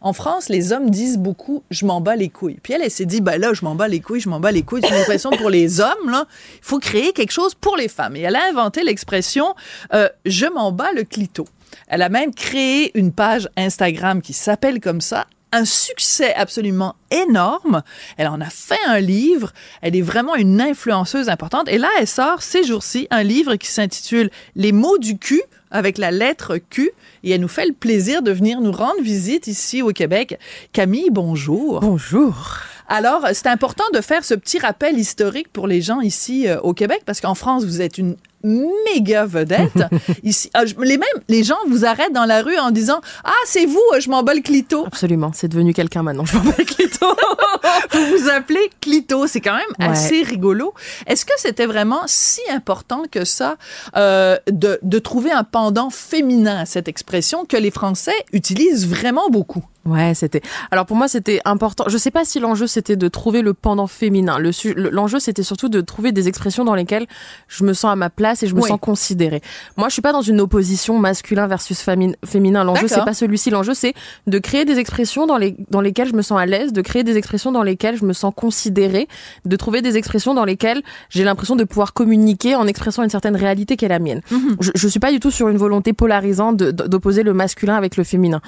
En 0.00 0.12
France, 0.12 0.48
les 0.48 0.72
hommes 0.72 0.90
disent 0.90 1.18
beaucoup 1.18 1.62
«je 1.70 1.86
m'en 1.86 2.00
bats 2.00 2.16
les 2.16 2.28
couilles». 2.28 2.58
Puis 2.62 2.72
elle, 2.72 2.82
elle 2.82 2.90
s'est 2.90 3.06
dit 3.06 3.20
«ben 3.22 3.40
là, 3.40 3.52
je 3.54 3.64
m'en 3.64 3.74
bats 3.74 3.88
les 3.88 4.00
couilles, 4.00 4.20
je 4.20 4.28
m'en 4.28 4.40
bats 4.40 4.52
les 4.52 4.62
couilles». 4.62 4.82
C'est 4.84 4.90
une 4.90 4.96
expression 4.96 5.30
pour 5.30 5.50
les 5.50 5.80
hommes. 5.80 5.88
Il 6.06 6.24
faut 6.62 6.78
créer 6.78 7.12
quelque 7.12 7.32
chose 7.32 7.54
pour 7.54 7.76
les 7.76 7.88
femmes. 7.88 8.16
Et 8.16 8.20
elle 8.20 8.36
a 8.36 8.48
inventé 8.48 8.82
l'expression 8.82 9.54
euh, 9.94 10.08
je 10.24 10.46
m'en 10.46 10.72
bats 10.72 10.92
le 10.94 11.04
clito». 11.04 11.46
Elle 11.88 12.02
a 12.02 12.08
même 12.08 12.32
créé 12.34 12.96
une 12.98 13.12
page 13.12 13.48
Instagram 13.56 14.22
qui 14.22 14.32
s'appelle 14.32 14.80
comme 14.80 15.00
ça, 15.00 15.26
un 15.52 15.64
succès 15.64 16.34
absolument 16.34 16.94
énorme. 17.10 17.82
Elle 18.16 18.28
en 18.28 18.40
a 18.40 18.50
fait 18.50 18.78
un 18.86 19.00
livre. 19.00 19.52
Elle 19.82 19.96
est 19.96 20.02
vraiment 20.02 20.36
une 20.36 20.60
influenceuse 20.60 21.28
importante. 21.28 21.68
Et 21.68 21.78
là, 21.78 21.88
elle 21.98 22.06
sort 22.06 22.42
ces 22.42 22.64
jours-ci 22.64 23.08
un 23.10 23.22
livre 23.22 23.56
qui 23.56 23.68
s'intitule 23.68 24.30
Les 24.54 24.72
mots 24.72 24.98
du 24.98 25.18
cul 25.18 25.42
avec 25.70 25.98
la 25.98 26.10
lettre 26.10 26.58
Q. 26.58 26.90
Et 27.22 27.30
elle 27.30 27.40
nous 27.40 27.48
fait 27.48 27.66
le 27.66 27.72
plaisir 27.72 28.22
de 28.22 28.30
venir 28.30 28.60
nous 28.60 28.72
rendre 28.72 29.00
visite 29.02 29.46
ici 29.46 29.82
au 29.82 29.90
Québec. 29.90 30.38
Camille, 30.72 31.10
bonjour. 31.10 31.80
Bonjour. 31.80 32.58
Alors, 32.88 33.28
c'est 33.34 33.46
important 33.46 33.84
de 33.94 34.00
faire 34.00 34.24
ce 34.24 34.34
petit 34.34 34.58
rappel 34.58 34.98
historique 34.98 35.52
pour 35.52 35.68
les 35.68 35.80
gens 35.80 36.00
ici 36.00 36.48
euh, 36.48 36.58
au 36.62 36.74
Québec, 36.74 37.02
parce 37.06 37.20
qu'en 37.20 37.36
France, 37.36 37.64
vous 37.64 37.80
êtes 37.80 37.98
une 37.98 38.16
méga 38.44 39.26
vedette. 39.26 39.84
Ici, 40.22 40.50
ah, 40.54 40.64
les 40.64 40.98
mêmes, 40.98 41.08
les 41.28 41.42
gens 41.42 41.58
vous 41.68 41.84
arrêtent 41.84 42.12
dans 42.12 42.24
la 42.24 42.42
rue 42.42 42.58
en 42.58 42.70
disant 42.70 43.00
Ah, 43.24 43.32
c'est 43.46 43.66
vous, 43.66 43.80
je 44.00 44.10
m'en 44.10 44.22
bats 44.22 44.34
le 44.34 44.40
clito. 44.40 44.84
Absolument, 44.86 45.30
c'est 45.34 45.48
devenu 45.48 45.72
quelqu'un 45.72 46.02
maintenant, 46.02 46.24
je 46.24 46.36
m'en 46.36 46.44
bats 46.44 46.54
le 46.58 46.64
clito. 46.64 47.06
vous 47.92 48.06
vous 48.16 48.28
appelez 48.28 48.70
clito, 48.80 49.26
c'est 49.26 49.40
quand 49.40 49.56
même 49.56 49.90
assez 49.90 50.22
rigolo. 50.22 50.74
Est-ce 51.06 51.24
que 51.24 51.32
c'était 51.36 51.66
vraiment 51.66 52.02
si 52.06 52.40
important 52.50 53.02
que 53.10 53.24
ça 53.24 53.56
euh, 53.96 54.36
de, 54.50 54.78
de 54.82 54.98
trouver 54.98 55.32
un 55.32 55.44
pendant 55.44 55.90
féminin 55.90 56.58
à 56.58 56.66
cette 56.66 56.88
expression 56.88 57.44
que 57.44 57.56
les 57.56 57.70
Français 57.70 58.24
utilisent 58.32 58.86
vraiment 58.86 59.28
beaucoup? 59.30 59.64
Ouais, 59.86 60.12
c'était. 60.14 60.42
Alors 60.70 60.84
pour 60.84 60.96
moi, 60.96 61.08
c'était 61.08 61.40
important. 61.46 61.84
Je 61.88 61.96
sais 61.96 62.10
pas 62.10 62.24
si 62.26 62.38
l'enjeu 62.38 62.66
c'était 62.66 62.96
de 62.96 63.08
trouver 63.08 63.40
le 63.40 63.54
pendant 63.54 63.86
féminin. 63.86 64.38
Le 64.38 64.50
l'enjeu 64.90 65.18
c'était 65.18 65.42
surtout 65.42 65.70
de 65.70 65.80
trouver 65.80 66.12
des 66.12 66.28
expressions 66.28 66.64
dans 66.64 66.74
lesquelles 66.74 67.06
je 67.48 67.64
me 67.64 67.72
sens 67.72 67.90
à 67.90 67.96
ma 67.96 68.10
place 68.10 68.42
et 68.42 68.46
je 68.46 68.54
me 68.54 68.60
sens 68.60 68.78
considérée. 68.80 69.40
Moi, 69.78 69.88
je 69.88 69.94
suis 69.94 70.02
pas 70.02 70.12
dans 70.12 70.20
une 70.20 70.40
opposition 70.40 70.98
masculin 70.98 71.46
versus 71.46 71.82
féminin. 72.26 72.62
L'enjeu 72.62 72.88
c'est 72.88 73.04
pas 73.04 73.14
celui-ci. 73.14 73.48
L'enjeu 73.50 73.72
c'est 73.72 73.94
de 74.26 74.38
créer 74.38 74.66
des 74.66 74.78
expressions 74.78 75.26
dans 75.26 75.38
les 75.38 75.56
dans 75.70 75.80
lesquelles 75.80 76.08
je 76.08 76.14
me 76.14 76.22
sens 76.22 76.38
à 76.38 76.44
l'aise, 76.44 76.72
de 76.74 76.82
créer 76.82 77.02
des 77.02 77.16
expressions 77.16 77.50
dans 77.50 77.62
lesquelles 77.62 77.96
je 77.96 78.04
me 78.04 78.12
sens 78.12 78.34
considérée, 78.36 79.08
de 79.46 79.56
trouver 79.56 79.80
des 79.80 79.96
expressions 79.96 80.34
dans 80.34 80.44
lesquelles 80.44 80.82
j'ai 81.08 81.24
l'impression 81.24 81.56
de 81.56 81.64
pouvoir 81.64 81.94
communiquer 81.94 82.54
en 82.54 82.66
expressant 82.66 83.02
une 83.02 83.10
certaine 83.10 83.36
réalité 83.36 83.76
qui 83.76 83.86
est 83.86 83.88
la 83.88 83.98
mienne. 83.98 84.20
Mhm. 84.30 84.56
je, 84.60 84.70
je 84.74 84.88
suis 84.88 85.00
pas 85.00 85.10
du 85.10 85.20
tout 85.20 85.30
sur 85.30 85.48
une 85.48 85.56
volonté 85.56 85.94
polarisante 85.94 86.58
d'opposer 86.58 87.22
le 87.22 87.32
masculin 87.32 87.76
avec 87.76 87.96
le 87.96 88.04
féminin. 88.04 88.42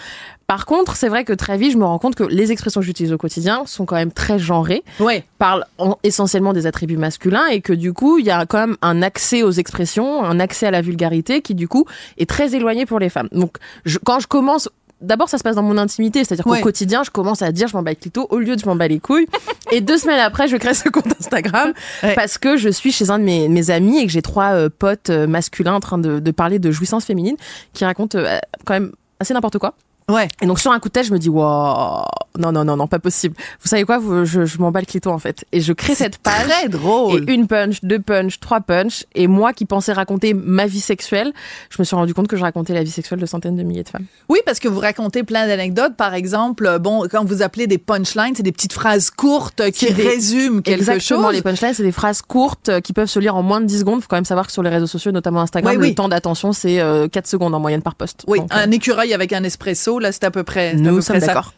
Par 0.47 0.67
contre, 0.67 0.97
c'est 0.97 1.09
vrai 1.09 1.25
que 1.25 1.33
très 1.33 1.57
vite, 1.57 1.73
je 1.73 1.79
me 1.79 1.85
rends 1.85 1.99
compte 1.99 2.15
que 2.15 2.25
les 2.25 2.53
expressions 2.53 2.81
que 2.81 2.87
j'utilise 2.87 3.13
au 3.13 3.19
quotidien 3.19 3.63
sont 3.67 3.87
quand 3.87 3.97
même 3.97 4.13
très 4.13 4.39
genrées, 4.39 4.83
ouais. 5.01 5.25
parlent 5.39 5.65
essentiellement 6.03 6.53
des 6.53 6.67
attributs 6.67 6.97
masculins 6.97 7.47
et 7.47 7.61
que 7.61 7.73
du 7.73 7.93
coup, 7.93 8.19
il 8.19 8.27
y 8.27 8.31
a 8.31 8.47
quand 8.47 8.59
même 8.59 8.77
un 8.83 9.03
accès 9.03 9.43
aux 9.43 9.51
expressions, 9.51 10.23
un 10.25 10.41
accès 10.41 10.67
à 10.67 10.71
la 10.71 10.83
vulgarité 10.83 11.43
qui 11.43 11.55
du 11.55 11.69
coup 11.69 11.87
est 12.19 12.29
très 12.29 12.55
éloigné 12.55 12.87
pour 12.87 12.99
les 12.99 13.09
femmes. 13.09 13.29
Donc, 13.33 13.57
je, 13.85 13.99
quand 13.99 14.21
je 14.21 14.27
commence 14.27 14.69
d'abord 15.03 15.29
ça 15.29 15.37
se 15.37 15.43
passe 15.43 15.57
dans 15.57 15.63
mon 15.63 15.77
intimité, 15.77 16.25
c'est-à-dire 16.25 16.45
qu'au 16.45 16.57
quotidien, 16.57 17.03
je 17.03 17.11
commence 17.11 17.43
à 17.43 17.53
dire 17.53 17.69
je 17.69 17.77
m'en 17.77 17.83
bats 17.83 17.91
les 17.91 17.97
clito 17.97 18.27
au 18.31 18.39
lieu 18.39 18.57
de 18.57 18.61
je 18.61 18.67
m'en 18.67 18.77
bats 18.77 18.89
les 18.89 19.01
couilles. 19.01 19.27
et 19.71 19.81
deux 19.81 19.99
semaines 19.99 20.21
après, 20.21 20.49
je 20.49 20.57
crée 20.57 20.75
ce 20.75 20.89
compte 20.89 21.13
Instagram 21.19 21.73
parce 22.15 22.39
que 22.39 22.57
je 22.57 22.69
suis 22.69 22.93
chez 22.93 23.11
un 23.11 23.19
de 23.19 23.25
mes, 23.25 23.49
mes 23.49 23.71
amis 23.71 23.99
et 23.99 24.07
que 24.07 24.13
j'ai 24.13 24.23
trois 24.23 24.53
euh, 24.53 24.69
potes 24.71 25.11
euh, 25.11 25.27
masculins 25.27 25.75
en 25.75 25.81
train 25.81 25.99
de, 25.99 26.21
de, 26.21 26.31
parler 26.31 26.59
de 26.59 26.71
jouissance 26.71 27.05
féminine 27.05 27.37
qui 27.73 27.85
racontent 27.85 28.19
euh, 28.19 28.39
quand 28.65 28.75
même 28.75 28.93
assez 29.21 29.35
n'importe 29.35 29.59
quoi. 29.59 29.75
Ouais. 30.13 30.29
Et 30.43 30.47
donc 30.47 30.61
sur 30.61 30.73
un 30.73 30.79
coup 30.79 30.89
de 30.89 30.93
tête, 30.93 31.07
je 31.07 31.13
me 31.13 31.19
dis 31.19 31.29
waouh, 31.29 32.05
non 32.39 32.53
non 32.53 32.65
non 32.65 32.77
non, 32.77 32.87
pas 32.87 32.99
possible. 32.99 33.35
Vous 33.61 33.69
savez 33.69 33.85
quoi? 33.85 34.01
Je, 34.25 34.45
je 34.45 34.59
m'en 34.59 34.71
bats 34.71 34.81
le 34.81 34.87
clito 34.87 35.11
en 35.11 35.19
fait. 35.19 35.45
Et 35.53 35.61
je 35.61 35.73
crée 35.73 35.95
cette 35.95 36.19
page. 36.19 36.47
Très 36.49 36.69
drôle. 36.69 37.25
Et 37.29 37.33
une 37.33 37.47
punch, 37.47 37.79
deux 37.83 38.01
punch, 38.01 38.41
trois 38.41 38.61
punch. 38.61 39.05
Et 39.15 39.27
moi 39.27 39.53
qui 39.53 39.65
pensais 39.65 39.93
raconter 39.93 40.35
ma 40.35 40.67
vie 40.67 40.81
sexuelle, 40.81 41.33
je 41.71 41.77
me 41.79 41.85
suis 41.85 41.97
rendu 41.97 42.15
compte 42.15 42.29
que 42.29 42.37
je 42.37 42.43
racontais 42.43 42.75
la 42.75 42.83
vie 42.83 42.91
sexuelle 42.91 43.21
de 43.21 43.27
centaines 43.27 43.57
de 43.57 43.63
milliers 43.63 43.83
de 43.83 43.89
femmes. 43.89 44.07
Oui, 44.29 44.39
parce 44.45 44.59
que 44.59 44.69
vous 44.69 44.81
racontez 44.81 45.23
plein 45.23 45.47
d'anecdotes. 45.47 45.97
Par 45.97 46.15
exemple, 46.15 46.67
euh, 46.67 46.79
bon, 46.79 47.07
quand 47.11 47.25
vous 47.25 47.43
appelez 47.43 47.67
des 47.67 47.79
punchlines, 47.79 48.35
c'est 48.37 48.43
des 48.43 48.53
petites 48.53 48.73
phrases 48.73 49.11
courtes 49.11 49.71
qui 49.71 49.93
résument 49.93 50.63
quelque 50.63 50.81
Exactement, 50.81 51.25
chose. 51.25 51.33
les 51.35 51.43
punchlines, 51.43 51.75
c'est 51.75 51.83
des 51.83 51.93
phrases 51.93 52.23
courtes 52.23 52.69
euh, 52.69 52.81
qui 52.81 52.93
peuvent 52.93 53.09
se 53.09 53.19
lire 53.19 53.37
en 53.37 53.43
moins 53.43 53.61
de 53.61 53.67
10 53.67 53.81
secondes. 53.81 53.99
Il 53.99 54.03
faut 54.03 54.09
quand 54.09 54.17
même 54.17 54.25
savoir 54.25 54.47
que 54.47 54.53
sur 54.53 54.63
les 54.63 54.71
réseaux 54.71 54.87
sociaux, 54.87 55.13
notamment 55.13 55.41
Instagram, 55.41 55.81
le 55.81 55.95
temps 55.95 56.09
d'attention 56.09 56.53
c'est 56.53 56.77
4 56.77 56.83
euh, 56.83 57.09
secondes 57.25 57.55
en 57.55 57.61
moyenne 57.61 57.83
par 57.83 57.95
poste. 57.95 58.25
Oui, 58.27 58.41
un 58.51 58.71
écureuil 58.71 59.15
avec 59.15 59.33
un 59.33 59.45
espresso, 59.45 59.99
là, 60.03 60.13
c'est 60.13 60.25
à 60.25 60.31
peu 60.31 60.43
près 60.43 60.75
nous 60.75 61.01
sommes 61.01 61.19
d'accord. 61.19 61.55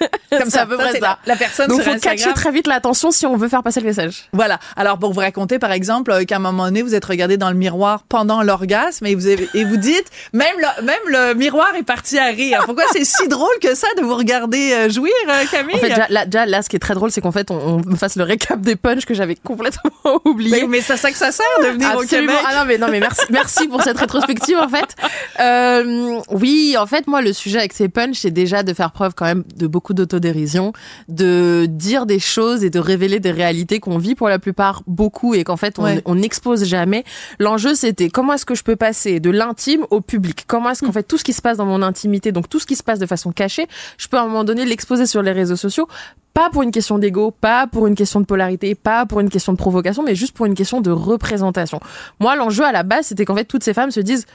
Comme 0.38 0.50
ça, 0.50 0.62
à 0.62 0.66
peu 0.66 0.76
près 0.76 0.98
ça. 0.98 1.18
La, 1.26 1.36
personne 1.36 1.68
Donc, 1.68 1.82
faut 1.82 1.98
catcher 1.98 2.32
très 2.34 2.50
vite 2.50 2.66
l'attention 2.66 3.10
si 3.10 3.26
on 3.26 3.36
veut 3.36 3.48
faire 3.48 3.62
passer 3.62 3.80
le 3.80 3.86
message. 3.86 4.28
Voilà. 4.32 4.58
Alors, 4.76 4.98
pour 4.98 5.12
vous 5.12 5.20
raconter, 5.20 5.58
par 5.58 5.72
exemple, 5.72 6.10
euh, 6.12 6.24
qu'à 6.24 6.36
un 6.36 6.40
moment 6.40 6.64
donné, 6.64 6.82
vous 6.82 6.94
êtes 6.94 7.04
regardé 7.04 7.36
dans 7.36 7.50
le 7.50 7.56
miroir 7.56 8.04
pendant 8.08 8.42
l'orgasme 8.42 9.06
et 9.06 9.14
vous, 9.14 9.28
et 9.28 9.64
vous 9.64 9.76
dites, 9.76 10.10
même 10.32 10.54
le, 10.58 10.84
même 10.84 10.98
le 11.06 11.34
miroir 11.34 11.74
est 11.76 11.82
parti 11.82 12.18
à 12.18 12.26
rire. 12.26 12.62
Pourquoi 12.64 12.84
c'est 12.92 13.04
si 13.04 13.28
drôle 13.28 13.48
que 13.62 13.74
ça 13.74 13.88
de 13.96 14.02
vous 14.02 14.14
regarder 14.14 14.72
euh, 14.72 14.88
jouir, 14.88 15.12
euh, 15.28 15.44
Camille? 15.50 15.74
En 15.74 15.78
fait, 15.78 16.24
déjà, 16.26 16.46
là, 16.46 16.62
ce 16.62 16.68
qui 16.68 16.76
est 16.76 16.80
très 16.80 16.94
drôle, 16.94 17.10
c'est 17.10 17.20
qu'en 17.20 17.32
fait, 17.32 17.50
on, 17.50 17.78
me 17.84 17.96
fasse 17.96 18.16
le 18.16 18.24
récap 18.24 18.60
des 18.60 18.76
punchs 18.76 19.04
que 19.04 19.14
j'avais 19.14 19.36
complètement 19.36 19.90
oublié. 20.24 20.66
Mais, 20.66 20.80
c'est 20.80 20.96
ça 20.96 21.10
que 21.10 21.16
ça 21.16 21.32
sert 21.32 21.46
de 21.62 21.68
venir 21.68 21.94
au 21.96 22.02
Québec. 22.02 22.36
Ah 22.46 22.60
non, 22.60 22.64
mais 22.66 22.78
non, 22.78 22.88
mais 22.90 23.00
merci, 23.00 23.22
merci 23.30 23.68
pour 23.68 23.82
cette 23.82 23.98
rétrospective, 23.98 24.58
en 24.58 24.68
fait. 24.68 24.96
Euh, 25.40 26.20
oui, 26.30 26.76
en 26.78 26.86
fait, 26.86 27.06
moi, 27.06 27.22
le 27.22 27.32
sujet 27.32 27.58
avec 27.58 27.72
ces 27.72 27.88
punchs, 27.88 28.18
c'est 28.20 28.30
déjà 28.30 28.62
de 28.62 28.72
faire 28.72 28.92
preuve 28.92 29.14
quand 29.14 29.26
même 29.26 29.44
de 29.56 29.66
beaucoup 29.66 29.89
d'autodérision, 29.94 30.72
de 31.08 31.66
dire 31.68 32.06
des 32.06 32.18
choses 32.18 32.64
et 32.64 32.70
de 32.70 32.78
révéler 32.78 33.20
des 33.20 33.30
réalités 33.30 33.80
qu'on 33.80 33.98
vit 33.98 34.14
pour 34.14 34.28
la 34.28 34.38
plupart 34.38 34.82
beaucoup 34.86 35.34
et 35.34 35.44
qu'en 35.44 35.56
fait 35.56 35.78
on 36.04 36.14
n'expose 36.14 36.64
jamais. 36.64 37.04
L'enjeu 37.38 37.74
c'était 37.74 38.08
comment 38.08 38.34
est-ce 38.34 38.46
que 38.46 38.54
je 38.54 38.64
peux 38.64 38.76
passer 38.76 39.20
de 39.20 39.30
l'intime 39.30 39.86
au 39.90 40.00
public? 40.00 40.44
Comment 40.46 40.70
est-ce 40.70 40.82
qu'en 40.82 40.90
mm. 40.90 40.92
fait 40.92 41.02
tout 41.02 41.18
ce 41.18 41.24
qui 41.24 41.32
se 41.32 41.42
passe 41.42 41.56
dans 41.56 41.66
mon 41.66 41.82
intimité, 41.82 42.32
donc 42.32 42.48
tout 42.48 42.58
ce 42.58 42.66
qui 42.66 42.76
se 42.76 42.82
passe 42.82 42.98
de 42.98 43.06
façon 43.06 43.32
cachée, 43.32 43.66
je 43.98 44.08
peux 44.08 44.16
à 44.16 44.22
un 44.22 44.26
moment 44.26 44.44
donné 44.44 44.64
l'exposer 44.64 45.06
sur 45.06 45.22
les 45.22 45.32
réseaux 45.32 45.56
sociaux? 45.56 45.88
Pas 46.32 46.48
pour 46.48 46.62
une 46.62 46.70
question 46.70 46.98
d'ego, 46.98 47.32
pas 47.32 47.66
pour 47.66 47.86
une 47.88 47.96
question 47.96 48.20
de 48.20 48.24
polarité, 48.24 48.74
pas 48.74 49.04
pour 49.04 49.20
une 49.20 49.28
question 49.28 49.52
de 49.52 49.58
provocation, 49.58 50.04
mais 50.04 50.14
juste 50.14 50.32
pour 50.32 50.46
une 50.46 50.54
question 50.54 50.80
de 50.80 50.90
représentation. 50.90 51.80
Moi, 52.20 52.36
l'enjeu 52.36 52.64
à 52.64 52.70
la 52.70 52.84
base, 52.84 53.06
c'était 53.06 53.24
qu'en 53.24 53.34
fait, 53.34 53.44
toutes 53.44 53.64
ces 53.64 53.74
femmes 53.74 53.90
se 53.90 54.00
disent, 54.00 54.26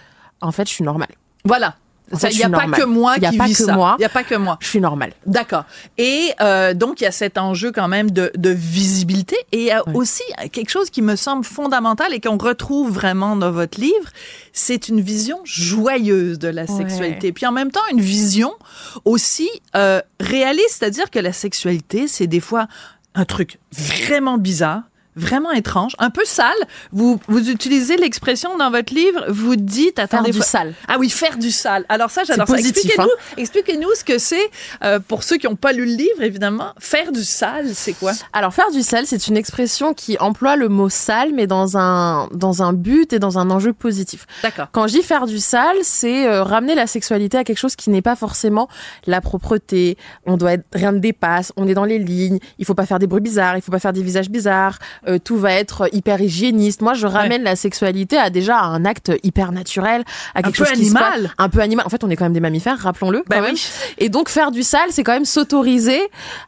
en 0.41 0.51
fait, 0.51 0.67
je 0.67 0.73
suis 0.73 0.83
normale. 0.83 1.11
Voilà. 1.45 1.75
Il 2.11 2.37
n'y 2.37 2.43
a 2.43 2.49
pas 2.49 2.67
que 2.67 2.83
moi 2.83 3.15
qui 3.15 3.37
vis 3.37 3.53
ça. 3.53 3.95
Il 3.97 4.01
n'y 4.01 4.05
a 4.05 4.09
pas 4.09 4.23
que 4.23 4.35
moi. 4.35 4.57
Je 4.61 4.67
suis 4.67 4.81
normale. 4.81 5.13
D'accord. 5.25 5.65
Et 5.97 6.31
euh, 6.41 6.73
donc, 6.73 7.01
il 7.01 7.05
y 7.05 7.07
a 7.07 7.11
cet 7.11 7.37
enjeu 7.37 7.71
quand 7.71 7.87
même 7.87 8.11
de, 8.11 8.31
de 8.35 8.49
visibilité. 8.49 9.35
Et 9.51 9.59
il 9.59 9.65
y 9.65 9.71
a 9.71 9.83
aussi 9.93 10.23
quelque 10.51 10.69
chose 10.69 10.89
qui 10.89 11.01
me 11.01 11.15
semble 11.15 11.43
fondamental 11.43 12.13
et 12.13 12.19
qu'on 12.19 12.37
retrouve 12.37 12.91
vraiment 12.91 13.35
dans 13.35 13.51
votre 13.51 13.79
livre, 13.79 14.09
c'est 14.53 14.87
une 14.87 15.01
vision 15.01 15.39
joyeuse 15.43 16.39
de 16.39 16.47
la 16.47 16.67
sexualité. 16.67 17.31
Puis 17.31 17.45
en 17.45 17.51
même 17.51 17.71
temps, 17.71 17.81
une 17.91 18.01
vision 18.01 18.53
aussi 19.03 19.49
euh, 19.75 20.01
réaliste, 20.19 20.77
c'est-à-dire 20.79 21.09
que 21.09 21.19
la 21.19 21.33
sexualité, 21.33 22.07
c'est 22.07 22.27
des 22.27 22.39
fois 22.39 22.67
un 23.15 23.25
truc 23.25 23.59
vraiment 23.71 24.37
bizarre, 24.37 24.83
vraiment 25.15 25.51
étrange, 25.51 25.95
un 25.99 26.09
peu 26.09 26.25
sale. 26.25 26.53
Vous, 26.91 27.19
vous 27.27 27.49
utilisez 27.49 27.97
l'expression 27.97 28.57
dans 28.57 28.71
votre 28.71 28.93
livre, 28.93 29.25
vous 29.29 29.55
dites... 29.55 29.99
Attendez, 29.99 30.31
faire 30.31 30.41
du 30.41 30.47
sale. 30.47 30.73
Ah 30.87 30.97
oui, 30.99 31.09
faire 31.09 31.37
du 31.37 31.51
sale. 31.51 31.85
Alors 31.89 32.09
ça, 32.11 32.23
j'adore 32.23 32.47
ça. 32.47 32.57
Expliquez-nous 32.57 33.03
hein. 33.03 33.33
expliquez 33.37 33.79
ce 33.95 34.03
que 34.03 34.17
c'est, 34.17 34.49
euh, 34.83 34.99
pour 34.99 35.23
ceux 35.23 35.37
qui 35.37 35.47
n'ont 35.47 35.55
pas 35.55 35.71
lu 35.71 35.85
le 35.85 35.93
livre, 35.93 36.21
évidemment. 36.21 36.73
Faire 36.79 37.11
du 37.11 37.23
sale, 37.23 37.69
c'est 37.73 37.93
quoi? 37.93 38.13
Alors, 38.33 38.53
faire 38.53 38.71
du 38.71 38.81
sale, 38.81 39.05
c'est 39.05 39.27
une 39.27 39.37
expression 39.37 39.93
qui 39.93 40.17
emploie 40.19 40.55
le 40.55 40.69
mot 40.69 40.89
sale, 40.89 41.31
mais 41.33 41.47
dans 41.47 41.77
un, 41.77 42.27
dans 42.33 42.63
un 42.63 42.73
but 42.73 43.13
et 43.13 43.19
dans 43.19 43.37
un 43.37 43.49
enjeu 43.49 43.73
positif. 43.73 44.25
D'accord. 44.43 44.67
Quand 44.71 44.87
je 44.87 44.93
dis 44.93 45.03
faire 45.03 45.25
du 45.25 45.39
sale, 45.39 45.77
c'est 45.83 46.27
euh, 46.27 46.43
ramener 46.43 46.75
la 46.75 46.87
sexualité 46.87 47.37
à 47.37 47.43
quelque 47.43 47.57
chose 47.57 47.75
qui 47.75 47.89
n'est 47.89 48.01
pas 48.01 48.15
forcément 48.15 48.67
la 49.05 49.21
propreté. 49.21 49.97
On 50.25 50.37
doit 50.37 50.53
être, 50.53 50.65
rien 50.73 50.91
ne 50.91 50.99
dépasse, 50.99 51.53
on 51.55 51.67
est 51.67 51.73
dans 51.73 51.85
les 51.85 51.99
lignes, 51.99 52.39
il 52.59 52.65
faut 52.65 52.75
pas 52.75 52.85
faire 52.85 52.99
des 52.99 53.07
bruits 53.07 53.21
bizarres, 53.21 53.57
il 53.57 53.61
faut 53.61 53.71
pas 53.71 53.79
faire 53.79 53.93
des 53.93 54.03
visages 54.03 54.29
bizarres, 54.29 54.79
euh, 55.07 55.19
tout 55.19 55.37
va 55.37 55.53
être 55.53 55.89
hyper 55.93 56.21
hygiéniste. 56.21 56.81
Moi, 56.81 56.93
je 56.93 57.07
ramène 57.07 57.43
la 57.43 57.55
sexualité 57.55 58.17
à 58.17 58.29
déjà 58.29 58.59
un 58.59 58.85
acte 58.85 59.11
hyper 59.23 59.51
naturel, 59.51 60.03
à 60.33 60.41
quelque 60.41 60.55
chose 60.55 60.71
qui 60.71 60.81
animal, 60.81 61.31
un 61.37 61.49
peu 61.49 61.59
animal. 61.59 61.85
En 61.85 61.89
fait, 61.89 62.03
on 62.03 62.09
est 62.09 62.15
quand 62.15 62.25
même 62.25 62.33
des 62.33 62.39
mammifères, 62.39 62.77
rappelons-le. 62.77 63.23
Bah 63.27 63.37
Et 63.97 64.09
donc 64.09 64.29
faire 64.29 64.51
du 64.51 64.63
sale, 64.63 64.89
c'est 64.89 65.03
quand 65.03 65.13
même 65.13 65.25
s'autoriser 65.25 66.01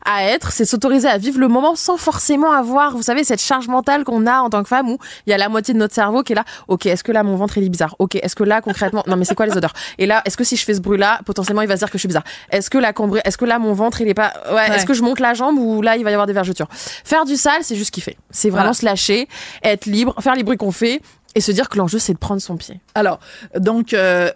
à 0.06 0.26
être, 0.26 0.52
c'est 0.52 0.66
s'autoriser 0.66 1.08
à 1.08 1.18
vivre 1.18 1.40
le 1.40 1.48
moment 1.48 1.76
sans 1.76 1.98
forcément 1.98 2.52
avoir, 2.52 2.96
vous 2.96 3.04
savez, 3.04 3.24
cette 3.24 3.42
charge 3.42 3.68
mentale 3.68 4.04
qu'on 4.04 4.26
a 4.26 4.40
en 4.40 4.50
tant 4.50 4.64
que 4.64 4.70
femme 4.70 4.90
où 4.90 4.98
il 5.26 5.32
y 5.32 5.34
a 5.34 5.38
la 5.38 5.50
moitié 5.50 5.74
de 5.74 5.80
notre 5.80 5.94
cerveau 5.94 6.24
qui 6.24 6.34
est 6.34 6.36
là. 6.36 6.46
Ok, 6.68 6.86
est-ce 6.86 7.04
que 7.04 7.12
là 7.12 7.24
mon 7.24 7.36
ventre 7.36 7.58
il 7.58 7.64
est 7.64 7.70
bizarre? 7.70 7.96
Ok, 8.00 8.16
est-ce 8.16 8.36
que 8.36 8.44
là 8.44 8.62
concrètement, 8.62 9.04
non 9.08 9.18
mais 9.18 9.26
c'est 9.26 9.36
quoi 9.36 9.46
les 9.46 9.58
odeurs? 9.58 9.74
Et 9.98 10.06
là, 10.06 10.22
est-ce 10.26 10.38
que 10.38 10.44
si 10.44 10.56
je 10.56 10.66
fais 10.66 10.74
ce 10.74 10.82
bruit 10.82 10.98
là, 10.98 11.20
potentiellement 11.26 11.62
il 11.62 11.68
va 11.68 11.76
se 11.76 11.82
dire 11.82 11.90
que 11.90 11.98
je 11.98 12.02
suis 12.02 12.08
bizarre? 12.08 12.24
Est-ce 12.52 12.70
que 12.70 12.78
la 12.78 12.94
est-ce 13.26 13.38
que 13.38 13.46
là 13.46 13.60
mon 13.60 13.74
ventre 13.74 14.02
il 14.02 14.08
est 14.08 14.14
pas, 14.14 14.34
ouais, 14.52 14.76
est-ce 14.76 14.86
que 14.86 14.94
je 14.94 15.04
monte 15.04 15.20
la 15.20 15.34
jambe 15.34 15.58
ou 15.58 15.82
là 15.82 15.98
il 15.98 16.04
va 16.04 16.10
y 16.10 16.14
avoir 16.14 16.28
des 16.28 16.34
vergetures? 16.34 16.68
Faire 16.72 17.26
du 17.26 17.36
sale, 17.36 17.62
c'est 17.62 17.76
juste 17.76 17.92
kiffer. 17.92 18.18
C'est 18.32 18.47
vraiment 18.50 18.74
se 18.74 18.86
lâcher, 18.86 19.28
être 19.64 19.86
libre, 19.86 20.16
faire 20.22 20.36
les 20.36 20.44
bruits 20.44 20.58
qu'on 20.58 20.72
fait 20.72 21.02
et 21.36 21.42
se 21.42 21.52
dire 21.52 21.70
que 21.70 21.78
l'enjeu 21.78 22.00
c'est 22.00 22.14
de 22.14 22.18
prendre 22.18 22.42
son 22.42 22.58
pied. 22.58 22.80
Alors, 22.96 23.20
donc, 23.56 23.94
euh, 23.94 24.32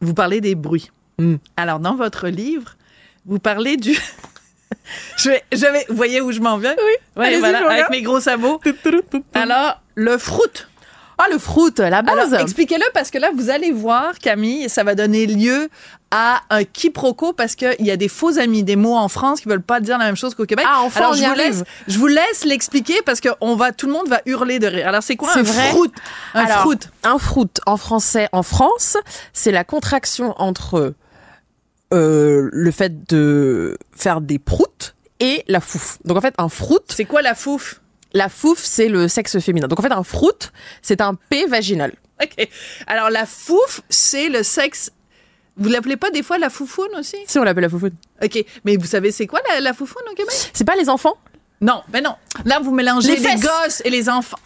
vous 0.00 0.14
parlez 0.14 0.40
des 0.40 0.54
bruits. 0.54 0.90
Hmm. 1.18 1.36
Alors, 1.56 1.78
dans 1.78 1.94
votre 1.94 2.28
livre, 2.28 2.76
vous 3.26 3.38
parlez 3.38 3.76
du. 3.76 3.96
je 5.16 5.30
vais, 5.30 5.42
je 5.52 5.66
vais, 5.66 5.86
vous 5.88 5.96
voyez 5.96 6.20
où 6.20 6.32
je 6.32 6.40
m'en 6.40 6.58
viens? 6.58 6.74
Oui. 7.16 7.38
voilà, 7.38 7.70
avec 7.70 7.90
mes 7.90 8.02
gros 8.02 8.20
sabots. 8.20 8.60
Alors, 9.34 9.80
le 9.94 10.18
fruit. 10.18 10.66
Ah, 11.18 11.26
le 11.30 11.38
fruit, 11.38 11.70
la 11.78 12.02
base. 12.02 12.34
expliquez-le 12.34 12.84
parce 12.94 13.10
que 13.10 13.18
là, 13.18 13.30
vous 13.34 13.50
allez 13.50 13.70
voir, 13.70 14.18
Camille, 14.18 14.68
ça 14.68 14.82
va 14.82 14.94
donner 14.94 15.26
lieu 15.26 15.68
à 16.10 16.40
un 16.50 16.64
quiproquo 16.64 17.32
parce 17.32 17.54
qu'il 17.54 17.76
y 17.80 17.90
a 17.90 17.96
des 17.96 18.08
faux 18.08 18.38
amis, 18.38 18.64
des 18.64 18.76
mots 18.76 18.96
en 18.96 19.08
France 19.08 19.40
qui 19.40 19.48
veulent 19.48 19.62
pas 19.62 19.80
dire 19.80 19.98
la 19.98 20.06
même 20.06 20.16
chose 20.16 20.34
qu'au 20.34 20.46
Québec. 20.46 20.66
Ah, 20.68 20.80
enfin, 20.82 21.00
Alors, 21.00 21.12
on 21.12 21.14
je 21.14 21.20
y 21.22 21.24
vous 21.24 21.30
arrive. 21.30 21.44
laisse, 21.46 21.64
je 21.88 21.98
vous 21.98 22.06
laisse 22.08 22.44
l'expliquer 22.44 23.00
parce 23.06 23.20
que 23.20 23.28
on 23.40 23.54
va, 23.56 23.72
tout 23.72 23.86
le 23.86 23.92
monde 23.92 24.08
va 24.08 24.20
hurler 24.26 24.58
de 24.58 24.66
rire. 24.66 24.88
Alors, 24.88 25.02
c'est 25.02 25.16
quoi 25.16 25.30
un 25.36 25.42
vrai. 25.42 25.68
fruit? 25.70 25.90
Un 26.34 26.40
Alors, 26.44 26.60
fruit. 26.62 26.78
Un 27.04 27.18
fruit 27.18 27.48
en 27.66 27.76
français, 27.76 28.28
en 28.32 28.42
France, 28.42 28.96
c'est 29.32 29.52
la 29.52 29.64
contraction 29.64 30.34
entre 30.38 30.94
euh, 31.94 32.48
le 32.52 32.70
fait 32.70 33.06
de 33.10 33.76
faire 33.94 34.20
des 34.20 34.38
proutes 34.38 34.94
et 35.20 35.44
la 35.46 35.60
fouf. 35.60 35.98
Donc 36.04 36.16
en 36.16 36.20
fait, 36.20 36.34
un 36.38 36.48
fruit, 36.48 36.78
C'est 36.88 37.04
quoi 37.04 37.22
la 37.22 37.34
fouf? 37.34 37.80
La 38.14 38.28
fouf, 38.28 38.58
c'est 38.62 38.88
le 38.88 39.08
sexe 39.08 39.38
féminin. 39.40 39.68
Donc 39.68 39.78
en 39.78 39.82
fait, 39.82 39.92
un 39.92 40.02
fruit, 40.02 40.30
c'est 40.82 41.00
un 41.00 41.14
P 41.14 41.46
vaginal. 41.46 41.92
OK. 42.22 42.48
Alors, 42.86 43.10
la 43.10 43.26
fouf, 43.26 43.80
c'est 43.88 44.28
le 44.28 44.42
sexe. 44.42 44.90
Vous 45.56 45.68
l'appelez 45.68 45.96
pas 45.96 46.10
des 46.10 46.22
fois 46.22 46.38
la 46.38 46.50
foufoune 46.50 46.94
aussi? 46.98 47.16
Si 47.26 47.38
on 47.38 47.42
l'appelle 47.42 47.64
la 47.64 47.68
foufoune. 47.68 47.94
OK. 48.22 48.44
Mais 48.64 48.76
vous 48.76 48.86
savez, 48.86 49.12
c'est 49.12 49.26
quoi 49.26 49.40
la, 49.50 49.60
la 49.60 49.72
foufoune 49.72 50.02
au 50.10 50.14
Québec? 50.14 50.34
C'est 50.52 50.64
pas 50.64 50.76
les 50.76 50.88
enfants? 50.88 51.16
Non, 51.62 51.82
mais 51.92 52.00
non. 52.00 52.16
Là, 52.44 52.58
vous 52.60 52.72
mélangez 52.72 53.14
Les 53.14 53.36
gosses 53.36 53.80
et 53.84 53.90
les 53.90 54.08
enfants. 54.10 54.36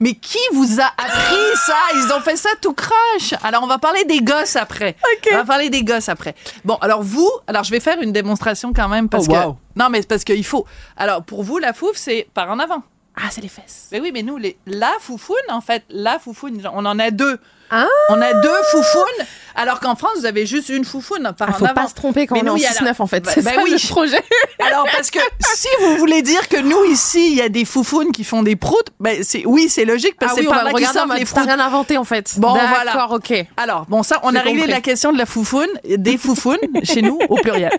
Mais 0.00 0.14
qui 0.14 0.40
vous 0.52 0.80
a 0.80 0.86
appris 0.86 1.56
ça? 1.64 1.76
Ils 1.94 2.12
ont 2.12 2.20
fait 2.20 2.36
ça 2.36 2.50
tout 2.60 2.74
croche. 2.74 3.32
Alors, 3.44 3.62
on 3.62 3.68
va 3.68 3.78
parler 3.78 4.04
des 4.04 4.20
gosses 4.22 4.56
après. 4.56 4.96
On 5.32 5.36
va 5.36 5.44
parler 5.44 5.70
des 5.70 5.84
gosses 5.84 6.08
après. 6.08 6.34
Bon, 6.64 6.74
alors 6.80 7.02
vous, 7.02 7.30
alors 7.46 7.62
je 7.62 7.70
vais 7.70 7.78
faire 7.80 8.00
une 8.02 8.12
démonstration 8.12 8.72
quand 8.72 8.88
même 8.88 9.08
parce 9.08 9.26
Oh, 9.28 9.32
que... 9.32 9.36
wow. 9.36 9.56
Non, 9.76 9.88
mais 9.88 10.02
parce 10.02 10.24
qu'il 10.24 10.44
faut. 10.44 10.66
Alors, 10.96 11.22
pour 11.22 11.44
vous, 11.44 11.58
la 11.58 11.72
fouf, 11.72 11.92
c'est 11.96 12.26
par 12.34 12.50
en 12.50 12.58
avant. 12.58 12.82
Ah, 13.16 13.28
c'est 13.30 13.40
les 13.42 13.48
fesses. 13.48 13.88
Mais 13.92 14.00
oui, 14.00 14.10
mais 14.12 14.22
nous, 14.22 14.36
les, 14.36 14.56
la 14.66 14.90
foufoune, 14.98 15.36
en 15.48 15.60
fait, 15.60 15.84
la 15.90 16.18
foufoune, 16.18 16.60
on 16.74 16.84
en 16.86 16.98
a 16.98 17.10
deux. 17.12 17.38
Ah. 17.72 17.86
On 18.10 18.20
a 18.20 18.34
deux 18.34 18.62
foufounes, 18.70 19.26
alors 19.56 19.80
qu'en 19.80 19.96
France, 19.96 20.12
vous 20.18 20.26
avez 20.26 20.44
juste 20.46 20.68
une 20.68 20.84
foufoune 20.84 21.32
par 21.36 21.48
Ah, 21.48 21.52
en 21.52 21.58
faut 21.58 21.64
avant. 21.64 21.74
pas 21.74 21.88
se 21.88 21.94
tromper 21.94 22.26
quand 22.26 22.34
Mais 22.34 22.42
on 22.42 22.46
est 22.46 22.50
en 22.50 22.56
il 22.56 22.62
y 22.62 22.66
a 22.66 22.70
6-9 22.70 22.84
la- 22.84 22.94
en 23.04 23.06
fait. 23.06 23.24
Bah- 23.24 23.30
c'est 23.34 23.42
bah 23.42 23.52
ça 23.54 23.62
oui. 23.64 23.70
le 23.70 23.88
projet. 23.88 24.22
Alors, 24.66 24.86
parce 24.94 25.10
que 25.10 25.18
si 25.54 25.68
vous 25.80 25.96
voulez 25.96 26.22
dire 26.22 26.48
que 26.48 26.58
nous, 26.58 26.84
ici, 26.84 27.30
il 27.32 27.36
y 27.36 27.40
a 27.42 27.48
des 27.48 27.64
foufounes 27.64 28.12
qui 28.12 28.24
font 28.24 28.42
des 28.42 28.56
proutes, 28.56 28.88
ben, 29.00 29.22
c'est, 29.24 29.44
oui, 29.46 29.68
c'est 29.68 29.84
logique, 29.84 30.16
parce 30.18 30.32
ah 30.32 30.34
que 30.36 30.40
oui, 30.40 30.46
c'est 30.46 30.52
on 30.52 30.54
par 30.54 30.64
là 30.64 30.72
qu'ils 30.72 30.86
sortent 30.86 31.14
les 31.18 31.24
t'as 31.24 31.30
proutes. 31.30 31.44
rien 31.46 31.60
inventé 31.60 31.96
en 31.96 32.04
fait. 32.04 32.34
Bon, 32.38 32.52
D'accord, 32.54 32.68
voilà. 33.08 33.10
ok. 33.14 33.46
Alors, 33.56 33.86
bon, 33.88 34.02
ça, 34.02 34.20
on 34.22 34.30
J'ai 34.32 34.36
a 34.38 34.40
réglé 34.42 34.60
compris. 34.60 34.72
la 34.74 34.80
question 34.80 35.12
de 35.12 35.18
la 35.18 35.26
foufoune, 35.26 35.68
des 35.88 36.18
foufounes, 36.18 36.58
chez 36.84 37.02
nous, 37.02 37.18
au 37.28 37.36
pluriel, 37.36 37.72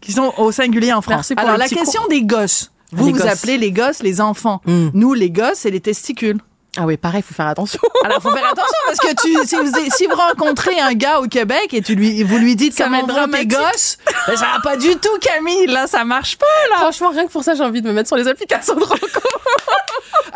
qui 0.00 0.12
sont 0.12 0.32
au 0.38 0.52
singulier 0.52 0.92
en 0.92 1.00
France. 1.02 1.14
Merci 1.30 1.34
pour 1.34 1.44
Alors, 1.44 1.56
la 1.56 1.68
question 1.68 2.02
des 2.08 2.22
gosses. 2.22 2.70
Vous, 2.92 3.06
Les 3.06 3.12
vous 3.12 3.18
gosses. 3.18 3.26
appelez 3.26 3.58
les 3.58 3.72
gosses 3.72 4.02
les 4.02 4.20
enfants. 4.20 4.60
Mm. 4.64 4.88
Nous, 4.94 5.12
les 5.14 5.30
gosses, 5.30 5.58
c'est 5.60 5.70
les 5.70 5.80
testicules. 5.80 6.38
Ah 6.78 6.84
oui, 6.84 6.96
pareil, 6.96 7.22
faut 7.22 7.34
faire 7.34 7.46
attention. 7.46 7.80
Alors, 8.04 8.20
faut 8.20 8.30
faire 8.30 8.46
attention 8.46 8.78
parce 8.86 8.98
que 8.98 9.14
tu, 9.22 9.46
si 9.46 9.56
vous, 9.56 9.90
si 9.96 10.06
vous 10.06 10.14
rencontrez 10.14 10.78
un 10.80 10.92
gars 10.92 11.20
au 11.20 11.26
Québec 11.26 11.72
et 11.72 11.82
tu 11.82 11.94
lui, 11.94 12.22
vous 12.22 12.36
lui 12.38 12.56
dites 12.56 12.74
Ça 12.74 12.84
comment 12.84 13.06
vont 13.06 13.28
tes 13.28 13.46
gosses, 13.46 13.98
ben, 14.26 14.36
ça 14.36 14.46
va 14.54 14.60
pas 14.62 14.76
du 14.76 14.90
tout, 14.96 15.18
Camille. 15.20 15.66
Là, 15.66 15.86
ça 15.86 16.04
marche 16.04 16.36
pas, 16.36 16.46
là. 16.70 16.76
Franchement, 16.76 17.10
rien 17.10 17.26
que 17.26 17.32
pour 17.32 17.44
ça, 17.44 17.54
j'ai 17.54 17.62
envie 17.62 17.82
de 17.82 17.88
me 17.88 17.92
mettre 17.92 18.08
sur 18.08 18.16
les 18.16 18.28
applications 18.28 18.74
de 18.74 18.84
rencontre. 18.84 19.20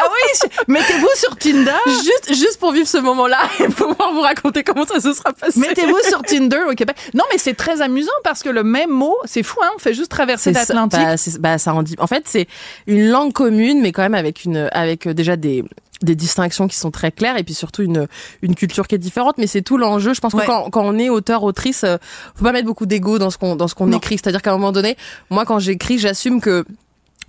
Ah 0.03 0.05
oui, 0.09 0.49
mettez-vous 0.67 1.09
sur 1.15 1.37
Tinder. 1.37 1.73
juste, 1.87 2.29
juste 2.29 2.59
pour 2.59 2.73
vivre 2.73 2.89
ce 2.89 2.97
moment-là 2.99 3.39
et 3.59 3.69
pouvoir 3.69 4.13
vous 4.13 4.21
raconter 4.23 4.65
comment 4.65 4.87
ça 4.87 4.99
se 4.99 5.13
sera 5.13 5.33
passé. 5.33 5.61
Mettez-vous 5.61 5.99
sur 6.09 6.23
Tinder 6.27 6.63
au 6.71 6.75
Québec. 6.75 6.97
Non, 7.13 7.25
mais 7.31 7.37
c'est 7.37 7.53
très 7.55 7.83
amusant 7.83 8.11
parce 8.25 8.43
que 8.43 8.49
le 8.49 8.63
même 8.63 8.89
mot, 8.91 9.17
c'est 9.25 9.43
fou, 9.43 9.59
hein. 9.63 9.71
On 9.77 9.79
fait 9.79 9.93
juste 9.93 10.11
traverser 10.11 10.55
ça, 10.55 10.61
l'Atlantique. 10.61 11.01
bah, 11.01 11.51
bah, 11.51 11.59
ça 11.59 11.75
en 11.75 11.83
dit. 11.83 11.97
En 11.99 12.07
fait, 12.07 12.23
c'est 12.27 12.47
une 12.87 13.11
langue 13.11 13.33
commune, 13.35 13.83
mais 13.83 13.93
quand 13.93 14.03
même 14.03 14.15
avec 14.15 14.45
une, 14.45 14.71
avec 14.73 15.07
euh, 15.07 15.13
déjà 15.13 15.37
des 15.37 15.65
des 16.03 16.15
distinctions 16.15 16.67
qui 16.69 16.77
sont 16.77 16.91
très 16.91 17.13
claires 17.13 17.37
et 17.37 17.45
puis 17.45 17.55
surtout 17.55 17.83
une 17.83 18.07
une 18.43 18.55
culture 18.55 18.87
qui 18.89 18.95
est 18.95 18.99
différente 18.99 19.37
mais 19.39 19.47
c'est 19.47 19.63
tout 19.63 19.77
l'enjeu 19.77 20.15
je 20.15 20.21
pense 20.21 20.33
Ouais. 20.35 20.43
que 20.43 20.47
quand, 20.47 20.71
quand 20.71 20.83
on 20.85 20.99
est 20.99 21.09
auteur 21.11 21.43
autrice 21.43 21.85
euh, 21.85 21.97
faut 22.35 22.45
pas 22.45 22.53
mettre 22.53 22.67
beaucoup 22.67 22.87
d'ego 22.87 23.19
dans 23.19 23.31
ce 23.31 23.39
qu'on 23.39 23.57
dans 23.57 23.69
ce 23.69 23.75
qu'on 23.75 23.93
écrit 23.93 24.17
c'est-à-dire 24.17 24.43
qu'à 24.43 24.51
un 24.51 24.57
moment 24.57 24.73
donné 24.73 24.97
moi 25.29 25.45
quand 25.45 25.59
j'écris 25.59 25.99
j'assume 25.99 26.41
que 26.41 26.65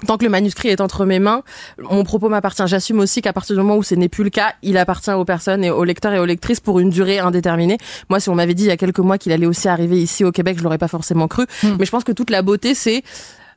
Tant 0.08 0.18
que 0.18 0.24
le 0.24 0.32
manuscrit 0.32 0.70
est 0.70 0.82
entre 0.82 1.06
mes 1.06 1.20
mains, 1.20 1.44
mon 1.78 2.04
propos 2.04 2.28
m'appartient. 2.28 2.64
J'assume 2.66 2.98
aussi 3.02 3.22
qu'à 3.22 3.34
partir 3.34 3.56
du 3.56 3.62
moment 3.62 3.78
où 3.78 3.84
ce 3.84 3.94
n'est 3.94 4.10
plus 4.10 4.24
le 4.24 4.32
cas, 4.32 4.54
il 4.64 4.76
appartient 4.80 5.12
aux 5.12 5.26
personnes 5.26 5.64
et 5.64 5.70
aux 5.70 5.84
lecteurs 5.84 6.12
et 6.14 6.18
aux 6.20 6.26
lectrices 6.26 6.60
pour 6.60 6.80
une 6.80 6.90
durée 6.90 7.20
indéterminée. 7.20 7.78
Moi, 8.10 8.20
si 8.20 8.28
on 8.30 8.34
m'avait 8.34 8.56
dit 8.56 8.64
il 8.64 8.70
y 8.70 8.72
a 8.72 8.78
quelques 8.78 8.98
mois 8.98 9.20
qu'il 9.20 9.32
allait 9.32 9.46
aussi 9.46 9.68
arriver 9.68 10.02
ici 10.02 10.24
au 10.24 10.32
Québec, 10.32 10.58
je 10.58 10.64
l'aurais 10.64 10.80
pas 10.80 10.88
forcément 10.88 11.28
cru. 11.28 11.46
Hmm. 11.62 11.76
Mais 11.78 11.86
je 11.86 11.92
pense 11.92 12.04
que 12.04 12.14
toute 12.14 12.32
la 12.32 12.42
beauté, 12.42 12.74
c'est 12.74 13.04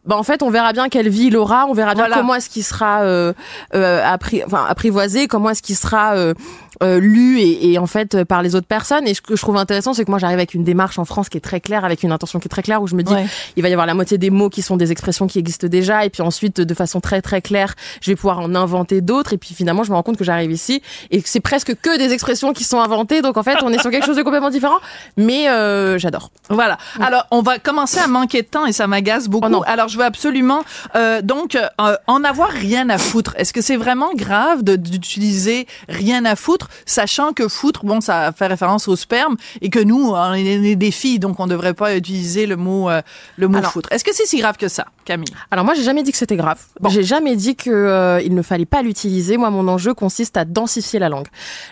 bah 0.06 0.16
en 0.16 0.22
fait, 0.22 0.42
on 0.42 0.50
verra 0.50 0.72
bien 0.72 0.88
quelle 0.88 1.08
vie 1.08 1.26
il 1.28 1.36
aura, 1.36 1.66
on 1.66 1.72
verra 1.72 1.94
bien 1.94 2.04
Voilà. 2.04 2.16
comment 2.16 2.34
est-ce 2.34 2.50
qu'il 2.50 2.64
sera 2.64 3.02
euh, 3.02 3.32
euh, 3.74 4.02
appri- 4.04 4.42
enfin, 4.44 4.66
apprivoisé, 4.68 5.28
comment 5.28 5.50
est-ce 5.50 5.62
qu'il 5.62 5.76
sera 5.76 6.14
euh, 6.14 6.34
euh, 6.82 6.98
lu 7.00 7.40
et, 7.40 7.72
et 7.72 7.78
en 7.78 7.86
fait 7.86 8.14
euh, 8.14 8.24
par 8.24 8.42
les 8.42 8.54
autres 8.54 8.66
personnes. 8.66 9.06
Et 9.06 9.14
ce 9.14 9.20
que 9.20 9.36
je 9.36 9.40
trouve 9.42 9.56
intéressant, 9.56 9.94
c'est 9.94 10.04
que 10.04 10.10
moi 10.10 10.18
j'arrive 10.18 10.38
avec 10.38 10.54
une 10.54 10.64
démarche 10.64 10.98
en 10.98 11.04
France 11.04 11.28
qui 11.28 11.38
est 11.38 11.40
très 11.40 11.60
claire, 11.60 11.84
avec 11.84 12.02
une 12.02 12.12
intention 12.12 12.38
qui 12.40 12.46
est 12.46 12.48
très 12.48 12.62
claire, 12.62 12.82
où 12.82 12.86
je 12.86 12.94
me 12.94 13.02
dis 13.02 13.12
Ouais. 13.12 13.26
il 13.56 13.62
va 13.62 13.68
y 13.68 13.72
avoir 13.72 13.86
la 13.86 13.94
moitié 13.94 14.18
des 14.18 14.30
mots 14.30 14.50
qui 14.50 14.62
sont 14.62 14.76
des 14.76 14.90
expressions 14.90 15.26
qui 15.26 15.38
existent 15.38 15.68
déjà, 15.68 16.04
et 16.04 16.10
puis 16.10 16.22
ensuite 16.22 16.60
de 16.60 16.74
façon 16.74 17.00
très 17.00 17.22
très 17.22 17.40
claire, 17.42 17.74
je 18.00 18.10
vais 18.10 18.16
pouvoir 18.16 18.40
en 18.40 18.54
inventer 18.54 19.00
d'autres, 19.00 19.32
et 19.32 19.38
puis 19.38 19.54
finalement 19.54 19.84
je 19.84 19.90
me 19.90 19.94
rends 19.96 20.02
compte 20.02 20.16
que 20.16 20.24
j'arrive 20.24 20.50
ici 20.50 20.82
et 21.10 21.22
que 21.22 21.28
c'est 21.28 21.40
presque 21.40 21.74
que 21.80 21.98
des 21.98 22.12
expressions 22.12 22.52
qui 22.52 22.64
sont 22.64 22.80
inventées, 22.80 23.22
donc 23.22 23.36
en 23.36 23.42
fait 23.42 23.58
on 23.62 23.72
est 23.72 23.80
sur 23.80 23.90
quelque 23.90 24.06
chose 24.06 24.16
de 24.16 24.22
complètement 24.22 24.50
différent, 24.50 24.78
mais 25.16 25.48
euh, 25.48 25.98
j'adore. 25.98 26.30
Voilà. 26.48 26.78
Alors, 27.00 27.26
on 27.30 27.42
va 27.42 27.58
commencer 27.58 27.98
à 27.98 28.06
manquer 28.06 28.42
de 28.42 28.46
temps 28.46 28.66
et 28.66 28.72
ça 28.72 28.86
m'agace 28.86 29.28
beaucoup. 29.28 29.46
Oh 29.46 29.50
non. 29.50 29.62
Alors, 29.62 29.88
je 29.88 29.98
veux 29.98 30.04
absolument, 30.04 30.62
euh, 30.94 31.22
donc, 31.22 31.56
euh, 31.56 31.96
en 32.06 32.24
avoir 32.24 32.48
rien 32.48 32.88
à 32.90 32.98
foutre. 32.98 33.34
Est-ce 33.36 33.52
que 33.52 33.60
c'est 33.60 33.76
vraiment 33.76 34.10
grave 34.14 34.62
d'utiliser 34.62 35.66
rien 35.88 36.24
à 36.24 36.36
foutre, 36.36 36.63
sachant 36.86 37.32
que 37.32 37.48
foutre, 37.48 37.84
bon, 37.84 38.00
ça 38.00 38.32
fait 38.32 38.46
référence 38.46 38.88
au 38.88 38.96
sperme 38.96 39.36
et 39.60 39.70
que 39.70 39.78
nous, 39.78 40.10
on 40.12 40.32
est 40.34 40.76
des 40.76 40.90
filles, 40.90 41.18
donc 41.18 41.40
on 41.40 41.46
devrait 41.46 41.74
pas 41.74 41.96
utiliser 41.96 42.46
le 42.46 42.56
mot, 42.56 42.90
euh, 42.90 43.02
le 43.36 43.48
mot 43.48 43.58
Alors- 43.58 43.72
foutre. 43.72 43.90
Est-ce 43.92 44.04
que 44.04 44.14
c'est 44.14 44.26
si 44.26 44.38
grave 44.38 44.56
que 44.56 44.68
ça, 44.68 44.86
Camille? 45.04 45.28
Alors 45.50 45.64
moi 45.64 45.74
j'ai 45.74 45.82
jamais 45.82 46.02
dit 46.02 46.12
que 46.12 46.18
c'était 46.18 46.36
grave. 46.36 46.60
J'ai 46.88 47.02
jamais 47.02 47.36
dit 47.36 47.56
que 47.56 47.70
euh, 47.70 48.20
il 48.22 48.34
ne 48.34 48.42
fallait 48.42 48.66
pas 48.66 48.82
l'utiliser. 48.82 49.36
Moi 49.36 49.50
mon 49.50 49.66
enjeu 49.68 49.94
consiste 49.94 50.36
à 50.36 50.44
densifier 50.44 50.98
la 50.98 51.08
langue. 51.08 51.26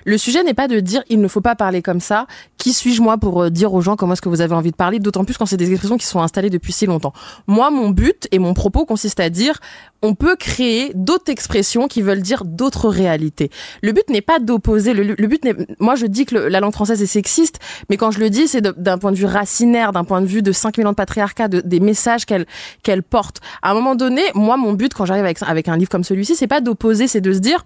Le 0.05 0.19
sujet 0.19 0.43
n'est 0.43 0.55
pas 0.55 0.69
de 0.69 0.81
dire 0.81 1.03
il 1.09 1.21
ne 1.21 1.29
faut 1.29 1.41
pas 1.41 1.55
parler 1.55 1.83
comme 1.83 2.01
ça. 2.01 2.27
Qui 2.59 2.73
suis-je 2.73 3.03
moi 3.03 3.19
pour 3.19 3.43
euh, 3.45 3.51
dire 3.51 3.73
aux 3.75 3.81
gens 3.81 3.97
comment 3.97 4.13
est-ce 4.15 4.23
que 4.23 4.29
vous 4.29 4.41
avez 4.41 4.55
envie 4.55 4.71
de 4.71 4.77
parler? 4.77 4.99
D'autant 4.99 5.25
plus 5.25 5.37
quand 5.37 5.47
c'est 5.47 5.57
des 5.57 5.71
expressions 5.71 5.99
qui 5.99 6.07
sont 6.07 6.21
installées 6.21 6.51
depuis 6.51 6.73
si 6.73 6.87
longtemps. 6.87 7.13
Moi 7.47 7.71
mon 7.71 7.91
but 7.91 8.29
et 8.31 8.39
mon 8.39 8.55
propos 8.55 8.85
consiste 8.85 9.21
à 9.21 9.31
dire 9.31 9.59
on 10.03 10.15
peut 10.15 10.37
créer 10.37 10.91
d'autres 10.95 11.31
expressions 11.31 11.87
qui 11.89 12.03
veulent 12.03 12.23
dire 12.23 12.45
d'autres 12.45 12.89
réalités. 12.89 13.51
Le 13.83 13.93
but 13.93 14.09
n'est 14.11 14.21
pas 14.21 14.39
d'opposer. 14.41 14.95
Le, 14.95 15.15
but 15.27 15.45
n'est. 15.45 15.55
Moi 15.79 15.95
je 15.95 16.07
dis 16.07 16.25
que 16.27 16.37
la 16.37 16.61
langue 16.61 16.73
française 16.73 17.01
est 17.03 17.07
sexiste, 17.07 17.61
mais 17.89 17.97
quand 17.97 18.11
je 18.11 18.19
le 18.21 18.29
dis 18.31 18.49
c'est 18.49 18.61
d'un 18.61 18.99
point 18.99 19.13
de 19.13 19.17
vue 19.17 19.27
racinaire, 19.27 19.93
d'un 19.93 20.05
point 20.05 20.21
de 20.21 20.27
vue 20.27 20.43
de 20.43 20.53
5000 20.53 20.87
ans 20.87 20.91
de 20.91 20.97
patriarcat, 20.97 21.49
de- 21.49 21.61
des 21.61 21.81
messages 21.81 22.27
qu'elle 22.27 22.47
qu'elle 22.83 23.03
porte. 23.03 23.41
À 23.63 23.71
un 23.71 23.75
moment 23.75 23.95
donné, 23.95 24.23
moi, 24.35 24.57
mon 24.57 24.73
but 24.73 24.93
quand 24.95 25.05
j'arrive 25.05 25.25
avec, 25.25 25.39
avec 25.43 25.69
un 25.69 25.77
livre 25.77 25.91
comme 25.91 26.05
celui-ci, 26.05 26.35
c'est 26.37 26.47
pas 26.47 26.61
d'opposer, 26.61 27.07
c'est 27.07 27.21
de 27.21 27.33
se 27.33 27.39
dire, 27.39 27.65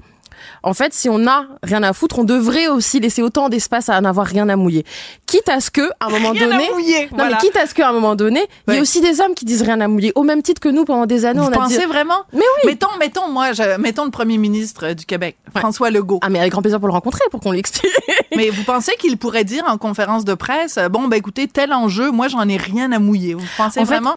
en 0.62 0.74
fait, 0.74 0.92
si 0.94 1.08
on 1.08 1.26
a 1.26 1.46
rien 1.62 1.82
à 1.82 1.92
foutre, 1.92 2.18
on 2.18 2.24
devrait 2.24 2.68
aussi 2.68 3.00
laisser 3.00 3.22
autant 3.22 3.48
d'espace 3.48 3.88
à 3.88 4.00
n'avoir 4.00 4.26
rien 4.26 4.48
à 4.48 4.56
mouiller. 4.56 4.84
Quitte 5.26 5.48
à 5.48 5.60
ce 5.60 5.70
que, 5.70 5.82
à 6.00 6.06
un 6.06 6.08
moment 6.10 6.30
Rien 6.30 6.48
donné, 6.48 6.68
à 6.68 6.72
mouiller. 6.72 7.02
non 7.10 7.16
voilà. 7.16 7.30
mais 7.32 7.36
quitte 7.46 7.56
à 7.56 7.66
ce 7.66 7.74
qu'à 7.74 7.88
un 7.88 7.92
moment 7.92 8.14
donné, 8.16 8.40
il 8.68 8.74
y 8.74 8.78
a 8.78 8.80
aussi 8.80 9.00
des 9.00 9.20
hommes 9.20 9.34
qui 9.34 9.44
disent 9.44 9.62
rien 9.62 9.80
à 9.80 9.88
mouiller, 9.88 10.12
au 10.14 10.22
même 10.22 10.42
titre 10.42 10.60
que 10.60 10.68
nous 10.68 10.84
pendant 10.84 11.06
des 11.06 11.24
années, 11.24 11.40
Vous 11.40 11.46
on 11.46 11.52
a 11.52 11.56
pensez 11.56 11.78
dit. 11.78 11.84
vraiment? 11.86 12.22
Mais 12.32 12.40
oui. 12.40 12.70
Mettons, 12.70 12.88
mettons, 12.98 13.28
moi, 13.30 13.52
je- 13.52 13.78
mettons 13.78 14.04
le 14.04 14.10
premier 14.10 14.38
ministre 14.38 14.86
euh, 14.86 14.94
du 14.94 15.04
Québec, 15.06 15.36
François 15.54 15.90
Legault. 15.90 16.20
Ah 16.22 16.28
mais 16.28 16.38
avec 16.40 16.52
grand 16.52 16.62
plaisir 16.62 16.78
pour 16.80 16.88
le 16.88 16.94
rencontrer, 16.94 17.22
pour 17.30 17.40
qu'on 17.40 17.52
l'explique. 17.52 17.92
Mais 18.36 18.50
vous 18.50 18.64
pensez 18.64 18.92
qu'il 18.98 19.16
pourrait 19.18 19.44
dire 19.44 19.64
en 19.66 19.78
conférence 19.78 20.24
de 20.24 20.34
presse, 20.34 20.76
euh, 20.78 20.88
bon, 20.88 21.08
ben 21.08 21.16
écoutez, 21.16 21.48
tel 21.48 21.72
enjeu, 21.72 22.10
moi, 22.10 22.28
j'en 22.28 22.46
ai 22.48 22.56
rien 22.56 22.92
à 22.92 22.98
mouiller. 22.98 23.34
Vous 23.34 23.44
pensez 23.56 23.80
En 23.80 23.84
fait, 23.84 23.94
vraiment? 23.94 24.14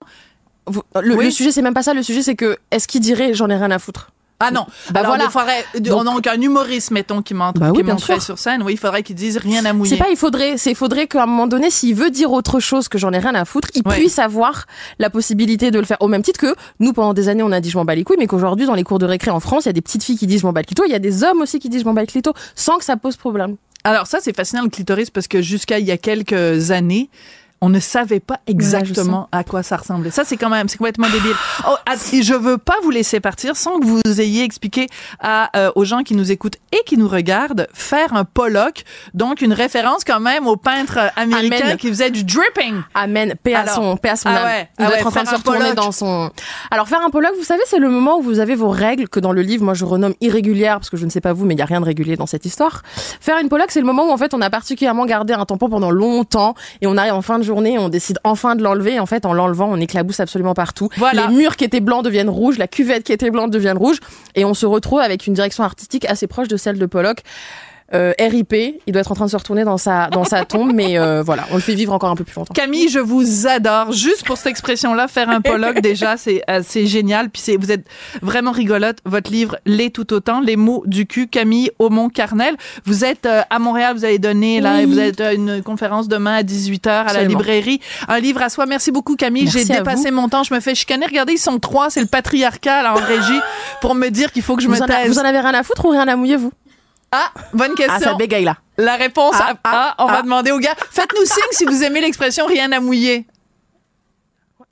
Vous- 0.67 0.84
Le, 1.01 1.15
Oui. 1.15 1.25
le 1.25 1.32
sujet 1.32 1.51
c'est 1.51 1.62
même 1.63 1.73
pas 1.73 1.82
ça, 1.82 1.93
le 1.95 2.03
sujet 2.03 2.21
c'est 2.21 2.36
que 2.36 2.58
est-ce 2.69 2.88
qu'il 2.88 3.01
dirait 3.01 3.34
j'en 3.34 3.49
ai 3.49 3.55
rien 3.55 3.71
à 3.71 3.79
foutre 3.79 4.12
Ah 4.41 4.52
non. 4.52 4.65
Bah 4.91 5.02
Alors, 5.02 5.12
voilà. 5.12 5.25
il 5.25 5.32
faudrait, 5.32 5.65
Donc- 5.82 6.06
donc, 6.06 6.28
un 6.28 6.39
humoriste, 6.39 6.91
mettons, 6.91 7.21
qui, 7.21 7.34
montre, 7.34 7.60
Bah 7.60 7.71
oui, 7.75 7.84
qui 7.84 8.21
sur 8.21 8.39
scène, 8.39 8.63
oui, 8.63 8.73
il 8.73 8.78
faudrait 8.80 9.04
qu'il 9.04 9.15
dise 9.15 9.36
rien 9.38 9.65
à 9.65 9.73
mouiller. 9.73 9.97
C'est 9.97 10.02
pas 10.02 10.10
il 10.10 10.15
faudrait, 10.15 10.58
c'est 10.58 10.71
il 10.71 10.75
faudrait 10.75 11.08
qu'à 11.08 11.23
un 11.23 11.25
moment 11.25 11.45
donné, 11.47 11.69
s'il 11.69 11.93
veut 11.93 12.10
dire 12.10 12.32
autre 12.32 12.62
chose 12.62 12.88
que 12.88 12.97
j'en 12.97 13.12
ai 13.12 13.17
rien 13.19 13.36
à 13.36 13.43
foutre, 13.43 13.67
il 13.75 13.82
Ouais. 13.86 13.95
puisse 13.97 14.17
avoir 14.17 14.65
la 14.97 15.10
possibilité 15.10 15.71
de 15.71 15.80
le 15.80 15.86
faire. 15.86 15.97
Au 15.99 16.08
même 16.08 16.21
titre 16.21 16.39
que 16.39 16.56
nous, 16.80 16.93
pendant 16.93 17.13
des 17.13 17.28
années, 17.28 17.43
on 17.43 17.52
a 17.52 17.60
dit 17.60 17.69
je 17.69 17.78
m'en 17.78 17.84
bats 17.84 17.95
les 17.95 18.06
couilles, 18.06 18.15
mais 18.17 18.28
qu'aujourd'hui, 18.28 18.65
dans 18.65 18.75
les 18.75 18.84
cours 18.86 18.99
de 18.99 19.06
récré 19.06 19.30
en 19.30 19.41
France, 19.41 19.65
il 19.65 19.67
y 19.67 19.71
a 19.71 19.73
des 19.73 19.82
petites 19.82 20.04
filles 20.04 20.17
qui 20.17 20.25
disent 20.25 20.39
je 20.41 20.45
m'en 20.45 20.54
bats 20.54 20.62
le 20.62 20.65
clito, 20.67 20.84
il 20.86 20.91
y 20.91 20.95
a 20.95 20.99
des 20.99 21.23
hommes 21.25 21.41
aussi 21.41 21.60
qui 21.60 21.67
disent 21.67 21.82
je 21.82 21.86
m'en 21.86 21.93
bats 21.93 22.02
le 22.02 22.08
clito, 22.08 22.34
sans 22.56 22.78
que 22.78 22.86
ça 22.86 22.95
pose 22.95 23.17
problème. 23.17 23.58
Alors 23.84 24.08
ça, 24.08 24.19
c'est 24.21 24.36
fascinant 24.36 24.63
le 24.63 24.69
clitoris 24.69 25.10
parce 25.10 25.28
que 25.28 25.41
jusqu'à 25.41 25.80
il 25.80 25.86
y 25.86 25.91
a 25.91 25.97
quelques 25.97 26.71
années, 26.71 27.10
On 27.62 27.69
ne 27.69 27.80
savait 27.80 28.19
pas 28.19 28.39
exactement 28.48 29.28
à 29.32 29.43
quoi 29.43 29.63
ça 29.63 29.78
ressemblait. 29.78 30.12
Ça, 30.12 30.24
c'est 30.24 30.38
quand 30.38 30.50
même, 30.50 30.69
c'est 30.69 30.78
complètement 30.78 31.10
débile. 31.10 31.36
Oh, 31.67 31.76
et 32.13 32.24
je 32.24 32.34
veux 32.34 32.58
pas 32.58 32.76
vous 32.84 32.89
laisser 32.89 33.19
partir 33.19 33.56
sans 33.56 33.80
que 33.80 33.86
vous 33.86 34.02
ayez 34.22 34.43
expliqué 34.43 34.88
à, 35.19 35.56
euh, 35.58 35.72
aux 35.76 35.84
gens 35.84 36.04
qui 36.04 36.15
nous 36.15 36.32
écoutent 36.32 36.56
et 36.72 36.82
qui 36.86 36.98
nous 36.98 37.08
regardent 37.08 37.67
faire 37.74 38.13
un 38.13 38.24
Pollock, 38.24 38.84
donc 39.13 39.41
une 39.41 39.54
référence 39.54 40.04
quand 40.04 40.19
même 40.19 40.48
au 40.48 40.56
peintre 40.56 41.12
américain 41.15 41.76
qui 41.76 41.89
faisait 41.89 42.12
du 42.12 42.24
dripping. 42.24 42.82
Amen. 42.95 43.36
Paix 43.43 43.56
à 43.56 43.67
son, 43.67 43.98
paix 43.98 44.10
à 44.10 44.15
son 44.15 44.30
ah 44.30 44.45
ouais, 44.45 44.69
Il 44.80 44.86
ah 44.86 44.91
être 44.95 45.08
en 45.08 45.12
train 45.12 45.24
de 45.24 45.28
se 45.28 45.36
retourner 45.36 45.74
dans 45.74 45.91
son. 45.91 46.32
Alors 46.71 46.88
faire 46.88 47.02
un 47.06 47.10
Pollock, 47.10 47.33
vous 47.38 47.44
savez, 47.44 47.63
c'est 47.65 47.79
le 47.79 47.90
moment 47.90 48.17
où 48.17 48.21
vous 48.21 48.40
avez 48.40 48.56
vos 48.56 48.69
règles 48.69 49.10
que 49.10 49.19
dans 49.19 49.33
le 49.33 49.42
livre, 49.42 49.63
moi 49.63 49.73
je 49.73 49.86
renomme 49.86 50.13
irrégulières 50.21 50.77
parce 50.77 50.90
que 50.90 50.98
je 50.98 51.06
ne 51.06 51.10
sais 51.10 51.21
pas 51.21 51.33
vous, 51.33 51.46
mais 51.46 51.56
il 51.56 51.60
y 51.60 51.63
a 51.63 51.65
rien 51.65 51.81
de 51.81 51.86
régulier 51.86 52.15
dans 52.15 52.27
cette 52.27 52.46
histoire. 52.46 52.83
Faire 53.19 53.38
une 53.38 53.50
Pollock, 53.50 53.71
c'est 53.71 53.81
le 53.81 53.86
moment 53.86 54.08
où 54.08 54.12
en 54.12 54.17
fait 54.17 54.33
on 54.33 54.42
a 54.42 54.50
particulièrement 54.50 55.06
gardé 55.06 55.33
un 55.33 55.46
tampon 55.46 55.69
pendant 55.69 55.92
longtemps 55.92 56.56
et 56.81 56.88
on 56.88 56.96
arrive 56.98 57.13
en 57.13 57.21
fin 57.21 57.38
de 57.38 57.44
journée, 57.50 57.77
on 57.77 57.89
décide 57.89 58.19
enfin 58.23 58.56
de 58.56 58.63
l'enlever. 58.63 59.00
En 59.00 59.06
fait, 59.06 59.25
en 59.25 59.33
l'enlevant, 59.33 59.69
on 59.69 59.77
éclabousse 59.77 60.19
absolument 60.19 60.54
partout. 60.54 60.89
Voilà. 60.97 61.27
Les 61.27 61.35
murs 61.35 61.58
qui 61.58 61.65
étaient 61.65 61.81
blancs 61.81 62.04
deviennent 62.04 62.29
rouges, 62.29 62.58
la 62.58 62.67
cuvette 62.67 63.04
qui 63.04 63.12
était 63.12 63.31
blanche 63.31 63.50
devient 63.50 63.73
rouge, 63.75 64.00
et 64.35 64.45
on 64.45 64.54
se 64.54 64.65
retrouve 64.65 65.00
avec 65.00 65.27
une 65.27 65.33
direction 65.33 65.63
artistique 65.63 66.06
assez 66.06 66.27
proche 66.27 66.47
de 66.47 66.58
celle 66.58 66.79
de 66.79 66.85
Pollock. 66.85 67.23
Euh, 67.94 68.13
RIP, 68.19 68.54
il 68.54 68.94
doit 68.94 69.02
être 69.02 69.12
en 69.12 69.15
train 69.15 69.25
de 69.25 69.31
se 69.31 69.37
retourner 69.37 69.63
dans 69.63 69.77
sa 69.77 70.08
dans 70.08 70.23
sa 70.23 70.46
tombe, 70.46 70.71
mais 70.73 71.00
euh, 71.00 71.23
voilà, 71.23 71.46
on 71.52 71.56
le 71.56 71.62
fait 71.62 71.73
vivre 71.73 71.94
encore 71.94 72.10
un 72.10 72.15
peu 72.15 72.23
plus 72.23 72.35
longtemps. 72.35 72.54
Camille, 72.54 72.87
je 72.90 73.00
vous 73.00 73.48
adore. 73.48 73.92
Juste 73.92 74.25
pour 74.25 74.37
cette 74.37 74.48
expression-là, 74.48 75.08
faire 75.08 75.29
un 75.29 75.42
Pollock 75.42 75.79
déjà, 75.81 76.17
c'est 76.17 76.44
euh, 76.50 76.62
c'est 76.65 76.85
génial. 76.85 77.29
Puis 77.29 77.42
c'est 77.42 77.58
vous 77.58 77.71
êtes 77.71 77.85
vraiment 78.21 78.52
rigolote. 78.52 78.98
Votre 79.06 79.31
livre 79.31 79.58
l'est 79.65 79.90
tout 79.90 80.13
autant. 80.13 80.40
Les 80.40 80.56
mots 80.56 80.83
du 80.85 81.06
cul. 81.06 81.27
Camille 81.27 81.71
Aumont 81.79 82.10
Carnel. 82.10 82.56
Vous 82.85 83.06
êtes 83.06 83.27
à 83.27 83.60
Montréal. 83.60 83.96
Vous 83.96 84.06
avez 84.06 84.19
donné 84.19 84.62
là, 84.62 84.85
vous 84.85 85.00
êtes 85.00 85.21
une 85.21 85.63
conférence 85.63 86.08
demain 86.08 86.35
à 86.35 86.44
18 86.44 86.85
h 86.87 86.90
à 86.90 87.13
la 87.13 87.23
librairie. 87.23 87.79
Un 88.08 88.19
livre 88.19 88.42
à 88.42 88.50
soi. 88.50 88.65
Merci 88.65 88.92
beaucoup 88.92 89.15
Camille. 89.15 89.48
J'ai 89.48 89.65
dépassé 89.65 90.12
mon 90.12 90.29
temps. 90.29 90.44
Je 90.44 90.54
me 90.54 90.60
fais 90.60 90.75
chicaner. 90.75 91.06
Regardez, 91.06 91.33
ils 91.33 91.37
sont 91.37 91.60
trois. 91.60 91.90
C'est 91.90 92.02
le 92.02 92.08
patriarcat 92.08 92.83
là 92.83 92.94
en 92.94 93.00
régie 93.00 93.40
pour 93.81 93.96
me 93.96 94.10
dire 94.10 94.31
qu'il 94.31 94.44
faut 94.44 94.56
que 94.56 94.62
je 94.62 94.67
vous 94.67 94.73
me 94.73 94.87
taise. 94.87 95.08
vous 95.08 95.19
en 95.19 95.25
avez 95.25 95.40
rien 95.40 95.54
à 95.54 95.63
foutre 95.63 95.85
ou 95.85 95.90
rien 95.90 96.08
à 96.08 96.15
mouiller 96.15 96.35
vous? 96.35 96.52
Ah, 97.12 97.31
bonne 97.53 97.75
question. 97.75 97.95
Ah, 97.95 97.99
ça 97.99 98.13
bégaye 98.13 98.43
là. 98.43 98.57
La 98.77 98.95
réponse, 98.95 99.35
ah, 99.39 99.53
ah, 99.63 99.95
on 99.97 100.05
va 100.05 100.21
demander 100.21 100.51
aux 100.51 100.60
gars. 100.60 100.75
Faites-nous 100.91 101.25
signe 101.25 101.43
si 101.51 101.65
vous 101.65 101.83
aimez 101.83 102.01
l'expression 102.01 102.45
rien 102.45 102.71
à 102.71 102.79
mouiller. 102.79 103.25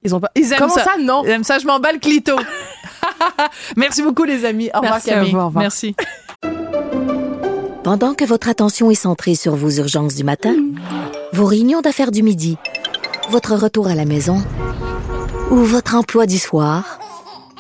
Ils 0.04 0.14
ont 0.14 0.20
pas. 0.20 0.32
Ils 0.36 0.52
aiment 0.54 0.60
Comment 0.60 0.74
ça, 0.74 0.96
non? 1.00 1.24
Ils 1.26 1.32
aiment 1.32 1.44
ça, 1.44 1.60
je 1.60 1.66
m'emballe 1.66 2.00
clito. 2.00 2.38
Merci 3.76 4.04
beaucoup, 4.04 4.24
les 4.24 4.46
amis. 4.46 4.70
Au 4.74 4.82
revoir, 4.82 5.02
Camille. 5.02 5.36
Merci. 5.56 5.96
Pendant 7.84 8.14
que 8.14 8.26
votre 8.26 8.50
attention 8.50 8.92
est 8.92 8.96
centrée 8.96 9.36
sur 9.36 9.56
vos 9.56 9.70
urgences 9.70 10.16
du 10.16 10.24
matin, 10.24 10.56
vos 11.34 11.46
réunions 11.46 11.82
d'affaires 11.82 12.12
du 12.12 12.22
midi, 12.22 12.58
votre 13.30 13.56
retour 13.56 13.88
à 13.88 13.96
la 13.96 14.06
maison 14.06 14.44
ou 15.52 15.56
votre 15.58 15.96
emploi 15.96 16.26
du 16.26 16.38
soir, 16.38 17.00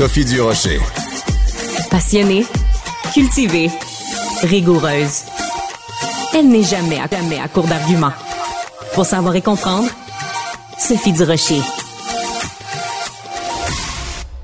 Sophie 0.00 0.24
Durocher. 0.24 0.80
Passionnée, 1.90 2.46
cultivée, 3.12 3.70
rigoureuse. 4.44 5.24
Elle 6.32 6.48
n'est 6.48 6.62
jamais 6.62 6.98
à, 6.98 7.06
jamais 7.06 7.38
à 7.38 7.48
court 7.48 7.66
d'arguments. 7.66 8.14
Pour 8.94 9.04
savoir 9.04 9.36
et 9.36 9.42
comprendre, 9.42 9.90
Sophie 10.78 11.12
Durocher. 11.12 11.60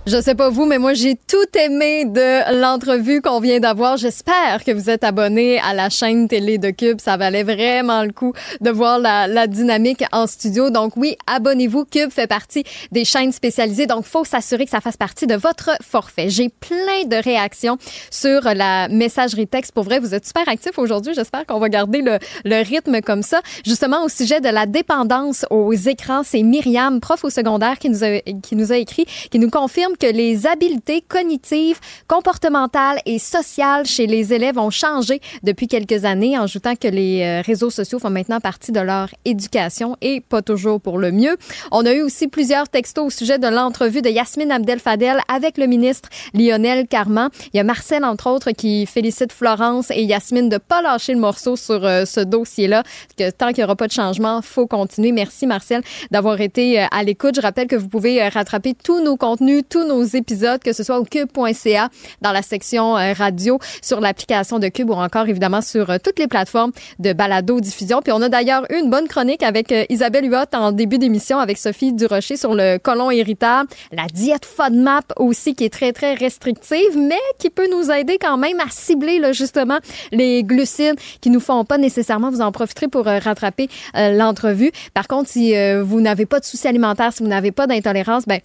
Je 0.09 0.20
sais 0.20 0.36
pas 0.36 0.50
vous, 0.50 0.66
mais 0.66 0.78
moi 0.78 0.94
j'ai 0.94 1.16
tout 1.16 1.59
aimé 1.59 2.04
de 2.04 2.61
l'entrevue 2.61 3.20
qu'on 3.20 3.40
vient 3.40 3.59
d'avoir. 3.59 3.96
J'espère 3.96 4.62
que 4.64 4.70
vous 4.70 4.88
êtes 4.88 5.02
abonnés 5.02 5.59
à 5.59 5.74
la 5.74 5.90
chaîne 5.90 6.28
télé 6.28 6.59
de 6.59 6.70
Cube. 6.70 7.00
Ça 7.00 7.16
valait 7.16 7.42
vraiment 7.42 8.04
le 8.04 8.12
coup 8.12 8.32
de 8.61 8.70
voir 8.70 9.00
la, 9.00 9.26
la 9.26 9.48
dynamique 9.48 10.04
en 10.12 10.28
studio. 10.28 10.70
Donc 10.70 10.92
oui, 10.96 11.16
abonnez-vous. 11.26 11.86
Cube 11.86 12.12
fait 12.12 12.28
partie 12.28 12.62
des 12.92 13.04
chaînes 13.04 13.32
spécialisées. 13.32 13.88
Donc 13.88 14.04
faut 14.04 14.24
s'assurer 14.24 14.64
que 14.66 14.70
ça 14.70 14.80
fasse 14.80 14.96
partie 14.96 15.26
de 15.26 15.34
votre 15.34 15.70
forfait. 15.82 16.28
J'ai 16.28 16.50
plein 16.50 17.04
de 17.07 17.20
réactions 17.20 17.76
sur 18.12 18.42
la 18.42 18.86
messagerie 18.86 19.48
texte. 19.48 19.72
Pour 19.72 19.82
vrai, 19.82 19.98
vous 19.98 20.14
êtes 20.14 20.24
super 20.24 20.48
actifs 20.48 20.78
aujourd'hui. 20.78 21.14
J'espère 21.14 21.46
qu'on 21.46 21.59
va 21.59 21.68
garder 21.68 22.02
le, 22.02 22.20
le 22.44 22.62
rythme 22.64 23.00
comme 23.00 23.24
ça. 23.24 23.40
Justement 23.64 24.04
au 24.04 24.09
sujet 24.09 24.40
de 24.40 24.50
la 24.50 24.66
dépendance 24.66 25.44
aux 25.50 25.72
écrans, 25.72 26.22
c'est 26.22 26.44
Myriam, 26.44 27.00
prof 27.00 27.24
au 27.24 27.30
secondaire, 27.30 27.80
qui 27.80 27.90
nous 27.90 28.04
a, 28.04 28.20
qui 28.20 28.54
nous 28.54 28.70
a 28.70 28.76
écrit, 28.76 29.04
qui 29.32 29.40
nous 29.40 29.50
confirme 29.50 29.95
que 29.99 30.07
les 30.07 30.47
habiletés 30.47 31.03
cognitives, 31.07 31.78
comportementales 32.07 33.01
et 33.07 33.18
sociales 33.18 33.86
chez 33.86 34.07
les 34.07 34.32
élèves 34.32 34.59
ont 34.59 34.70
changé 34.70 35.20
depuis 35.42 35.68
quelques 35.68 36.05
années, 36.05 36.38
en 36.38 36.44
ajoutant 36.44 36.74
que 36.76 36.88
les 36.88 37.22
euh, 37.22 37.42
réseaux 37.44 37.70
sociaux 37.70 37.99
font 37.99 38.11
maintenant 38.11 38.40
partie 38.40 38.72
de 38.72 38.80
leur 38.80 39.09
éducation 39.24 39.97
et 40.01 40.20
pas 40.20 40.42
toujours 40.42 40.80
pour 40.80 40.99
le 40.99 41.12
mieux. 41.12 41.36
On 41.72 41.84
a 41.86 41.92
eu 41.92 42.03
aussi 42.03 42.28
plusieurs 42.28 42.68
textos 42.68 43.07
au 43.07 43.11
sujet 43.11 43.38
de 43.38 43.49
l'entrevue 43.49 44.03
de 44.03 44.09
Yasmine 44.09 44.51
Abdel-Fadel 44.51 45.20
avec 45.28 45.59
le 45.59 45.66
ministre 45.66 46.09
Lionel 46.34 46.86
Carman. 46.86 47.30
Il 47.53 47.57
y 47.57 47.61
a 47.61 47.64
Marcel, 47.64 48.05
entre 48.05 48.28
autres, 48.30 48.51
qui 48.53 48.86
félicite 48.86 49.32
Florence 49.32 49.90
et 49.90 50.03
Yasmine 50.03 50.49
de 50.49 50.59
pas 50.59 50.82
lâcher 50.82 51.14
le 51.14 51.20
morceau 51.20 51.57
sur 51.57 51.84
euh, 51.84 52.05
ce 52.05 52.20
dossier-là, 52.20 52.82
que 53.18 53.30
tant 53.30 53.49
qu'il 53.49 53.59
n'y 53.59 53.64
aura 53.64 53.76
pas 53.76 53.86
de 53.86 53.92
changement, 53.92 54.40
faut 54.42 54.66
continuer. 54.66 55.12
Merci, 55.12 55.47
Marcel, 55.47 55.82
d'avoir 56.11 56.40
été 56.40 56.80
euh, 56.80 56.86
à 56.90 57.03
l'écoute. 57.03 57.36
Je 57.36 57.40
rappelle 57.40 57.66
que 57.66 57.76
vous 57.76 57.88
pouvez 57.88 58.26
rattraper 58.28 58.74
tous 58.74 59.01
nos 59.03 59.16
contenus, 59.16 59.62
tous 59.68 59.86
nos 59.87 60.03
épisodes, 60.03 60.61
que 60.62 60.72
ce 60.72 60.82
soit 60.82 60.99
au 60.99 61.05
cube.ca 61.05 61.89
dans 62.20 62.32
la 62.32 62.43
section 62.43 62.97
euh, 62.97 63.12
radio, 63.12 63.59
sur 63.82 64.01
l'application 64.01 64.59
de 64.59 64.68
Cube 64.68 64.91
ou 64.91 64.95
encore 64.95 65.28
évidemment 65.28 65.61
sur 65.61 65.91
euh, 65.91 65.97
toutes 66.03 66.18
les 66.18 66.26
plateformes 66.26 66.72
de 66.99 67.12
balado 67.12 67.61
diffusion. 67.61 68.01
Puis 68.03 68.12
on 68.12 68.22
a 68.22 68.28
d'ailleurs 68.28 68.64
eu 68.70 68.78
une 68.78 68.91
bonne 68.91 69.09
chronique 69.09 69.43
avec 69.43 69.72
euh, 69.72 69.84
Isabelle 69.89 70.30
Huot 70.30 70.55
en 70.55 70.72
début 70.72 70.99
d'émission 70.99 71.39
avec 71.39 71.59
Sophie 71.59 71.93
Durocher 71.93 72.37
sur 72.37 72.55
le 72.55 72.78
colon 72.78 73.11
irritable, 73.11 73.68
la 73.93 74.07
diète 74.07 74.45
FODMAP 74.45 75.12
aussi 75.16 75.55
qui 75.55 75.64
est 75.64 75.72
très 75.72 75.93
très 75.93 76.14
restrictive, 76.14 76.97
mais 76.97 77.14
qui 77.39 77.51
peut 77.51 77.68
nous 77.70 77.91
aider 77.91 78.18
quand 78.20 78.37
même 78.37 78.61
à 78.61 78.70
cibler 78.70 79.18
là, 79.18 79.32
justement 79.32 79.78
les 80.12 80.43
glucides 80.43 80.97
qui 81.20 81.30
nous 81.30 81.41
font 81.41 81.64
pas 81.64 81.78
nécessairement. 81.78 82.30
Vous 82.30 82.41
en 82.41 82.53
profiterez 82.53 82.89
pour 82.89 83.05
rattraper 83.05 83.68
l'entrevue. 83.95 84.72
Par 84.95 85.07
contre, 85.07 85.30
si 85.30 85.55
vous 85.82 86.01
n'avez 86.01 86.26
pas 86.26 86.41
de 86.41 86.45
soucis 86.45 86.66
alimentaires, 86.68 87.12
si 87.12 87.22
vous 87.22 87.28
n'avez 87.28 87.53
pas 87.53 87.66
d'intolérance, 87.66 88.24
ben 88.26 88.41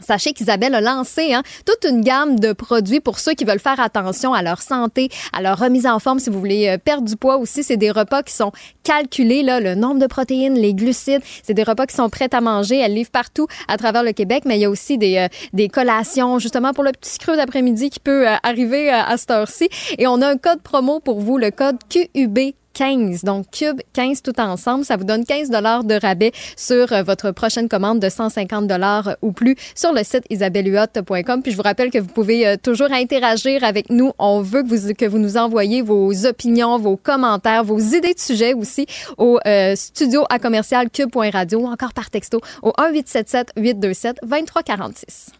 Sachez 0.00 0.32
qu'Isabelle 0.32 0.74
a 0.74 0.80
lancé 0.80 1.32
hein, 1.32 1.42
toute 1.64 1.90
une 1.90 2.02
gamme 2.02 2.38
de 2.38 2.52
produits 2.52 3.00
pour 3.00 3.18
ceux 3.18 3.32
qui 3.32 3.44
veulent 3.44 3.58
faire 3.58 3.80
attention 3.80 4.34
à 4.34 4.42
leur 4.42 4.60
santé, 4.60 5.08
à 5.32 5.40
leur 5.40 5.58
remise 5.58 5.86
en 5.86 5.98
forme. 5.98 6.18
Si 6.18 6.28
vous 6.28 6.38
voulez 6.38 6.68
euh, 6.68 6.78
perdre 6.78 7.06
du 7.08 7.16
poids 7.16 7.38
aussi, 7.38 7.64
c'est 7.64 7.76
des 7.76 7.90
repas 7.90 8.22
qui 8.22 8.34
sont 8.34 8.52
calculés, 8.82 9.42
là, 9.42 9.58
le 9.58 9.74
nombre 9.74 9.98
de 9.98 10.06
protéines, 10.06 10.54
les 10.54 10.74
glucides. 10.74 11.22
C'est 11.42 11.54
des 11.54 11.62
repas 11.62 11.86
qui 11.86 11.96
sont 11.96 12.10
prêts 12.10 12.28
à 12.32 12.40
manger. 12.40 12.78
Elle 12.78 12.94
livre 12.94 13.10
partout 13.10 13.46
à 13.68 13.78
travers 13.78 14.02
le 14.02 14.12
Québec, 14.12 14.42
mais 14.44 14.58
il 14.58 14.60
y 14.60 14.64
a 14.66 14.70
aussi 14.70 14.98
des, 14.98 15.16
euh, 15.16 15.28
des 15.52 15.68
collations, 15.68 16.38
justement 16.38 16.72
pour 16.72 16.84
le 16.84 16.92
petit 16.92 17.18
creux 17.18 17.36
d'après-midi 17.36 17.90
qui 17.90 18.00
peut 18.00 18.28
euh, 18.28 18.34
arriver 18.42 18.90
à 18.90 19.16
cette 19.16 19.30
heure-ci. 19.30 19.68
Et 19.98 20.06
on 20.06 20.20
a 20.20 20.28
un 20.28 20.36
code 20.36 20.60
promo 20.60 21.00
pour 21.00 21.20
vous, 21.20 21.38
le 21.38 21.50
code 21.50 21.78
QUB 21.88 22.52
15. 22.76 23.24
Donc, 23.24 23.46
Cube 23.50 23.80
15 23.94 24.22
tout 24.22 24.38
ensemble, 24.38 24.84
ça 24.84 24.96
vous 24.96 25.04
donne 25.04 25.24
15 25.24 25.48
dollars 25.48 25.82
de 25.82 25.94
rabais 25.94 26.32
sur 26.56 26.92
euh, 26.92 27.02
votre 27.02 27.30
prochaine 27.30 27.68
commande 27.68 28.00
de 28.00 28.08
150 28.10 28.66
dollars 28.66 29.16
ou 29.22 29.32
plus 29.32 29.56
sur 29.74 29.92
le 29.92 30.04
site 30.04 30.24
isabelluot.com. 30.28 31.42
Puis 31.42 31.52
je 31.52 31.56
vous 31.56 31.62
rappelle 31.62 31.90
que 31.90 31.98
vous 31.98 32.08
pouvez 32.08 32.46
euh, 32.46 32.56
toujours 32.62 32.92
interagir 32.92 33.64
avec 33.64 33.88
nous. 33.88 34.12
On 34.18 34.42
veut 34.42 34.62
que 34.62 34.68
vous, 34.68 34.92
que 34.92 35.06
vous 35.06 35.18
nous 35.18 35.38
envoyiez 35.38 35.80
vos 35.80 36.26
opinions, 36.26 36.78
vos 36.78 36.98
commentaires, 36.98 37.64
vos 37.64 37.78
idées 37.78 38.12
de 38.12 38.20
sujets 38.20 38.52
aussi 38.52 38.86
au 39.16 39.38
euh, 39.46 39.74
studio 39.74 40.24
à 40.28 40.38
commercial 40.38 40.90
cube.radio 40.90 41.60
ou 41.60 41.66
encore 41.66 41.94
par 41.94 42.10
texto 42.10 42.40
au 42.62 42.72
1877 42.78 43.52
827 43.56 44.18
2346. 44.22 45.30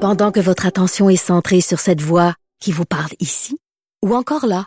Pendant 0.00 0.30
que 0.32 0.40
votre 0.40 0.66
attention 0.66 1.08
est 1.08 1.16
centrée 1.16 1.62
sur 1.62 1.80
cette 1.80 2.02
voix 2.02 2.34
qui 2.60 2.72
vous 2.72 2.84
parle 2.84 3.12
ici 3.20 3.58
ou 4.04 4.14
encore 4.14 4.46
là. 4.46 4.66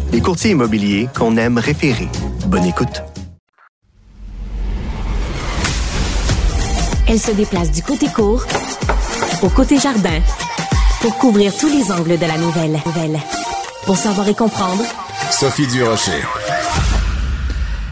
les 0.11 0.21
courtiers 0.21 0.51
immobiliers 0.51 1.07
qu'on 1.15 1.37
aime 1.37 1.57
référer. 1.57 2.07
Bonne 2.47 2.65
écoute. 2.65 3.01
Elle 7.07 7.19
se 7.19 7.31
déplace 7.31 7.71
du 7.71 7.81
côté 7.83 8.07
court 8.07 8.45
au 9.41 9.49
côté 9.49 9.77
jardin 9.79 10.19
pour 11.01 11.17
couvrir 11.17 11.55
tous 11.57 11.67
les 11.67 11.91
angles 11.91 12.17
de 12.17 12.25
la 12.25 12.37
nouvelle. 12.37 12.79
nouvelle. 12.85 13.19
Pour 13.85 13.97
savoir 13.97 14.27
et 14.27 14.35
comprendre, 14.35 14.83
Sophie 15.31 15.67
Durocher. 15.67 16.21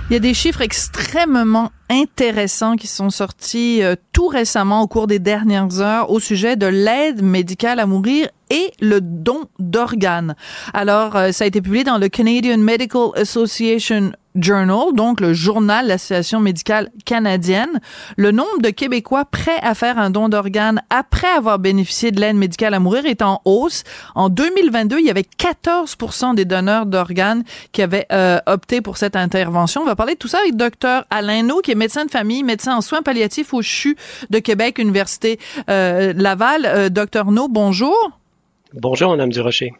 Il 0.09 0.13
y 0.13 0.15
a 0.15 0.20
des 0.20 0.34
chiffres 0.34 0.61
extrêmement 0.61 1.72
intéressants 1.89 2.76
qui 2.76 2.88
sont 2.88 3.09
sortis 3.09 3.84
euh, 3.84 3.95
tout 4.11 4.28
récemment 4.28 4.82
au 4.82 4.88
cours 4.88 5.05
des 5.05 5.20
dernières 5.20 5.82
heures 5.82 6.09
au 6.09 6.20
sujet 6.20 6.55
de 6.55 6.65
l'aide 6.65 7.22
médicale 7.22 7.80
à 7.80 7.86
mourir 7.86 8.28
et 8.50 8.72
le 8.80 9.02
don 9.02 9.45
d'organes. 9.60 10.36
Alors, 10.74 11.16
euh, 11.16 11.32
ça 11.32 11.43
a 11.43 11.47
été 11.47 11.62
publié 11.62 11.84
dans 11.84 11.97
le 11.97 12.10
Canadian 12.10 12.58
Medical 12.58 13.10
Association 13.16 14.12
Journal, 14.36 14.93
donc 14.93 15.22
le 15.22 15.34
journal 15.34 15.86
de 15.86 15.89
l'Association 15.89 16.39
médicale 16.39 16.89
canadienne. 17.04 17.80
Le 18.16 18.32
nombre 18.32 18.62
de 18.62 18.70
Québécois 18.70 19.26
prêts 19.26 19.60
à 19.62 19.74
faire 19.74 19.97
un 19.97 20.12
don 20.12 20.30
d'organes 20.30 20.82
après 20.89 21.28
avoir 21.28 21.58
bénéficié 21.60 22.12
de 22.12 22.22
l'aide 22.22 22.36
médicale 22.36 22.74
à 22.74 22.80
mourir 22.80 23.06
est 23.06 23.22
en 23.22 23.41
hausse. 23.45 23.84
En 24.16 24.30
2022, 24.30 25.00
il 25.00 25.06
y 25.06 25.10
avait 25.10 25.26
14% 25.38 26.36
des 26.36 26.45
donneurs 26.45 26.86
d'organes 26.86 27.43
qui 27.72 27.82
avaient 27.82 28.06
euh, 28.12 28.39
opté 28.45 28.82
pour 28.82 28.97
cette 28.97 29.16
intervention. 29.16 29.82
On 29.82 29.86
va 29.86 29.95
parler 29.95 30.14
de 30.14 30.20
tout 30.20 30.28
ça 30.28 30.39
avec 30.39 30.56
Dr 30.56 31.06
Alain 31.10 31.43
No, 31.43 31.60
qui 31.62 31.72
est 31.72 31.76
médecin 31.76 32.06
de 32.06 32.12
famille, 32.12 32.43
médecin 32.43 32.76
en 32.76 32.82
soins 32.82 33.02
palliatifs 33.02 33.54
au 33.54 33.62
CHU 33.62 33.97
de 34.30 34.39
Québec, 34.39 34.78
Université 34.78 35.39
euh, 35.70 36.14
Laval. 36.16 36.66
Euh, 36.66 36.89
Dr 36.89 37.32
No, 37.32 37.47
bonjour. 37.47 38.18
Bonjour, 38.74 39.11
Madame 39.11 39.30
Durocher. 39.30 39.74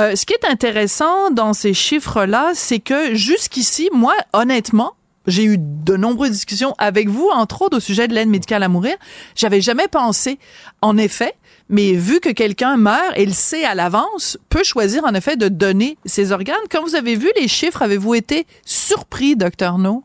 Euh, 0.00 0.16
ce 0.16 0.26
qui 0.26 0.32
est 0.32 0.44
intéressant 0.44 1.30
dans 1.30 1.52
ces 1.52 1.74
chiffres-là, 1.74 2.52
c'est 2.54 2.80
que 2.80 3.14
jusqu'ici, 3.14 3.88
moi, 3.92 4.14
honnêtement, 4.32 4.94
j'ai 5.26 5.44
eu 5.44 5.56
de 5.58 5.96
nombreuses 5.96 6.30
discussions 6.30 6.74
avec 6.78 7.08
vous, 7.08 7.28
entre 7.32 7.62
autres 7.62 7.76
au 7.76 7.80
sujet 7.80 8.08
de 8.08 8.14
l'aide 8.14 8.28
médicale 8.28 8.62
à 8.62 8.68
mourir. 8.68 8.94
J'avais 9.36 9.60
jamais 9.60 9.86
pensé, 9.86 10.38
en 10.80 10.96
effet, 10.96 11.34
mais 11.68 11.92
vu 11.92 12.20
que 12.20 12.30
quelqu'un 12.30 12.76
meurt 12.76 13.12
et 13.16 13.26
le 13.26 13.32
sait 13.32 13.64
à 13.64 13.74
l'avance, 13.74 14.38
peut 14.48 14.64
choisir 14.64 15.04
en 15.04 15.14
effet 15.14 15.36
de 15.36 15.48
donner 15.48 15.96
ses 16.04 16.32
organes. 16.32 16.56
Quand 16.70 16.82
vous 16.82 16.96
avez 16.96 17.14
vu 17.14 17.30
les 17.40 17.46
chiffres, 17.46 17.82
avez-vous 17.82 18.14
été 18.14 18.46
surpris, 18.64 19.36
docteur 19.36 19.78
No? 19.78 20.04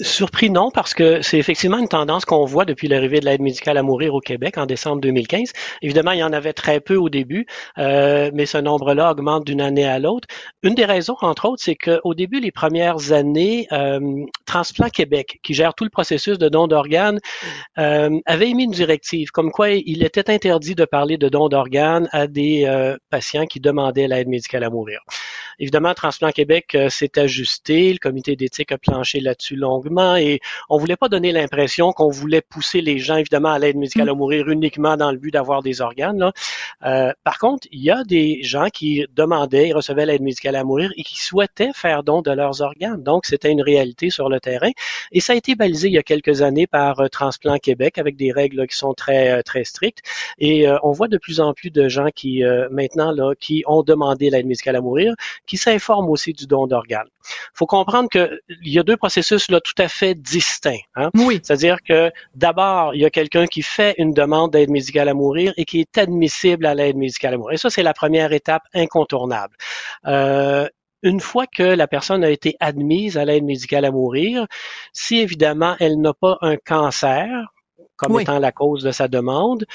Surpris, 0.00 0.50
non, 0.50 0.70
parce 0.70 0.92
que 0.92 1.22
c'est 1.22 1.38
effectivement 1.38 1.78
une 1.78 1.88
tendance 1.88 2.26
qu'on 2.26 2.44
voit 2.44 2.66
depuis 2.66 2.86
l'arrivée 2.86 3.20
de 3.20 3.24
l'aide 3.24 3.40
médicale 3.40 3.78
à 3.78 3.82
mourir 3.82 4.14
au 4.14 4.20
Québec 4.20 4.58
en 4.58 4.66
décembre 4.66 5.00
2015. 5.00 5.52
Évidemment, 5.80 6.10
il 6.10 6.18
y 6.18 6.22
en 6.22 6.34
avait 6.34 6.52
très 6.52 6.80
peu 6.80 6.96
au 6.96 7.08
début, 7.08 7.46
euh, 7.78 8.30
mais 8.34 8.44
ce 8.44 8.58
nombre-là 8.58 9.10
augmente 9.10 9.46
d'une 9.46 9.62
année 9.62 9.86
à 9.86 9.98
l'autre. 9.98 10.28
Une 10.62 10.74
des 10.74 10.84
raisons, 10.84 11.16
entre 11.22 11.48
autres, 11.48 11.62
c'est 11.62 11.76
qu'au 11.76 12.12
début, 12.12 12.40
les 12.40 12.50
premières 12.50 13.12
années, 13.12 13.68
euh, 13.72 14.00
Transplant 14.44 14.90
Québec, 14.90 15.38
qui 15.42 15.54
gère 15.54 15.74
tout 15.74 15.84
le 15.84 15.90
processus 15.90 16.36
de 16.36 16.48
don 16.50 16.66
d'organes, 16.66 17.18
euh, 17.78 18.10
avait 18.26 18.50
émis 18.50 18.64
une 18.64 18.72
directive 18.72 19.30
comme 19.30 19.50
quoi 19.50 19.70
il 19.70 20.04
était 20.04 20.30
interdit 20.30 20.74
de 20.74 20.84
parler 20.84 21.16
de 21.16 21.28
don 21.30 21.48
d'organes 21.48 22.08
à 22.12 22.26
des 22.26 22.66
patients 23.10 23.46
qui 23.46 23.60
demandaient 23.60 24.08
l'aide 24.08 24.28
médicale 24.28 24.64
à 24.64 24.70
mourir. 24.70 25.00
Évidemment, 25.58 25.94
Transplant 25.94 26.30
Québec 26.32 26.74
euh, 26.74 26.88
s'est 26.90 27.18
ajusté, 27.18 27.92
le 27.92 27.98
comité 27.98 28.36
d'éthique 28.36 28.72
a 28.72 28.78
planché 28.78 29.20
là-dessus 29.20 29.56
longuement 29.56 30.16
et 30.16 30.40
on 30.68 30.76
voulait 30.76 30.96
pas 30.96 31.08
donner 31.08 31.32
l'impression 31.32 31.92
qu'on 31.92 32.10
voulait 32.10 32.42
pousser 32.42 32.82
les 32.82 32.98
gens, 32.98 33.16
évidemment, 33.16 33.50
à 33.50 33.58
l'aide 33.58 33.76
médicale 33.76 34.08
à 34.10 34.14
mm. 34.14 34.18
mourir 34.18 34.48
uniquement 34.48 34.96
dans 34.96 35.10
le 35.10 35.16
but 35.16 35.30
d'avoir 35.30 35.62
des 35.62 35.80
organes. 35.80 36.18
Là. 36.18 36.32
Euh, 36.84 37.12
par 37.24 37.38
contre, 37.38 37.66
il 37.72 37.82
y 37.82 37.90
a 37.90 38.04
des 38.04 38.42
gens 38.42 38.68
qui 38.68 39.06
demandaient 39.14 39.68
et 39.68 39.72
recevaient 39.72 40.04
l'aide 40.04 40.22
médicale 40.22 40.56
à 40.56 40.64
mourir 40.64 40.92
et 40.96 41.02
qui 41.02 41.18
souhaitaient 41.18 41.72
faire 41.74 42.02
don 42.02 42.20
de 42.20 42.30
leurs 42.30 42.60
organes. 42.60 43.02
Donc, 43.02 43.24
c'était 43.24 43.50
une 43.50 43.62
réalité 43.62 44.10
sur 44.10 44.28
le 44.28 44.40
terrain. 44.40 44.70
Et 45.12 45.20
ça 45.20 45.32
a 45.32 45.36
été 45.36 45.54
balisé 45.54 45.88
il 45.88 45.94
y 45.94 45.98
a 45.98 46.02
quelques 46.02 46.42
années 46.42 46.66
par 46.66 47.00
euh, 47.00 47.08
Transplant 47.08 47.56
Québec 47.56 47.98
avec 47.98 48.16
des 48.16 48.30
règles 48.30 48.66
qui 48.66 48.76
sont 48.76 48.92
très, 48.92 49.42
très 49.42 49.64
strictes. 49.64 50.00
Et 50.38 50.66
on 50.82 50.92
voit 50.92 51.08
de 51.08 51.16
plus 51.18 51.40
en 51.40 51.54
plus 51.54 51.70
de 51.70 51.88
gens 51.88 52.08
qui, 52.14 52.42
maintenant, 52.70 53.12
là, 53.12 53.34
qui 53.38 53.62
ont 53.66 53.82
demandé 53.82 54.30
l'aide 54.30 54.46
médicale 54.46 54.76
à 54.76 54.80
mourir, 54.80 55.14
qui 55.46 55.56
s'informent 55.56 56.10
aussi 56.10 56.32
du 56.32 56.46
don 56.46 56.66
d'organes. 56.66 57.08
Il 57.28 57.54
faut 57.54 57.66
comprendre 57.66 58.08
qu'il 58.08 58.38
y 58.62 58.78
a 58.78 58.82
deux 58.82 58.96
processus 58.96 59.50
là 59.50 59.60
tout 59.60 59.74
à 59.78 59.88
fait 59.88 60.14
distincts. 60.14 60.82
Hein? 60.94 61.10
Oui. 61.14 61.40
C'est-à-dire 61.42 61.78
que 61.82 62.10
d'abord, 62.34 62.94
il 62.94 63.00
y 63.00 63.04
a 63.04 63.10
quelqu'un 63.10 63.46
qui 63.46 63.62
fait 63.62 63.94
une 63.98 64.12
demande 64.12 64.52
d'aide 64.52 64.70
médicale 64.70 65.08
à 65.08 65.14
mourir 65.14 65.52
et 65.56 65.64
qui 65.64 65.80
est 65.80 65.98
admissible 65.98 66.66
à 66.66 66.74
l'aide 66.74 66.96
médicale 66.96 67.34
à 67.34 67.38
mourir. 67.38 67.54
Et 67.54 67.58
ça, 67.58 67.70
c'est 67.70 67.82
la 67.82 67.94
première 67.94 68.32
étape 68.32 68.62
incontournable. 68.74 69.56
Euh, 70.06 70.68
une 71.02 71.20
fois 71.20 71.46
que 71.46 71.62
la 71.62 71.86
personne 71.86 72.24
a 72.24 72.30
été 72.30 72.56
admise 72.58 73.16
à 73.16 73.24
l'aide 73.24 73.44
médicale 73.44 73.84
à 73.84 73.90
mourir, 73.90 74.46
si 74.92 75.18
évidemment 75.18 75.76
elle 75.78 76.00
n'a 76.00 76.14
pas 76.14 76.38
un 76.40 76.56
cancer, 76.56 77.28
comme 77.96 78.20
étant 78.20 78.38
la 78.38 78.52
cause 78.52 78.82
de 78.82 78.90
sa 78.90 79.08
demande, 79.08 79.66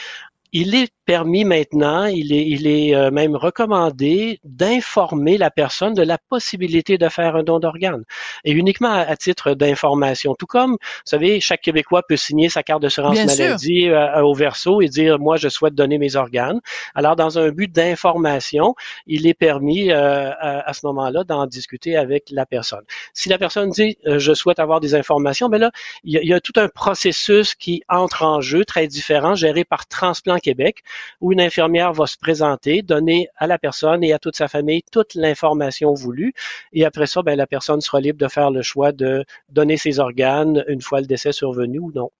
il 0.52 0.76
est 0.76 0.92
permis 1.12 1.44
maintenant, 1.44 2.06
il 2.06 2.32
est, 2.32 2.46
il 2.48 2.68
est 2.68 2.96
euh, 2.96 3.12
même 3.12 3.36
recommandé 3.36 4.40
d'informer 4.46 5.38
la 5.38 5.52
personne 5.52 5.94
de 5.94 6.04
la 6.04 6.18
possibilité 6.18 6.98
de 6.98 7.10
faire 7.10 7.36
un 7.36 7.44
don 7.44 7.60
d'organes. 7.60 8.06
Et 8.46 8.54
uniquement 8.54 8.94
à, 8.94 9.18
titre 9.18 9.54
d'information. 9.54 10.36
Tout 10.36 10.46
comme, 10.46 10.72
vous 10.72 10.78
savez, 11.04 11.42
chaque 11.42 11.60
Québécois 11.60 12.04
peut 12.08 12.16
signer 12.16 12.48
sa 12.48 12.64
carte 12.64 12.82
d'assurance 12.82 13.18
maladie 13.26 13.90
euh, 13.90 14.22
au 14.22 14.34
verso 14.34 14.80
et 14.80 14.88
dire, 14.88 15.20
moi, 15.20 15.36
je 15.36 15.50
souhaite 15.50 15.76
donner 15.76 15.98
mes 15.98 16.16
organes. 16.16 16.62
Alors, 16.96 17.18
dans 17.18 17.38
un 17.38 17.50
but 17.50 17.70
d'information, 17.70 18.74
il 19.06 19.28
est 19.28 19.34
permis 19.34 19.92
euh, 19.92 20.32
à, 20.40 20.72
ce 20.72 20.86
moment-là 20.86 21.26
d'en 21.26 21.46
discuter 21.46 21.98
avec 21.98 22.30
la 22.32 22.46
personne. 22.46 22.86
Si 23.12 23.28
la 23.28 23.38
personne 23.38 23.70
dit, 23.70 23.98
je 24.06 24.34
souhaite 24.34 24.60
avoir 24.60 24.80
des 24.80 24.96
informations, 24.96 25.50
ben 25.50 25.58
là, 25.58 25.72
il 26.06 26.14
y, 26.14 26.18
a, 26.18 26.22
il 26.22 26.30
y 26.30 26.34
a 26.34 26.40
tout 26.40 26.54
un 26.56 26.70
processus 26.70 27.54
qui 27.54 27.84
entre 27.90 28.24
en 28.24 28.40
jeu 28.40 28.64
très 28.64 28.88
différent, 28.88 29.36
géré 29.36 29.66
par 29.66 29.88
Transplant 29.88 30.38
Québec, 30.38 30.84
où 31.22 31.32
une 31.32 31.42
infirmière 31.42 31.94
va 31.94 32.08
se 32.08 32.18
présenter, 32.18 32.82
donner 32.82 33.28
à 33.38 33.48
la 33.48 33.58
personne 33.58 34.04
et 34.04 34.14
à 34.14 34.20
toute 34.20 34.36
sa 34.36 34.48
famille 34.48 34.84
toute 34.92 35.16
l'information 35.16 35.94
voulue. 35.94 36.34
Et 36.74 36.86
après 36.86 37.08
ça, 37.08 37.22
ben, 37.22 37.36
la 37.36 37.48
personne 37.48 37.82
sera 37.82 38.00
libre 38.02 38.20
de 38.20 38.28
faire 38.28 38.52
le 38.52 38.62
choix 38.62 38.92
de 38.92 39.26
donner 39.50 39.78
ses 39.78 40.00
organes 40.00 40.64
une 40.68 40.82
fois 40.82 41.02
le 41.02 41.08
décès 41.08 41.32
survenu 41.32 41.80
ou 41.80 41.92
non. 41.94 42.12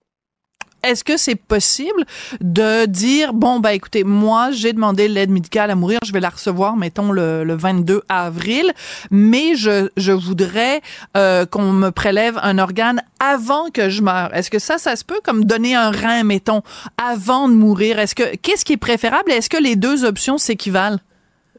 Est-ce 0.82 1.04
que 1.04 1.16
c'est 1.16 1.36
possible 1.36 2.04
de 2.40 2.86
dire 2.86 3.34
bon 3.34 3.60
bah 3.60 3.72
écoutez 3.72 4.04
moi 4.04 4.50
j'ai 4.50 4.72
demandé 4.72 5.08
l'aide 5.08 5.30
médicale 5.30 5.70
à 5.70 5.74
mourir 5.74 6.00
je 6.04 6.12
vais 6.12 6.20
la 6.20 6.30
recevoir 6.30 6.76
mettons 6.76 7.12
le, 7.12 7.44
le 7.44 7.54
22 7.54 8.02
avril 8.08 8.72
mais 9.10 9.54
je, 9.54 9.88
je 9.96 10.12
voudrais 10.12 10.80
euh, 11.16 11.46
qu'on 11.46 11.72
me 11.72 11.90
prélève 11.90 12.38
un 12.42 12.58
organe 12.58 13.02
avant 13.20 13.70
que 13.70 13.88
je 13.88 14.02
meure. 14.02 14.34
Est-ce 14.34 14.50
que 14.50 14.58
ça 14.58 14.78
ça 14.78 14.96
se 14.96 15.04
peut 15.04 15.20
comme 15.22 15.44
donner 15.44 15.74
un 15.74 15.90
rein 15.90 16.24
mettons 16.24 16.62
avant 17.02 17.48
de 17.48 17.54
mourir? 17.54 17.98
Est-ce 17.98 18.14
que 18.14 18.36
qu'est-ce 18.36 18.64
qui 18.64 18.72
est 18.72 18.76
préférable 18.76 19.30
est-ce 19.30 19.48
que 19.48 19.62
les 19.62 19.76
deux 19.76 20.04
options 20.04 20.38
s'équivalent? 20.38 20.98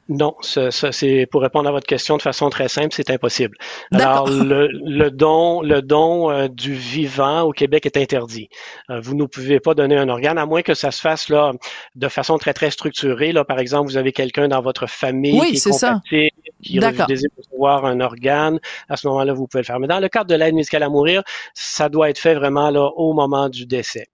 Non, 0.09 0.35
ça, 0.41 0.69
c'est 0.71 1.25
pour 1.31 1.41
répondre 1.41 1.69
à 1.69 1.71
votre 1.71 1.87
question 1.87 2.17
de 2.17 2.21
façon 2.21 2.49
très 2.49 2.67
simple, 2.67 2.89
c'est 2.91 3.09
impossible. 3.09 3.55
Alors 3.93 4.29
le, 4.29 4.67
le, 4.67 5.09
don, 5.09 5.61
le 5.61 5.81
don 5.81 6.29
euh, 6.29 6.49
du 6.49 6.73
vivant 6.73 7.43
au 7.43 7.51
Québec 7.51 7.85
est 7.85 7.95
interdit. 7.95 8.49
Euh, 8.89 8.99
vous 8.99 9.15
ne 9.15 9.25
pouvez 9.25 9.61
pas 9.61 9.73
donner 9.73 9.95
un 9.95 10.09
organe 10.09 10.37
à 10.37 10.45
moins 10.45 10.61
que 10.61 10.73
ça 10.73 10.91
se 10.91 10.99
fasse 10.99 11.29
là 11.29 11.53
de 11.95 12.07
façon 12.09 12.37
très 12.37 12.53
très 12.53 12.69
structurée. 12.69 13.31
Là, 13.31 13.45
par 13.45 13.59
exemple, 13.59 13.89
vous 13.89 13.95
avez 13.95 14.11
quelqu'un 14.11 14.49
dans 14.49 14.61
votre 14.61 14.87
famille 14.87 15.39
qui 15.39 15.55
est, 15.55 15.69
compatible, 15.69 16.29
qui 16.61 16.79
désire 17.07 17.29
recevoir 17.37 17.85
un 17.85 18.01
organe. 18.01 18.59
À 18.89 18.97
ce 18.97 19.07
moment-là, 19.07 19.33
vous 19.33 19.47
pouvez 19.47 19.61
le 19.61 19.67
faire. 19.67 19.79
Mais 19.79 19.87
dans 19.87 19.99
le 19.99 20.09
cadre 20.09 20.29
de 20.29 20.35
l'aide 20.35 20.53
médicale 20.53 20.83
à 20.83 20.89
mourir, 20.89 21.23
ça 21.53 21.87
doit 21.87 22.09
être 22.09 22.19
fait 22.19 22.35
vraiment 22.35 22.69
là 22.71 22.91
au 22.97 23.13
moment 23.13 23.47
du 23.47 23.65
décès. 23.65 24.07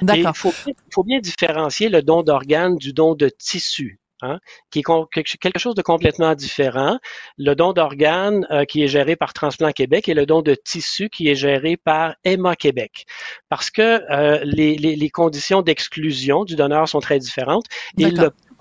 Il 0.00 0.26
faut, 0.34 0.52
faut 0.90 1.04
bien 1.04 1.20
différencier 1.20 1.90
le 1.90 2.02
don 2.02 2.22
d'organes 2.22 2.76
du 2.76 2.94
don 2.94 3.14
de 3.14 3.28
tissu. 3.28 4.00
Hein, 4.22 4.38
qui 4.70 4.78
est 4.78 5.36
quelque 5.38 5.58
chose 5.58 5.74
de 5.74 5.82
complètement 5.82 6.36
différent. 6.36 6.98
Le 7.36 7.54
don 7.54 7.72
d'organes 7.72 8.46
euh, 8.52 8.64
qui 8.64 8.84
est 8.84 8.88
géré 8.88 9.16
par 9.16 9.32
Transplant 9.32 9.72
Québec 9.72 10.08
et 10.08 10.14
le 10.14 10.24
don 10.24 10.40
de 10.40 10.54
tissu 10.54 11.10
qui 11.10 11.28
est 11.28 11.34
géré 11.34 11.76
par 11.76 12.14
Emma 12.22 12.54
Québec. 12.54 13.06
Parce 13.48 13.70
que 13.70 14.02
euh, 14.12 14.40
les, 14.44 15.10
conditions 15.10 15.62
d'exclusion 15.62 16.44
du 16.44 16.54
donneur 16.54 16.88
sont 16.88 17.00
très 17.00 17.18
différentes. 17.18 17.64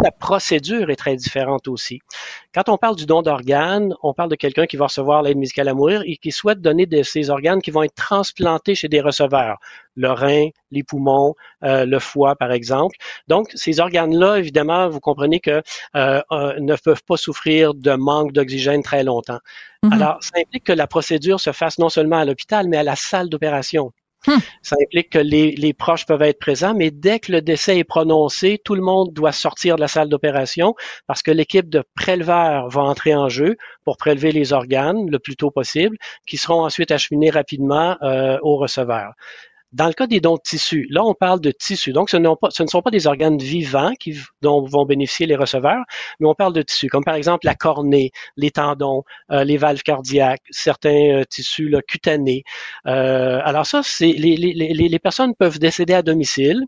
La 0.02 0.12
procédure 0.12 0.90
est 0.90 0.96
très 0.96 1.16
différente 1.16 1.68
aussi. 1.68 2.00
Quand 2.54 2.70
on 2.70 2.78
parle 2.78 2.96
du 2.96 3.06
don 3.06 3.22
d'organes, 3.22 3.94
on 4.04 4.14
parle 4.14 4.30
de 4.30 4.36
quelqu'un 4.36 4.66
qui 4.66 4.78
va 4.78 4.86
recevoir 4.86 5.22
l'aide 5.24 5.38
médicale 5.38 5.68
à 5.68 5.74
mourir 5.74 6.04
et 6.06 6.18
qui 6.18 6.32
souhaite 6.32 6.62
donner 6.62 6.86
de 6.86 7.04
ses 7.04 7.30
organes 7.30 7.62
qui 7.62 7.72
vont 7.72 7.84
être 7.84 7.96
transplantés 7.96 8.76
chez 8.76 8.88
des 8.88 9.02
receveurs, 9.02 9.58
le 9.96 10.12
rein, 10.12 10.50
les 10.72 10.84
poumons, 10.84 11.36
euh, 11.64 11.86
le 11.86 12.00
foie, 12.00 12.36
par 12.36 12.52
exemple. 12.52 12.96
Donc, 13.28 13.50
ces 13.56 13.80
organes-là, 13.80 14.38
évidemment, 14.38 14.90
vous 14.90 15.00
comprenez 15.00 15.40
que 15.40 15.62
euh, 15.96 16.22
euh, 16.32 16.60
ne 16.60 16.76
peuvent 16.76 17.04
pas 17.04 17.18
souffrir 17.18 17.74
de 17.74 17.94
manque 17.94 18.34
d'oxygène 18.34 18.84
très 18.84 19.04
longtemps. 19.04 19.40
Mm-hmm. 19.84 19.94
Alors, 19.94 20.18
ça 20.22 20.32
implique 20.40 20.64
que 20.64 20.74
la 20.74 20.88
procédure 20.88 21.40
se 21.40 21.52
fasse 21.52 21.78
non 21.80 21.90
seulement 21.90 22.18
à 22.18 22.26
l'hôpital, 22.26 22.68
mais 22.68 22.78
à 22.78 22.84
la 22.84 22.96
salle 22.96 23.30
d'opération. 23.30 23.92
Hmm. 24.26 24.40
Ça 24.62 24.76
implique 24.82 25.10
que 25.10 25.20
les, 25.20 25.74
proches 25.74 26.06
peuvent 26.06 26.22
être 26.22 26.40
présents, 26.40 26.74
mais 26.74 26.92
dès 26.92 27.20
que 27.20 27.32
le 27.32 27.42
décès 27.42 27.78
est 27.78 27.84
prononcé, 27.84 28.60
tout 28.64 28.76
le 28.76 28.82
monde 28.82 29.12
doit 29.14 29.32
sortir 29.32 29.76
de 29.76 29.82
la 29.82 29.88
salle 29.88 30.10
d'opération 30.10 30.76
parce 31.08 31.22
que 31.22 31.32
l'équipe 31.32 31.70
de 31.70 31.84
préleveurs 31.96 32.70
va 32.70 32.82
entrer 32.82 33.16
en 33.16 33.28
jeu 33.28 33.58
pour 33.84 33.98
prélever 33.98 34.32
les 34.32 34.54
organes 34.54 35.10
le 35.10 35.20
plus 35.20 35.36
tôt 35.36 35.52
possible, 35.52 35.98
qui 36.26 36.38
seront 36.38 36.64
ensuite 36.64 36.92
acheminés 36.92 37.32
rapidement 37.32 37.98
euh, 38.02 38.38
au 38.42 38.58
receveur. 38.58 39.14
Dans 39.74 39.88
le 39.88 39.94
cas 39.94 40.06
des 40.06 40.20
dons 40.20 40.36
de 40.36 40.42
tissus, 40.44 40.88
là, 40.92 41.04
on 41.04 41.16
parle 41.16 41.42
de 41.42 41.50
tissus. 41.50 41.94
Donc, 41.94 42.12
ce, 42.12 42.18
pas, 42.18 42.50
ce 42.52 42.62
ne 42.62 42.68
sont 42.68 42.84
pas 42.84 42.92
des 42.92 43.08
organes 43.08 43.40
vivants 43.40 43.94
qui, 44.00 44.16
dont 44.44 44.64
vont 44.64 44.86
bénéficier 44.86 45.26
les 45.26 45.36
receveurs, 45.36 45.84
mais 46.20 46.28
on 46.28 46.36
parle 46.36 46.54
de 46.54 46.62
tissus, 46.62 46.88
comme 46.88 47.04
par 47.04 47.16
exemple 47.16 47.48
la 47.48 47.56
cornée, 47.56 48.12
les 48.38 48.52
tendons, 48.52 49.04
euh, 49.32 49.44
les 49.44 49.58
valves 49.58 49.82
cardiaques, 49.82 50.44
certains 50.52 51.10
euh, 51.10 51.24
tissus 51.28 51.70
là, 51.70 51.82
cutanés. 51.82 52.44
Euh, 52.86 53.40
alors 53.44 53.66
ça, 53.66 53.82
c'est 53.84 54.12
les, 54.12 54.38
les, 54.38 54.54
les, 54.54 54.74
les, 54.74 55.00
personnes 55.00 55.34
peuvent 55.34 55.58
décéder 55.58 55.96
à 55.96 56.04
domicile 56.04 56.62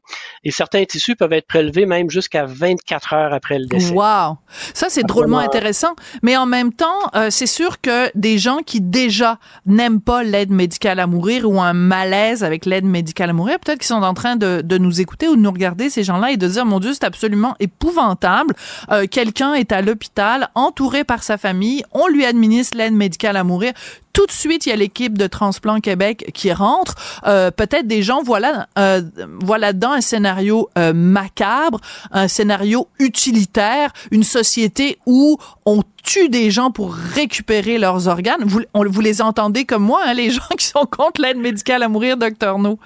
et 0.43 0.49
certains 0.49 0.84
tissus 0.86 1.16
peuvent 1.16 1.34
être 1.34 1.47
prélevés 1.47 1.86
même 1.86 2.10
jusqu'à 2.10 2.45
24 2.45 3.14
heures 3.14 3.34
après 3.34 3.60
le 3.60 3.68
décès. 3.68 3.93
Wow! 3.93 4.38
Ça, 4.74 4.88
c'est 4.89 5.03
drôlement 5.03 5.38
intéressant. 5.38 5.95
Mais 6.24 6.36
en 6.38 6.47
même 6.47 6.74
temps, 6.74 7.12
c'est 7.30 7.45
sûr 7.45 7.82
que 7.82 8.12
des 8.16 8.39
gens 8.39 8.58
qui 8.66 8.82
déjà 8.82 9.38
n'aiment 9.66 10.01
pas 10.01 10.24
l'aide 10.24 10.51
médicale 10.51 10.99
à 10.99 11.08
mourir 11.08 11.49
ou 11.49 11.62
un 11.62 11.74
malaise 11.74 12.43
avec 12.43 12.66
l'aide 12.66 12.86
médicale 12.86 12.95
à 13.20 13.34
mourir, 13.34 13.60
peut-être 13.60 13.80
qu'ils 13.80 13.88
sont 13.88 14.04
en 14.04 14.14
train 14.14 14.36
de, 14.36 14.62
de, 14.64 14.78
nous 14.78 15.02
écouter 15.02 15.28
ou 15.28 15.36
de 15.36 15.41
nous 15.41 15.52
regarder, 15.52 15.89
ces 15.89 16.04
gens-là, 16.04 16.32
et 16.32 16.38
de 16.38 16.48
dire, 16.48 16.66
mon 16.66 16.80
Dieu, 16.80 16.93
c'est 16.93 17.04
absolument 17.04 17.56
épouvantable. 17.60 18.54
Euh, 18.91 19.08
quelqu'un 19.10 19.54
est 19.54 19.72
à 19.72 19.82
l'hôpital, 19.82 20.50
entouré 20.56 21.04
par 21.04 21.24
sa 21.24 21.38
famille, 21.38 21.84
on 21.91 22.08
lui 22.08 22.26
administre 22.26 22.78
l'aide 22.78 22.93
médicale 22.93 23.38
à 23.38 23.43
mourir 23.43 23.74
tout 24.16 24.26
de 24.26 24.32
suite, 24.32 24.66
il 24.66 24.70
y 24.70 24.72
a 24.72 24.78
l'équipe 24.78 25.18
de 25.18 25.28
Transplant 25.28 25.82
Québec 25.82 26.32
qui 26.34 26.51
rentre. 26.53 26.95
Euh, 27.28 27.51
peut-être 27.51 27.86
des 27.86 28.01
gens 28.01 28.24
voilà 28.24 28.68
euh, 28.80 29.01
voilà 29.43 29.74
dans 29.74 29.91
un 29.91 29.99
scénario 29.99 30.70
euh, 30.78 30.93
macabre, 30.93 31.82
un 32.11 32.30
scénario 32.30 32.88
utilitaire, 32.97 33.91
une 34.11 34.24
société 34.24 34.97
où 35.05 35.38
on 35.66 35.84
tue 36.01 36.30
des 36.30 36.49
gens 36.49 36.72
pour 36.72 36.95
récupérer 36.95 37.78
leurs 37.78 38.07
organes. 38.07 38.43
Vous, 38.45 38.61
on, 38.74 38.86
vous 38.86 39.01
les 39.01 39.22
entendez 39.22 39.66
comme 39.66 39.84
moi, 39.84 40.01
hein, 40.05 40.13
les 40.13 40.30
gens 40.32 40.55
qui 40.57 40.66
sont 40.66 40.86
contre 40.86 41.22
l'aide 41.22 41.38
médicale 41.38 41.84
à 41.84 41.89
mourir, 41.89 42.16
docteur 42.16 42.57
No. 42.57 42.80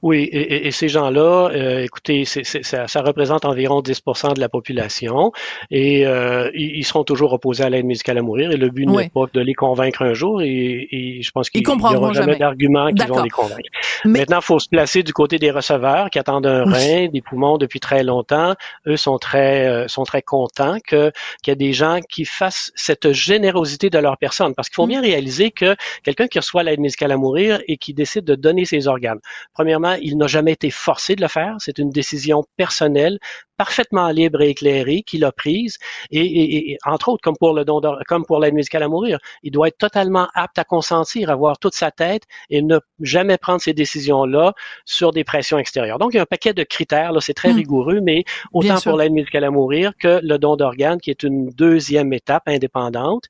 Oui, 0.00 0.22
et, 0.24 0.68
et 0.68 0.70
ces 0.70 0.88
gens-là, 0.88 1.50
euh, 1.52 1.82
écoutez, 1.82 2.24
ça, 2.24 2.86
ça, 2.86 3.02
représente 3.02 3.44
environ 3.44 3.80
10% 3.80 4.34
de 4.34 4.40
la 4.40 4.48
population 4.48 5.32
et 5.72 6.06
euh, 6.06 6.50
ils, 6.54 6.84
seront 6.84 7.02
toujours 7.02 7.32
opposés 7.32 7.64
à 7.64 7.70
l'aide 7.70 7.84
médicale 7.84 8.18
à 8.18 8.22
mourir 8.22 8.52
et 8.52 8.56
le 8.56 8.70
but 8.70 8.86
n'est 8.86 9.08
pas 9.08 9.24
de 9.32 9.40
les 9.40 9.54
convaincre 9.54 10.02
un 10.02 10.14
jour 10.14 10.40
et, 10.40 10.88
et 10.90 11.22
je 11.22 11.30
pense 11.32 11.50
qu'il 11.50 11.62
n'y 11.66 11.96
aura 11.96 12.12
jamais, 12.12 12.36
d'arguments 12.36 12.92
qui 12.92 13.06
vont 13.06 13.22
les 13.22 13.30
convaincre. 13.30 13.68
Maintenant, 14.04 14.38
il 14.38 14.44
faut 14.44 14.60
se 14.60 14.68
placer 14.68 15.02
du 15.02 15.12
côté 15.12 15.38
des 15.38 15.50
receveurs 15.50 16.10
qui 16.10 16.20
attendent 16.20 16.46
un 16.46 16.64
rein, 16.64 17.08
des 17.08 17.20
poumons 17.20 17.58
depuis 17.58 17.80
très 17.80 18.04
longtemps. 18.04 18.54
Eux 18.86 18.96
sont 18.96 19.18
très 19.18 19.66
euh, 19.66 19.88
sont 19.88 20.04
très 20.04 20.22
contents 20.22 20.76
que 20.86 21.10
qu'il 21.42 21.50
y 21.50 21.52
ait 21.52 21.56
des 21.56 21.72
gens 21.72 21.98
qui 22.08 22.24
fassent 22.24 22.70
cette 22.76 23.12
générosité 23.12 23.90
de 23.90 23.98
leur 23.98 24.16
personne 24.16 24.54
parce 24.54 24.68
qu'il 24.68 24.76
faut 24.76 24.86
mm. 24.86 24.90
bien 24.90 25.00
réaliser 25.00 25.50
que 25.50 25.74
quelqu'un 26.04 26.28
qui 26.28 26.38
reçoit 26.38 26.62
l'aide 26.62 26.80
médicale 26.80 27.10
à 27.10 27.16
mourir 27.16 27.60
et 27.66 27.76
qui 27.76 27.94
décide 27.94 28.24
de 28.24 28.36
donner 28.36 28.64
ses 28.64 28.86
organes, 28.86 29.18
premièrement 29.54 29.87
il 29.96 30.18
n'a 30.18 30.26
jamais 30.26 30.52
été 30.52 30.70
forcé 30.70 31.16
de 31.16 31.22
le 31.22 31.28
faire. 31.28 31.56
C'est 31.58 31.78
une 31.78 31.90
décision 31.90 32.44
personnelle 32.56 33.18
parfaitement 33.58 34.08
libre 34.10 34.40
et 34.40 34.50
éclairée 34.50 35.02
qu'il 35.02 35.24
a 35.24 35.32
prise. 35.32 35.78
Et, 36.10 36.78
entre 36.86 37.10
autres, 37.10 37.22
comme 37.22 37.36
pour 37.36 37.52
le 37.52 37.64
don 37.64 37.82
comme 38.06 38.24
pour 38.24 38.40
l'aide 38.40 38.54
médicale 38.54 38.84
à 38.84 38.88
mourir, 38.88 39.18
il 39.42 39.50
doit 39.50 39.68
être 39.68 39.78
totalement 39.78 40.28
apte 40.34 40.58
à 40.58 40.64
consentir, 40.64 41.28
avoir 41.28 41.58
toute 41.58 41.74
sa 41.74 41.90
tête 41.90 42.22
et 42.50 42.62
ne 42.62 42.78
jamais 43.00 43.36
prendre 43.36 43.60
ces 43.60 43.74
décisions-là 43.74 44.54
sur 44.84 45.12
des 45.12 45.24
pressions 45.24 45.58
extérieures. 45.58 45.98
Donc, 45.98 46.14
il 46.14 46.16
y 46.16 46.20
a 46.20 46.22
un 46.22 46.26
paquet 46.26 46.54
de 46.54 46.62
critères, 46.62 47.12
là, 47.12 47.20
c'est 47.20 47.34
très 47.34 47.52
hmm. 47.52 47.56
rigoureux, 47.56 48.00
mais 48.00 48.24
autant 48.52 48.80
pour 48.80 48.96
l'aide 48.96 49.12
médicale 49.12 49.44
à 49.44 49.50
mourir 49.50 49.92
que 49.98 50.20
le 50.22 50.38
don 50.38 50.56
d'organes, 50.56 51.00
qui 51.00 51.10
est 51.10 51.24
une 51.24 51.50
deuxième 51.50 52.12
étape 52.12 52.44
indépendante. 52.46 53.24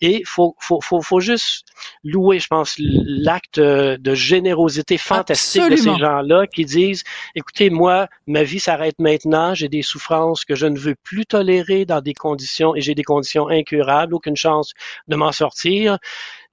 Et 0.00 0.22
faut, 0.24 0.56
faut, 0.58 0.80
faut, 0.80 1.02
faut 1.02 1.20
juste 1.20 1.66
louer, 2.02 2.38
je 2.38 2.46
pense, 2.48 2.74
l'acte 2.78 3.60
de 3.60 4.14
générosité 4.14 4.96
fantastique 4.96 5.70
de 5.70 5.76
ces 5.76 5.94
gens-là 5.98 6.46
qui 6.46 6.64
disent, 6.64 7.04
écoutez, 7.34 7.68
moi, 7.68 8.08
ma 8.26 8.42
vie 8.42 8.60
s'arrête 8.60 8.98
maintenant, 8.98 9.54
j'ai 9.54 9.68
des 9.74 9.82
souffrances 9.82 10.44
que 10.44 10.54
je 10.54 10.66
ne 10.66 10.78
veux 10.78 10.94
plus 10.94 11.26
tolérer 11.26 11.84
dans 11.84 12.00
des 12.00 12.14
conditions 12.14 12.76
et 12.76 12.80
j'ai 12.80 12.94
des 12.94 13.02
conditions 13.02 13.48
incurables, 13.48 14.14
aucune 14.14 14.36
chance 14.36 14.72
de 15.08 15.16
m'en 15.16 15.32
sortir 15.32 15.98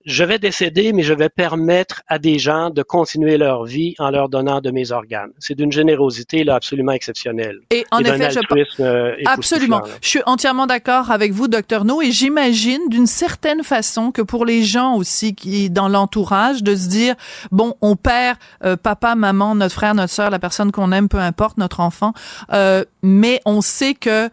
je 0.05 0.23
vais 0.23 0.39
décéder, 0.39 0.93
mais 0.93 1.03
je 1.03 1.13
vais 1.13 1.29
permettre 1.29 2.01
à 2.07 2.19
des 2.19 2.39
gens 2.39 2.69
de 2.69 2.83
continuer 2.83 3.37
leur 3.37 3.65
vie 3.65 3.95
en 3.99 4.09
leur 4.09 4.29
donnant 4.29 4.61
de 4.61 4.71
mes 4.71 4.91
organes. 4.91 5.31
C'est 5.39 5.55
d'une 5.55 5.71
générosité 5.71 6.43
là 6.43 6.55
absolument 6.55 6.91
exceptionnelle. 6.91 7.59
Et 7.69 7.85
en 7.91 7.99
effet, 7.99 8.29
je 8.31 8.81
euh, 8.81 9.15
absolument. 9.25 9.81
Je 10.01 10.07
suis 10.07 10.21
entièrement 10.25 10.67
d'accord 10.67 11.11
avec 11.11 11.31
vous, 11.31 11.47
docteur 11.47 11.85
No, 11.85 12.01
et 12.01 12.11
j'imagine 12.11 12.81
d'une 12.89 13.07
certaine 13.07 13.63
façon 13.63 14.11
que 14.11 14.21
pour 14.21 14.45
les 14.45 14.63
gens 14.63 14.95
aussi 14.95 15.35
qui 15.35 15.69
dans 15.69 15.87
l'entourage, 15.87 16.63
de 16.63 16.75
se 16.75 16.87
dire 16.87 17.15
bon, 17.51 17.75
on 17.81 17.95
perd 17.95 18.37
euh, 18.63 18.75
papa, 18.75 19.15
maman, 19.15 19.55
notre 19.55 19.73
frère, 19.73 19.95
notre 19.95 20.13
sœur, 20.13 20.29
la 20.29 20.39
personne 20.39 20.71
qu'on 20.71 20.91
aime, 20.91 21.09
peu 21.09 21.19
importe, 21.19 21.57
notre 21.57 21.79
enfant, 21.79 22.13
euh, 22.53 22.83
mais 23.03 23.41
on 23.45 23.61
sait 23.61 23.93
que 23.93 24.29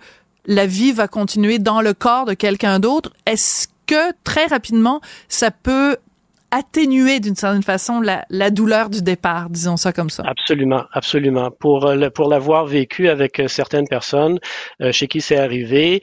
la 0.46 0.66
vie 0.66 0.92
va 0.92 1.08
continuer 1.08 1.58
dans 1.58 1.80
le 1.80 1.92
corps 1.92 2.24
de 2.24 2.34
quelqu'un 2.34 2.80
d'autre. 2.80 3.12
Est-ce 3.26 3.68
que 3.88 4.12
très 4.22 4.46
rapidement, 4.46 5.00
ça 5.28 5.50
peut 5.50 5.96
atténuer 6.50 7.20
d'une 7.20 7.34
certaine 7.34 7.62
façon 7.62 8.00
la, 8.00 8.50
douleur 8.50 8.88
du 8.88 9.02
départ, 9.02 9.50
disons 9.50 9.76
ça 9.76 9.92
comme 9.92 10.10
ça. 10.10 10.22
Absolument, 10.26 10.84
absolument. 10.92 11.50
Pour 11.50 11.86
euh, 11.86 12.08
l'avoir 12.28 12.66
vécu 12.66 13.08
avec 13.08 13.38
euh, 13.40 13.48
certaines 13.48 13.86
personnes 13.86 14.38
euh, 14.80 14.92
chez 14.92 15.08
qui 15.08 15.20
c'est 15.20 15.36
arrivé, 15.36 16.00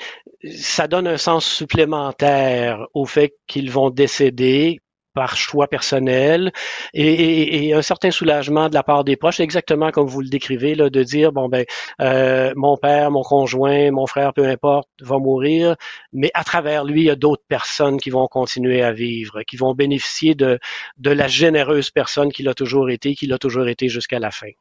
ça 0.55 0.87
donne 0.87 1.07
un 1.07 1.17
sens 1.17 1.45
supplémentaire 1.45 2.85
au 2.93 3.05
fait 3.05 3.33
qu'ils 3.47 3.71
vont 3.71 3.89
décéder 3.89 4.81
par 5.15 5.37
choix 5.37 5.67
personnel 5.67 6.51
et, 6.93 7.73
un 7.73 7.81
certain 7.81 8.11
soulagement 8.11 8.69
de 8.69 8.75
la 8.75 8.83
part 8.83 9.03
des 9.03 9.15
proches, 9.15 9.39
exactement 9.39 9.91
comme 9.91 10.07
vous 10.07 10.21
le 10.21 10.29
décrivez, 10.29 10.75
là, 10.75 10.89
de 10.89 11.03
dire 11.03 11.31
bon 11.31 11.49
ben 11.49 11.65
euh, 12.01 12.53
mon 12.55 12.77
père, 12.77 13.11
mon 13.11 13.23
conjoint, 13.23 13.91
mon 13.91 14.05
frère, 14.05 14.33
peu 14.33 14.45
importe, 14.45 14.89
va 15.01 15.17
mourir, 15.17 15.75
mais 16.13 16.29
à 16.33 16.43
travers 16.43 16.83
lui, 16.83 17.01
il 17.01 17.07
y 17.07 17.09
a 17.09 17.15
d'autres 17.15 17.45
personnes 17.47 17.97
qui 17.99 18.09
vont 18.09 18.27
continuer 18.27 18.83
à 18.83 18.91
vivre, 18.91 19.41
qui 19.43 19.57
vont 19.57 19.73
bénéficier 19.73 20.35
de, 20.35 20.59
de 20.97 21.11
la 21.11 21.27
généreuse 21.27 21.89
personne 21.89 22.31
qu'il 22.31 22.47
a 22.49 22.53
toujours 22.53 22.89
été, 22.89 23.15
qu'il 23.15 23.33
a 23.33 23.37
toujours 23.39 23.67
été 23.67 23.87
jusqu'à 23.89 24.19
la 24.19 24.31
fin. 24.31 24.51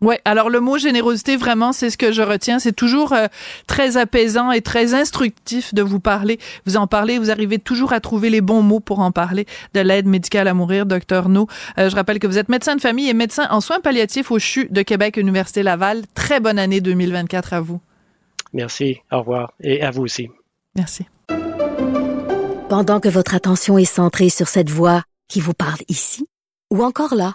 Ouais, 0.00 0.20
alors 0.24 0.48
le 0.48 0.60
mot 0.60 0.78
générosité, 0.78 1.36
vraiment, 1.36 1.72
c'est 1.72 1.90
ce 1.90 1.98
que 1.98 2.10
je 2.12 2.22
retiens. 2.22 2.58
C'est 2.58 2.72
toujours 2.72 3.12
euh, 3.12 3.26
très 3.66 3.96
apaisant 3.96 4.50
et 4.50 4.62
très 4.62 4.94
instructif 4.94 5.74
de 5.74 5.82
vous 5.82 6.00
parler. 6.00 6.38
Vous 6.66 6.76
en 6.76 6.86
parlez, 6.86 7.18
vous 7.18 7.30
arrivez 7.30 7.58
toujours 7.58 7.92
à 7.92 8.00
trouver 8.00 8.30
les 8.30 8.40
bons 8.40 8.62
mots 8.62 8.80
pour 8.80 9.00
en 9.00 9.12
parler 9.12 9.46
de 9.74 9.80
l'aide 9.80 10.06
médicale 10.06 10.48
à 10.48 10.54
mourir, 10.54 10.86
docteur 10.86 11.28
No. 11.28 11.46
Euh, 11.78 11.90
je 11.90 11.96
rappelle 11.96 12.18
que 12.18 12.26
vous 12.26 12.38
êtes 12.38 12.48
médecin 12.48 12.76
de 12.76 12.80
famille 12.80 13.08
et 13.08 13.14
médecin 13.14 13.46
en 13.50 13.60
soins 13.60 13.80
palliatifs 13.80 14.30
au 14.30 14.38
CHU 14.38 14.68
de 14.70 14.82
Québec, 14.82 15.16
Université 15.16 15.62
Laval. 15.62 16.02
Très 16.14 16.40
bonne 16.40 16.58
année 16.58 16.80
2024 16.80 17.52
à 17.52 17.60
vous. 17.60 17.80
Merci, 18.52 18.98
au 19.12 19.18
revoir. 19.18 19.52
Et 19.60 19.82
à 19.82 19.90
vous 19.90 20.02
aussi. 20.02 20.30
Merci. 20.76 21.06
Pendant 22.68 23.00
que 23.00 23.08
votre 23.08 23.34
attention 23.34 23.78
est 23.78 23.84
centrée 23.84 24.30
sur 24.30 24.48
cette 24.48 24.70
voix 24.70 25.02
qui 25.28 25.40
vous 25.40 25.54
parle 25.54 25.80
ici, 25.88 26.26
ou 26.72 26.82
encore 26.82 27.14
là, 27.14 27.34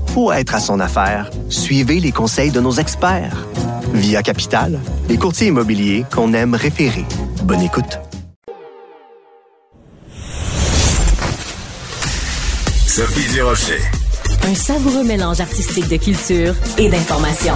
pour 0.13 0.33
être 0.33 0.55
à 0.55 0.59
son 0.59 0.81
affaire, 0.81 1.31
suivez 1.47 2.01
les 2.01 2.11
conseils 2.11 2.51
de 2.51 2.59
nos 2.59 2.73
experts. 2.73 3.47
Via 3.93 4.21
Capital, 4.21 4.77
les 5.07 5.17
courtiers 5.17 5.47
immobiliers 5.47 6.05
qu'on 6.13 6.33
aime 6.33 6.53
référer. 6.53 7.05
Bonne 7.43 7.61
écoute. 7.61 7.97
Sophie 12.87 13.33
Durocher. 13.33 13.79
Un 14.43 14.53
savoureux 14.53 15.05
mélange 15.05 15.39
artistique 15.39 15.87
de 15.87 15.95
culture 15.95 16.55
et 16.77 16.89
d'information. 16.89 17.53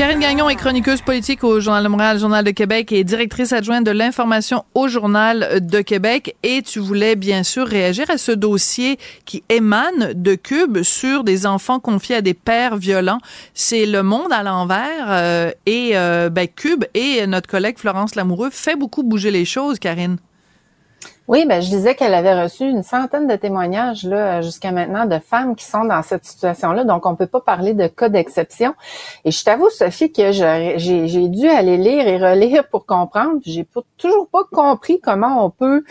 Karine 0.00 0.18
Gagnon 0.18 0.48
est 0.48 0.56
chroniqueuse 0.56 1.02
politique 1.02 1.44
au 1.44 1.60
Journal 1.60 1.84
de 1.84 1.88
Montréal, 1.90 2.18
Journal 2.18 2.42
de 2.42 2.52
Québec 2.52 2.90
et 2.90 3.04
directrice 3.04 3.52
adjointe 3.52 3.84
de 3.84 3.90
l'information 3.90 4.64
au 4.72 4.88
Journal 4.88 5.60
de 5.60 5.80
Québec. 5.82 6.36
Et 6.42 6.62
tu 6.62 6.78
voulais 6.78 7.16
bien 7.16 7.42
sûr 7.42 7.66
réagir 7.66 8.08
à 8.08 8.16
ce 8.16 8.32
dossier 8.32 8.98
qui 9.26 9.44
émane 9.50 10.14
de 10.14 10.36
Cube 10.36 10.80
sur 10.84 11.22
des 11.22 11.44
enfants 11.44 11.80
confiés 11.80 12.16
à 12.16 12.22
des 12.22 12.32
pères 12.32 12.78
violents. 12.78 13.18
C'est 13.52 13.84
le 13.84 14.02
monde 14.02 14.32
à 14.32 14.42
l'envers 14.42 15.04
euh, 15.08 15.50
et 15.66 15.90
euh, 15.92 16.30
ben, 16.30 16.48
Cube 16.48 16.86
et 16.94 17.26
notre 17.26 17.50
collègue 17.50 17.76
Florence 17.76 18.14
Lamoureux 18.14 18.48
fait 18.50 18.76
beaucoup 18.76 19.02
bouger 19.02 19.30
les 19.30 19.44
choses, 19.44 19.78
Karine. 19.78 20.16
Oui, 21.30 21.46
ben, 21.46 21.62
je 21.62 21.68
disais 21.68 21.94
qu'elle 21.94 22.14
avait 22.14 22.42
reçu 22.42 22.64
une 22.64 22.82
centaine 22.82 23.28
de 23.28 23.36
témoignages 23.36 24.02
là 24.02 24.42
jusqu'à 24.42 24.72
maintenant 24.72 25.06
de 25.06 25.20
femmes 25.20 25.54
qui 25.54 25.64
sont 25.64 25.84
dans 25.84 26.02
cette 26.02 26.24
situation-là. 26.24 26.82
Donc, 26.82 27.06
on 27.06 27.14
peut 27.14 27.28
pas 27.28 27.40
parler 27.40 27.72
de 27.72 27.86
cas 27.86 28.08
d'exception. 28.08 28.74
Et 29.24 29.30
je 29.30 29.44
t'avoue, 29.44 29.70
Sophie, 29.70 30.10
que 30.10 30.32
j'ai 30.32 31.28
dû 31.28 31.46
aller 31.46 31.76
lire 31.76 32.08
et 32.08 32.18
relire 32.18 32.66
pour 32.66 32.84
comprendre. 32.84 33.40
J'ai 33.46 33.64
toujours 33.96 34.26
pas 34.26 34.42
compris 34.50 34.98
comment 35.00 35.46
on 35.46 35.50
peut 35.50 35.84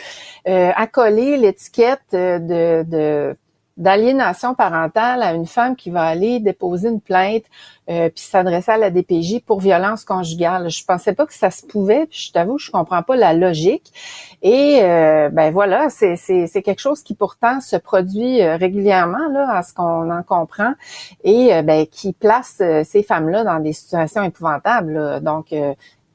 euh, 0.50 0.72
accoler 0.76 1.38
l'étiquette 1.38 2.02
de, 2.12 2.84
de 2.84 3.38
d'aliénation 3.80 4.54
parentale 4.54 5.24
à 5.24 5.34
une 5.34 5.48
femme 5.48 5.76
qui 5.76 5.90
va 5.90 6.04
aller 6.04 6.40
déposer 6.40 6.90
une 6.90 7.02
plainte 7.02 7.46
euh, 7.90 8.10
puis 8.10 8.24
s'adresser 8.24 8.72
à 8.72 8.78
la 8.78 8.92
DPJ 8.92 9.40
pour 9.40 9.62
violence 9.62 10.06
conjugale. 10.06 10.70
Je 10.70 10.86
pensais 10.86 11.14
pas 11.14 11.26
que 11.26 11.34
ça 11.34 11.50
se 11.50 11.66
pouvait, 11.66 12.06
puis 12.06 12.28
je 12.28 12.32
t'avoue, 12.32 12.60
je 12.60 12.70
comprends 12.70 13.02
pas 13.02 13.16
la 13.16 13.34
logique. 13.34 13.92
Et 14.44 14.80
euh, 14.84 15.30
ben 15.30 15.52
voilà, 15.52 15.90
c'est, 15.90 16.16
c'est, 16.16 16.62
quelque 16.62 16.82
chose 16.82 17.02
qui 17.02 17.16
pourtant 17.16 17.62
se 17.62 17.78
produit 17.78 18.42
euh, 18.42 18.58
régulièrement 18.58 19.28
là, 19.32 19.50
à 19.58 19.64
ce 19.64 19.74
qu'on 19.74 20.12
en 20.12 20.24
comprend, 20.24 20.74
et 21.24 21.50
ben 21.64 21.88
qui 21.88 22.14
place 22.14 22.62
ces 22.84 23.02
femmes-là 23.02 23.44
dans 23.44 23.60
des 23.60 23.74
situations 23.74 24.24
épouvantables. 24.24 25.22
Donc 25.22 25.54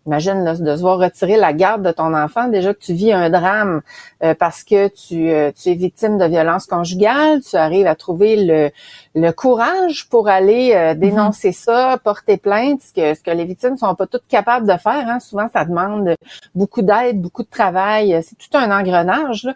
Imagine 0.07 0.45
là, 0.45 0.55
de 0.55 0.77
se 0.77 0.81
voir 0.83 0.99
retirer 0.99 1.39
la 1.39 1.55
garde 1.55 1.83
de 1.83 1.91
ton 1.91 2.15
enfant. 2.15 2.49
Déjà 2.49 2.75
que 2.75 2.79
tu 2.79 2.93
vis 2.93 3.13
un 3.13 3.31
drame 3.31 3.81
euh, 4.23 4.35
parce 4.35 4.63
que 4.63 4.89
tu, 4.89 5.31
euh, 5.31 5.51
tu 5.51 5.71
es 5.71 5.75
victime 5.75 6.19
de 6.19 6.27
violence 6.27 6.67
conjugale, 6.67 7.41
tu 7.41 7.57
arrives 7.57 7.87
à 7.87 7.95
trouver 7.95 8.37
le, 8.37 8.71
le 9.15 9.31
courage 9.33 10.07
pour 10.11 10.29
aller 10.29 10.73
euh, 10.75 10.93
mhm. 10.93 11.01
dénoncer 11.01 11.53
ça, 11.53 11.99
porter 12.05 12.37
plainte, 12.37 12.83
ce 12.83 12.93
que, 12.93 13.15
ce 13.15 13.23
que 13.23 13.31
les 13.31 13.47
victimes 13.47 13.79
sont 13.79 13.95
pas 13.95 14.07
toutes 14.07 14.27
capables 14.29 14.67
de 14.67 14.77
faire. 14.77 15.09
Hein. 15.09 15.21
Souvent, 15.21 15.49
ça 15.51 15.65
demande 15.65 16.17
beaucoup 16.55 16.83
d'aide, 16.83 17.23
beaucoup 17.23 17.43
de 17.43 17.51
travail. 17.51 18.21
C'est 18.23 18.37
tout 18.37 18.59
un 18.59 18.79
engrenage. 18.79 19.49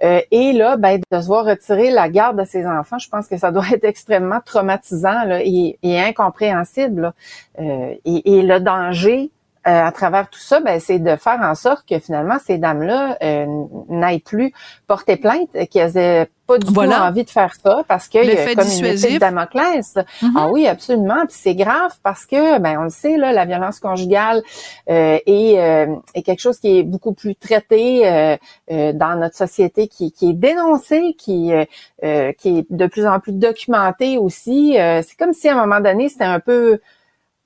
et 0.00 0.52
là, 0.54 0.78
ben, 0.78 1.00
de 1.10 1.20
se 1.20 1.26
voir 1.26 1.44
retirer 1.44 1.90
la 1.90 2.08
garde 2.08 2.38
de 2.38 2.44
ses 2.46 2.66
enfants, 2.66 2.98
je 2.98 3.08
pense 3.10 3.28
que 3.28 3.36
ça 3.36 3.50
doit 3.50 3.68
être 3.72 3.84
extrêmement 3.84 4.40
traumatisant 4.42 5.24
là, 5.24 5.40
et, 5.42 5.78
et, 5.82 6.00
incompréhensible. 6.00 7.12
et, 7.58 8.38
et 8.38 8.42
le 8.42 8.60
danger 8.60 9.30
euh, 9.66 9.84
à 9.84 9.92
travers 9.92 10.30
tout 10.30 10.40
ça, 10.40 10.60
ben, 10.60 10.80
c'est 10.80 10.98
de 10.98 11.16
faire 11.16 11.38
en 11.42 11.54
sorte 11.54 11.86
que 11.86 11.98
finalement 11.98 12.38
ces 12.42 12.56
dames-là 12.56 13.18
euh, 13.22 13.44
n'aillent 13.90 14.20
plus 14.20 14.54
porter 14.86 15.16
plainte, 15.16 15.50
qu'elles 15.70 15.98
aient 15.98 16.30
pas 16.46 16.56
du 16.56 16.66
tout 16.66 16.80
envie 16.80 17.24
de 17.24 17.30
faire 17.30 17.52
ça 17.62 17.82
parce 17.86 18.08
qu'il 18.08 18.24
y 18.24 18.30
a 18.30 18.54
comme 18.54 18.66
une 18.66 18.86
épée 18.86 19.12
de 19.12 19.18
Damoclès. 19.18 19.96
Mm-hmm. 19.96 20.30
Ah 20.34 20.48
oui, 20.48 20.66
absolument. 20.66 21.26
Puis 21.26 21.36
c'est 21.38 21.54
grave 21.54 21.92
parce 22.02 22.24
que, 22.24 22.58
ben, 22.58 22.78
on 22.78 22.84
le 22.84 22.90
sait 22.90 23.18
là, 23.18 23.32
la 23.32 23.44
violence 23.44 23.80
conjugale 23.80 24.42
euh, 24.88 25.18
est, 25.26 25.98
est, 26.14 26.22
quelque 26.22 26.40
chose 26.40 26.58
qui 26.58 26.78
est 26.78 26.82
beaucoup 26.82 27.12
plus 27.12 27.36
traité 27.36 28.38
dans 28.70 29.20
notre 29.20 29.36
société, 29.36 29.88
qui, 29.88 30.10
qui 30.10 30.30
est 30.30 30.34
dénoncé, 30.34 31.14
qui 31.18 31.52
qui 32.00 32.58
est 32.58 32.66
de 32.70 32.86
plus 32.86 33.06
en 33.06 33.20
plus 33.20 33.32
documenté 33.32 34.16
aussi. 34.16 34.76
c'est 34.76 35.18
comme 35.18 35.34
si 35.34 35.50
à 35.50 35.52
un 35.52 35.66
moment 35.66 35.80
donné 35.80 36.08
c'était 36.08 36.24
un 36.24 36.40
peu 36.40 36.80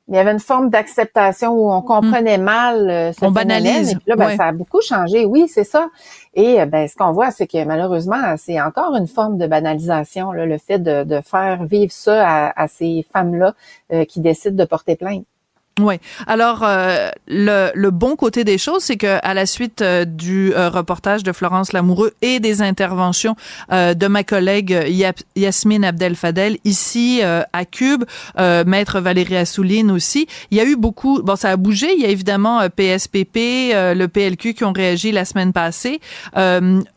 il 0.09 0.15
y 0.15 0.19
avait 0.19 0.33
une 0.33 0.41
forme 0.41 0.69
d'acceptation 0.69 1.53
où 1.53 1.73
on 1.73 1.81
comprenait 1.81 2.37
mm. 2.37 2.43
mal 2.43 2.91
euh, 2.91 3.13
ce 3.13 3.25
on 3.25 3.31
banalise. 3.31 3.93
Et 3.93 3.97
puis 3.97 4.05
là, 4.07 4.17
ben, 4.17 4.37
ça 4.37 4.47
a 4.49 4.53
beaucoup 4.53 4.83
changé. 4.83 5.25
Oui, 5.25 5.49
c'est 5.49 5.65
ça. 5.65 5.89
Et 6.35 6.61
euh, 6.61 6.67
ben, 6.67 6.87
ce 6.87 6.95
qu'on 6.95 7.13
voit, 7.13 7.31
c'est 7.31 7.47
que 7.47 7.65
malheureusement, 7.65 8.37
c'est 8.37 8.61
encore 8.61 8.95
une 8.97 9.07
forme 9.07 9.39
de 9.39 9.47
banalisation, 9.47 10.33
là, 10.33 10.45
le 10.45 10.59
fait 10.59 10.79
de, 10.79 11.05
de, 11.05 11.21
faire 11.23 11.65
vivre 11.65 11.93
ça 11.93 12.51
à, 12.51 12.69
ces 12.69 13.07
femmes-là 13.13 13.55
euh, 13.93 14.05
qui 14.05 14.21
décident 14.21 14.57
de 14.57 14.69
porter 14.69 14.97
plainte. 14.97 15.25
Oui. 15.81 15.97
Alors 16.29 16.63
euh, 16.63 17.09
le, 17.27 17.73
le, 17.75 17.91
bon 17.91 18.15
côté 18.15 18.45
des 18.45 18.59
choses, 18.59 18.85
c'est 18.85 18.97
que 18.97 19.19
à 19.25 19.35
la 19.35 19.45
suite 19.45 19.83
euh, 19.83 20.05
du 20.05 20.55
euh, 20.55 20.69
reportage 20.69 21.25
de 21.25 21.33
Florence 21.33 21.73
Lamoureux 21.73 22.13
et 22.23 22.39
des 22.39 22.63
interventions 22.63 23.35
de 23.71 24.07
ma 24.07 24.23
collègue 24.23 24.87
Yasmine 25.35 25.85
Abdel 25.85 26.15
Fadel 26.15 26.59
ici 26.65 27.23
à 27.23 27.65
Cube, 27.65 28.05
maître 28.39 29.01
Valérie 29.01 29.37
Assouline 29.37 29.91
aussi, 29.91 30.29
il 30.51 30.59
y 30.59 30.61
a 30.61 30.65
eu 30.65 30.77
beaucoup. 30.77 31.23
Bon, 31.23 31.35
ça 31.37 31.51
a 31.51 31.57
bougé. 31.57 31.93
Il 31.95 32.03
y 32.03 32.07
a 32.07 32.09
évidemment 32.09 32.61
PSPP, 32.69 33.73
le 33.73 34.07
PLQ 34.07 34.55
qui 34.55 34.65
ont 34.65 34.73
réagi 34.73 35.13
la 35.13 35.25
semaine 35.25 35.53
passée. 35.53 36.01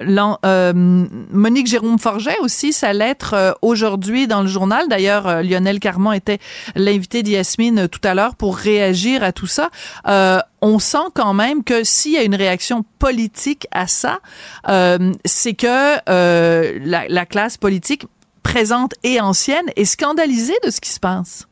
Monique 0.03 1.67
Jérôme 1.67 1.99
Forget 1.99 2.37
aussi, 2.41 2.73
sa 2.73 2.93
lettre 2.93 3.57
aujourd'hui 3.61 4.27
dans 4.27 4.41
le 4.41 4.47
journal. 4.47 4.87
D'ailleurs, 4.87 5.41
Lionel 5.41 5.79
Carmon 5.79 6.11
était 6.11 6.39
l'invité 6.75 7.23
d'Yasmine 7.23 7.87
tout 7.87 8.01
à 8.03 8.13
l'heure 8.13 8.35
pour 8.35 8.57
réagir 8.67 9.23
à 9.23 9.31
tout 9.31 9.47
ça. 9.47 9.69
Euh, 10.07 10.39
on 10.61 10.79
sent 10.79 11.09
quand 11.13 11.33
même 11.33 11.63
que 11.63 11.83
s'il 11.83 12.13
y 12.13 12.17
a 12.17 12.23
une 12.23 12.35
réaction 12.35 12.83
politique 12.99 13.67
à 13.71 13.87
ça, 13.87 14.19
euh, 14.69 15.11
c'est 15.25 15.53
que 15.53 15.97
euh, 16.09 16.79
la, 16.83 17.07
la 17.07 17.25
classe 17.25 17.57
politique 17.57 18.05
présente 18.43 18.93
et 19.03 19.19
ancienne 19.19 19.65
est 19.75 19.85
scandalisée 19.85 20.57
de 20.63 20.69
ce 20.69 20.81
qui 20.81 20.89
se 20.89 20.99
passe. 20.99 21.47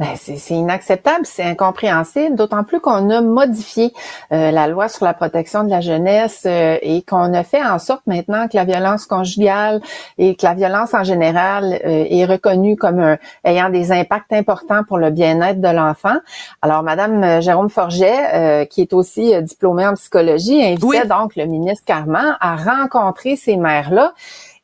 Ben, 0.00 0.16
c'est 0.16 0.54
inacceptable, 0.54 1.26
c'est 1.26 1.42
incompréhensible, 1.42 2.34
d'autant 2.34 2.64
plus 2.64 2.80
qu'on 2.80 3.10
a 3.10 3.20
modifié 3.20 3.92
euh, 4.32 4.50
la 4.50 4.66
loi 4.66 4.88
sur 4.88 5.04
la 5.04 5.12
protection 5.12 5.62
de 5.62 5.68
la 5.68 5.82
jeunesse 5.82 6.44
euh, 6.46 6.78
et 6.80 7.02
qu'on 7.02 7.34
a 7.34 7.42
fait 7.42 7.62
en 7.62 7.78
sorte 7.78 8.06
maintenant 8.06 8.48
que 8.48 8.56
la 8.56 8.64
violence 8.64 9.04
conjugale 9.04 9.82
et 10.16 10.36
que 10.36 10.46
la 10.46 10.54
violence 10.54 10.94
en 10.94 11.04
général 11.04 11.78
euh, 11.84 12.06
est 12.08 12.24
reconnue 12.24 12.76
comme 12.76 13.18
ayant 13.44 13.68
des 13.68 13.92
impacts 13.92 14.32
importants 14.32 14.84
pour 14.88 14.96
le 14.96 15.10
bien-être 15.10 15.60
de 15.60 15.68
l'enfant. 15.68 16.16
Alors, 16.62 16.82
Madame 16.82 17.42
Jérôme 17.42 17.68
Forget, 17.68 18.66
qui 18.70 18.80
est 18.80 18.94
aussi 18.94 19.34
diplômée 19.42 19.86
en 19.86 19.92
psychologie, 19.92 20.64
invitait 20.64 21.06
donc 21.06 21.36
le 21.36 21.44
ministre 21.44 21.84
Carman 21.84 22.38
à 22.40 22.56
rencontrer 22.56 23.36
ces 23.36 23.56
mères-là 23.56 24.14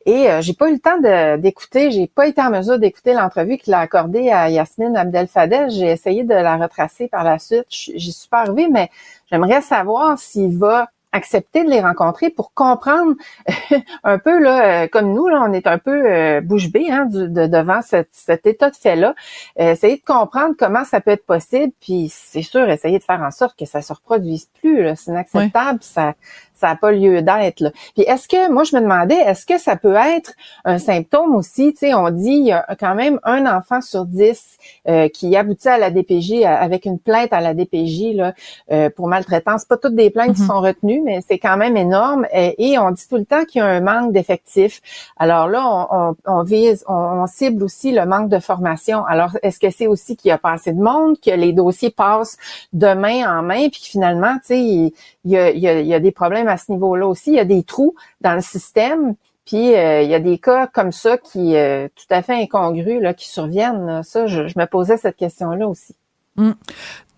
et 0.07 0.31
euh, 0.31 0.41
j'ai 0.41 0.53
pas 0.53 0.69
eu 0.69 0.73
le 0.73 0.79
temps 0.79 0.97
d'écouter, 1.37 1.91
j'ai 1.91 2.07
pas 2.07 2.27
été 2.27 2.41
en 2.41 2.49
mesure 2.49 2.79
d'écouter 2.79 3.13
l'entrevue 3.13 3.57
qu'il 3.57 3.73
a 3.73 3.79
accordée 3.79 4.29
à 4.29 4.49
Yasmine 4.49 4.95
Abdel 4.95 5.27
Fadel. 5.27 5.69
J'ai 5.69 5.91
essayé 5.91 6.23
de 6.23 6.33
la 6.33 6.55
retracer 6.55 7.09
par 7.09 7.25
la 7.25 7.39
suite. 7.39 7.65
J'y 7.69 8.13
suis 8.13 8.29
pas 8.29 8.39
arrivée, 8.39 8.69
mais 8.71 8.89
j'aimerais 9.29 9.61
savoir 9.61 10.17
s'il 10.17 10.57
va 10.57 10.87
accepter 11.11 11.65
de 11.65 11.69
les 11.69 11.81
rencontrer 11.81 12.29
pour 12.29 12.53
comprendre 12.53 13.15
un 14.05 14.17
peu 14.17 14.39
là, 14.39 14.83
euh, 14.83 14.87
comme 14.87 15.13
nous 15.13 15.27
là, 15.27 15.45
on 15.45 15.51
est 15.51 15.67
un 15.67 15.77
peu 15.77 16.05
euh, 16.05 16.39
bouche 16.39 16.69
bée 16.69 16.89
hein, 16.89 17.05
de, 17.05 17.27
devant 17.27 17.81
cet 17.81 18.45
état 18.45 18.69
de 18.69 18.75
fait 18.77 18.95
là. 18.95 19.13
essayer 19.57 19.97
de 19.97 20.03
comprendre 20.05 20.55
comment 20.57 20.85
ça 20.85 21.01
peut 21.01 21.11
être 21.11 21.25
possible, 21.25 21.73
puis 21.81 22.07
c'est 22.09 22.43
sûr 22.43 22.69
essayer 22.69 22.99
de 22.99 23.03
faire 23.03 23.21
en 23.21 23.31
sorte 23.31 23.59
que 23.59 23.65
ça 23.65 23.81
se 23.81 23.91
reproduise 23.91 24.47
plus. 24.61 24.87
C'est 24.95 25.11
inacceptable, 25.11 25.79
ça 25.81 26.13
ça 26.57 26.67
n'a 26.67 26.75
pas 26.75 26.91
lieu 26.91 27.21
d'être. 27.21 27.71
Puis 27.95 28.03
est-ce 28.03 28.27
que, 28.27 28.51
moi 28.51 28.63
je 28.63 28.75
me 28.75 28.81
demandais, 28.81 29.15
est-ce 29.15 29.45
que 29.45 29.57
ça 29.57 29.75
peut 29.75 29.95
être 29.95 30.33
un 30.65 30.77
symptôme 30.77 31.35
aussi, 31.35 31.73
tu 31.73 31.79
sais, 31.79 31.93
on 31.93 32.09
dit 32.09 32.31
il 32.31 32.47
y 32.47 32.51
a 32.51 32.65
quand 32.79 32.95
même 32.95 33.19
un 33.23 33.45
enfant 33.45 33.81
sur 33.81 34.05
dix 34.05 34.57
euh, 34.87 35.09
qui 35.09 35.35
aboutit 35.35 35.69
à 35.69 35.77
la 35.77 35.91
DPJ 35.91 36.43
avec 36.43 36.85
une 36.85 36.99
plainte 36.99 37.33
à 37.33 37.41
la 37.41 37.53
DPJ 37.53 38.15
là, 38.15 38.33
euh, 38.71 38.89
pour 38.89 39.07
maltraitance. 39.07 39.65
Pas 39.65 39.77
toutes 39.77 39.95
des 39.95 40.09
plaintes 40.09 40.35
qui 40.35 40.41
mm-hmm. 40.41 40.47
sont 40.47 40.61
retenues, 40.61 41.01
mais 41.03 41.19
c'est 41.27 41.39
quand 41.39 41.57
même 41.57 41.77
énorme. 41.77 42.25
Et, 42.33 42.77
on 42.79 42.91
dit 42.91 43.07
tout 43.09 43.17
le 43.17 43.25
temps 43.25 43.43
qu'il 43.43 43.59
y 43.59 43.61
a 43.63 43.67
un 43.67 43.81
manque 43.81 44.13
d'effectifs. 44.13 44.81
Alors 45.17 45.47
là, 45.47 45.87
on, 45.91 46.15
on, 46.25 46.43
vise, 46.43 46.83
on, 46.87 47.25
cible 47.27 47.63
aussi 47.63 47.91
le 47.91 48.05
manque 48.05 48.29
de 48.29 48.39
formation. 48.39 49.03
Alors 49.05 49.37
est-ce 49.41 49.59
que 49.59 49.69
c'est 49.69 49.87
aussi 49.87 50.15
qu'il 50.15 50.29
y 50.29 50.31
a 50.31 50.37
pas 50.37 50.51
assez 50.51 50.73
de 50.73 50.81
monde, 50.81 51.19
que 51.19 51.31
les 51.31 51.53
dossiers 51.53 51.89
passent 51.89 52.37
de 52.73 52.93
main 52.93 53.39
en 53.39 53.43
main, 53.43 53.69
puis 53.69 53.81
que 53.81 53.87
finalement, 53.87 54.35
tu 54.35 54.45
sais, 54.45 54.59
il, 54.59 54.93
y 55.25 55.37
a, 55.37 55.49
il 55.49 55.59
y 55.59 55.93
a 55.93 55.99
des 55.99 56.11
problèmes 56.11 56.46
à 56.47 56.57
ce 56.57 56.71
niveau-là 56.71 57.07
aussi. 57.07 57.31
Il 57.31 57.35
y 57.35 57.39
a 57.39 57.45
des 57.45 57.63
trous 57.63 57.95
dans 58.21 58.33
le 58.33 58.41
système. 58.41 59.15
Puis 59.45 59.75
euh, 59.75 60.01
il 60.01 60.09
y 60.09 60.13
a 60.13 60.19
des 60.19 60.37
cas 60.37 60.67
comme 60.67 60.91
ça 60.91 61.17
qui 61.17 61.55
euh, 61.55 61.87
tout 61.95 62.13
à 62.13 62.21
fait 62.21 62.33
incongrus 62.33 63.01
là, 63.01 63.13
qui 63.13 63.29
surviennent. 63.29 64.03
Ça, 64.03 64.27
je, 64.27 64.41
me 64.41 64.65
posais 64.65 64.97
cette 64.97 65.15
question-là 65.15 65.67
aussi. 65.67 65.95
Hum. 66.37 66.55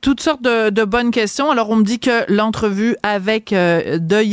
Toutes 0.02 0.22
sortes 0.22 0.42
de, 0.42 0.86
bonnes 0.86 1.12
questions. 1.12 1.52
Alors 1.52 1.70
on 1.70 1.76
me 1.76 1.84
dit 1.84 2.00
que 2.00 2.32
l'entrevue 2.32 2.96
avec 3.04 3.52
euh, 3.52 3.98
de 3.98 4.24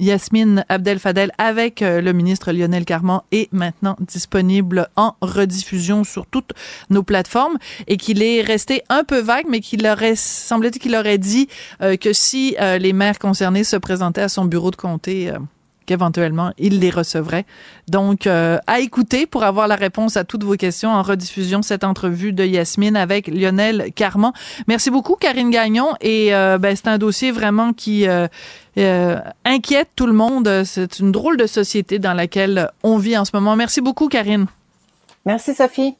Yasmine 0.00 0.64
Abdel 0.68 0.98
Fadel 0.98 1.30
avec 1.38 1.80
le 1.80 2.12
ministre 2.12 2.50
Lionel 2.50 2.84
Carman 2.84 3.20
est 3.30 3.52
maintenant 3.52 3.96
disponible 4.00 4.88
en 4.96 5.14
rediffusion 5.20 6.02
sur 6.02 6.26
toutes 6.26 6.52
nos 6.90 7.04
plateformes 7.04 7.56
et 7.86 7.96
qu'il 7.96 8.20
est 8.20 8.42
resté 8.42 8.82
un 8.88 9.04
peu 9.04 9.20
vague, 9.20 9.46
mais 9.48 9.60
qu'il 9.60 9.86
aurait 9.86 10.16
semblait 10.16 10.72
qu'il 10.72 10.96
aurait 10.96 11.18
dit 11.18 11.46
que 12.00 12.12
si 12.12 12.56
les 12.80 12.92
maires 12.92 13.20
concernés 13.20 13.62
se 13.62 13.76
présentaient 13.76 14.22
à 14.22 14.28
son 14.28 14.44
bureau 14.44 14.72
de 14.72 14.76
comté 14.76 15.32
qu'éventuellement, 15.86 16.52
il 16.58 16.80
les 16.80 16.90
recevrait. 16.90 17.44
Donc, 17.88 18.26
euh, 18.26 18.58
à 18.66 18.80
écouter 18.80 19.26
pour 19.26 19.44
avoir 19.44 19.68
la 19.68 19.76
réponse 19.76 20.16
à 20.16 20.24
toutes 20.24 20.44
vos 20.44 20.56
questions 20.56 20.90
en 20.90 21.02
rediffusion, 21.02 21.62
cette 21.62 21.84
entrevue 21.84 22.32
de 22.32 22.44
Yasmine 22.44 22.96
avec 22.96 23.28
Lionel 23.28 23.92
Carman. 23.94 24.32
Merci 24.66 24.90
beaucoup, 24.90 25.16
Karine 25.16 25.50
Gagnon. 25.50 25.94
Et 26.00 26.34
euh, 26.34 26.58
ben, 26.58 26.76
c'est 26.76 26.88
un 26.88 26.98
dossier 26.98 27.30
vraiment 27.30 27.72
qui 27.72 28.06
euh, 28.06 29.18
inquiète 29.44 29.90
tout 29.96 30.06
le 30.06 30.12
monde. 30.12 30.62
C'est 30.64 30.98
une 30.98 31.12
drôle 31.12 31.36
de 31.36 31.46
société 31.46 31.98
dans 31.98 32.14
laquelle 32.14 32.70
on 32.82 32.98
vit 32.98 33.16
en 33.16 33.24
ce 33.24 33.30
moment. 33.34 33.56
Merci 33.56 33.80
beaucoup, 33.80 34.08
Karine. 34.08 34.46
Merci, 35.24 35.54
Sophie. 35.54 35.94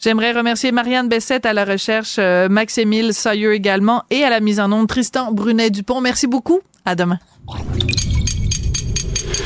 J'aimerais 0.00 0.32
remercier 0.32 0.72
Marianne 0.72 1.08
Bessette 1.08 1.44
à 1.44 1.52
la 1.52 1.66
recherche, 1.66 2.18
Max-Émile 2.18 3.12
Sayer 3.12 3.52
également, 3.52 4.04
et 4.08 4.24
à 4.24 4.30
la 4.30 4.40
mise 4.40 4.58
en 4.58 4.72
onde, 4.72 4.88
Tristan 4.88 5.32
Brunet-Dupont. 5.32 6.00
Merci 6.00 6.26
beaucoup. 6.26 6.60
À 6.84 6.94
demain. 6.94 7.18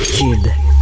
Kid. 0.04 0.75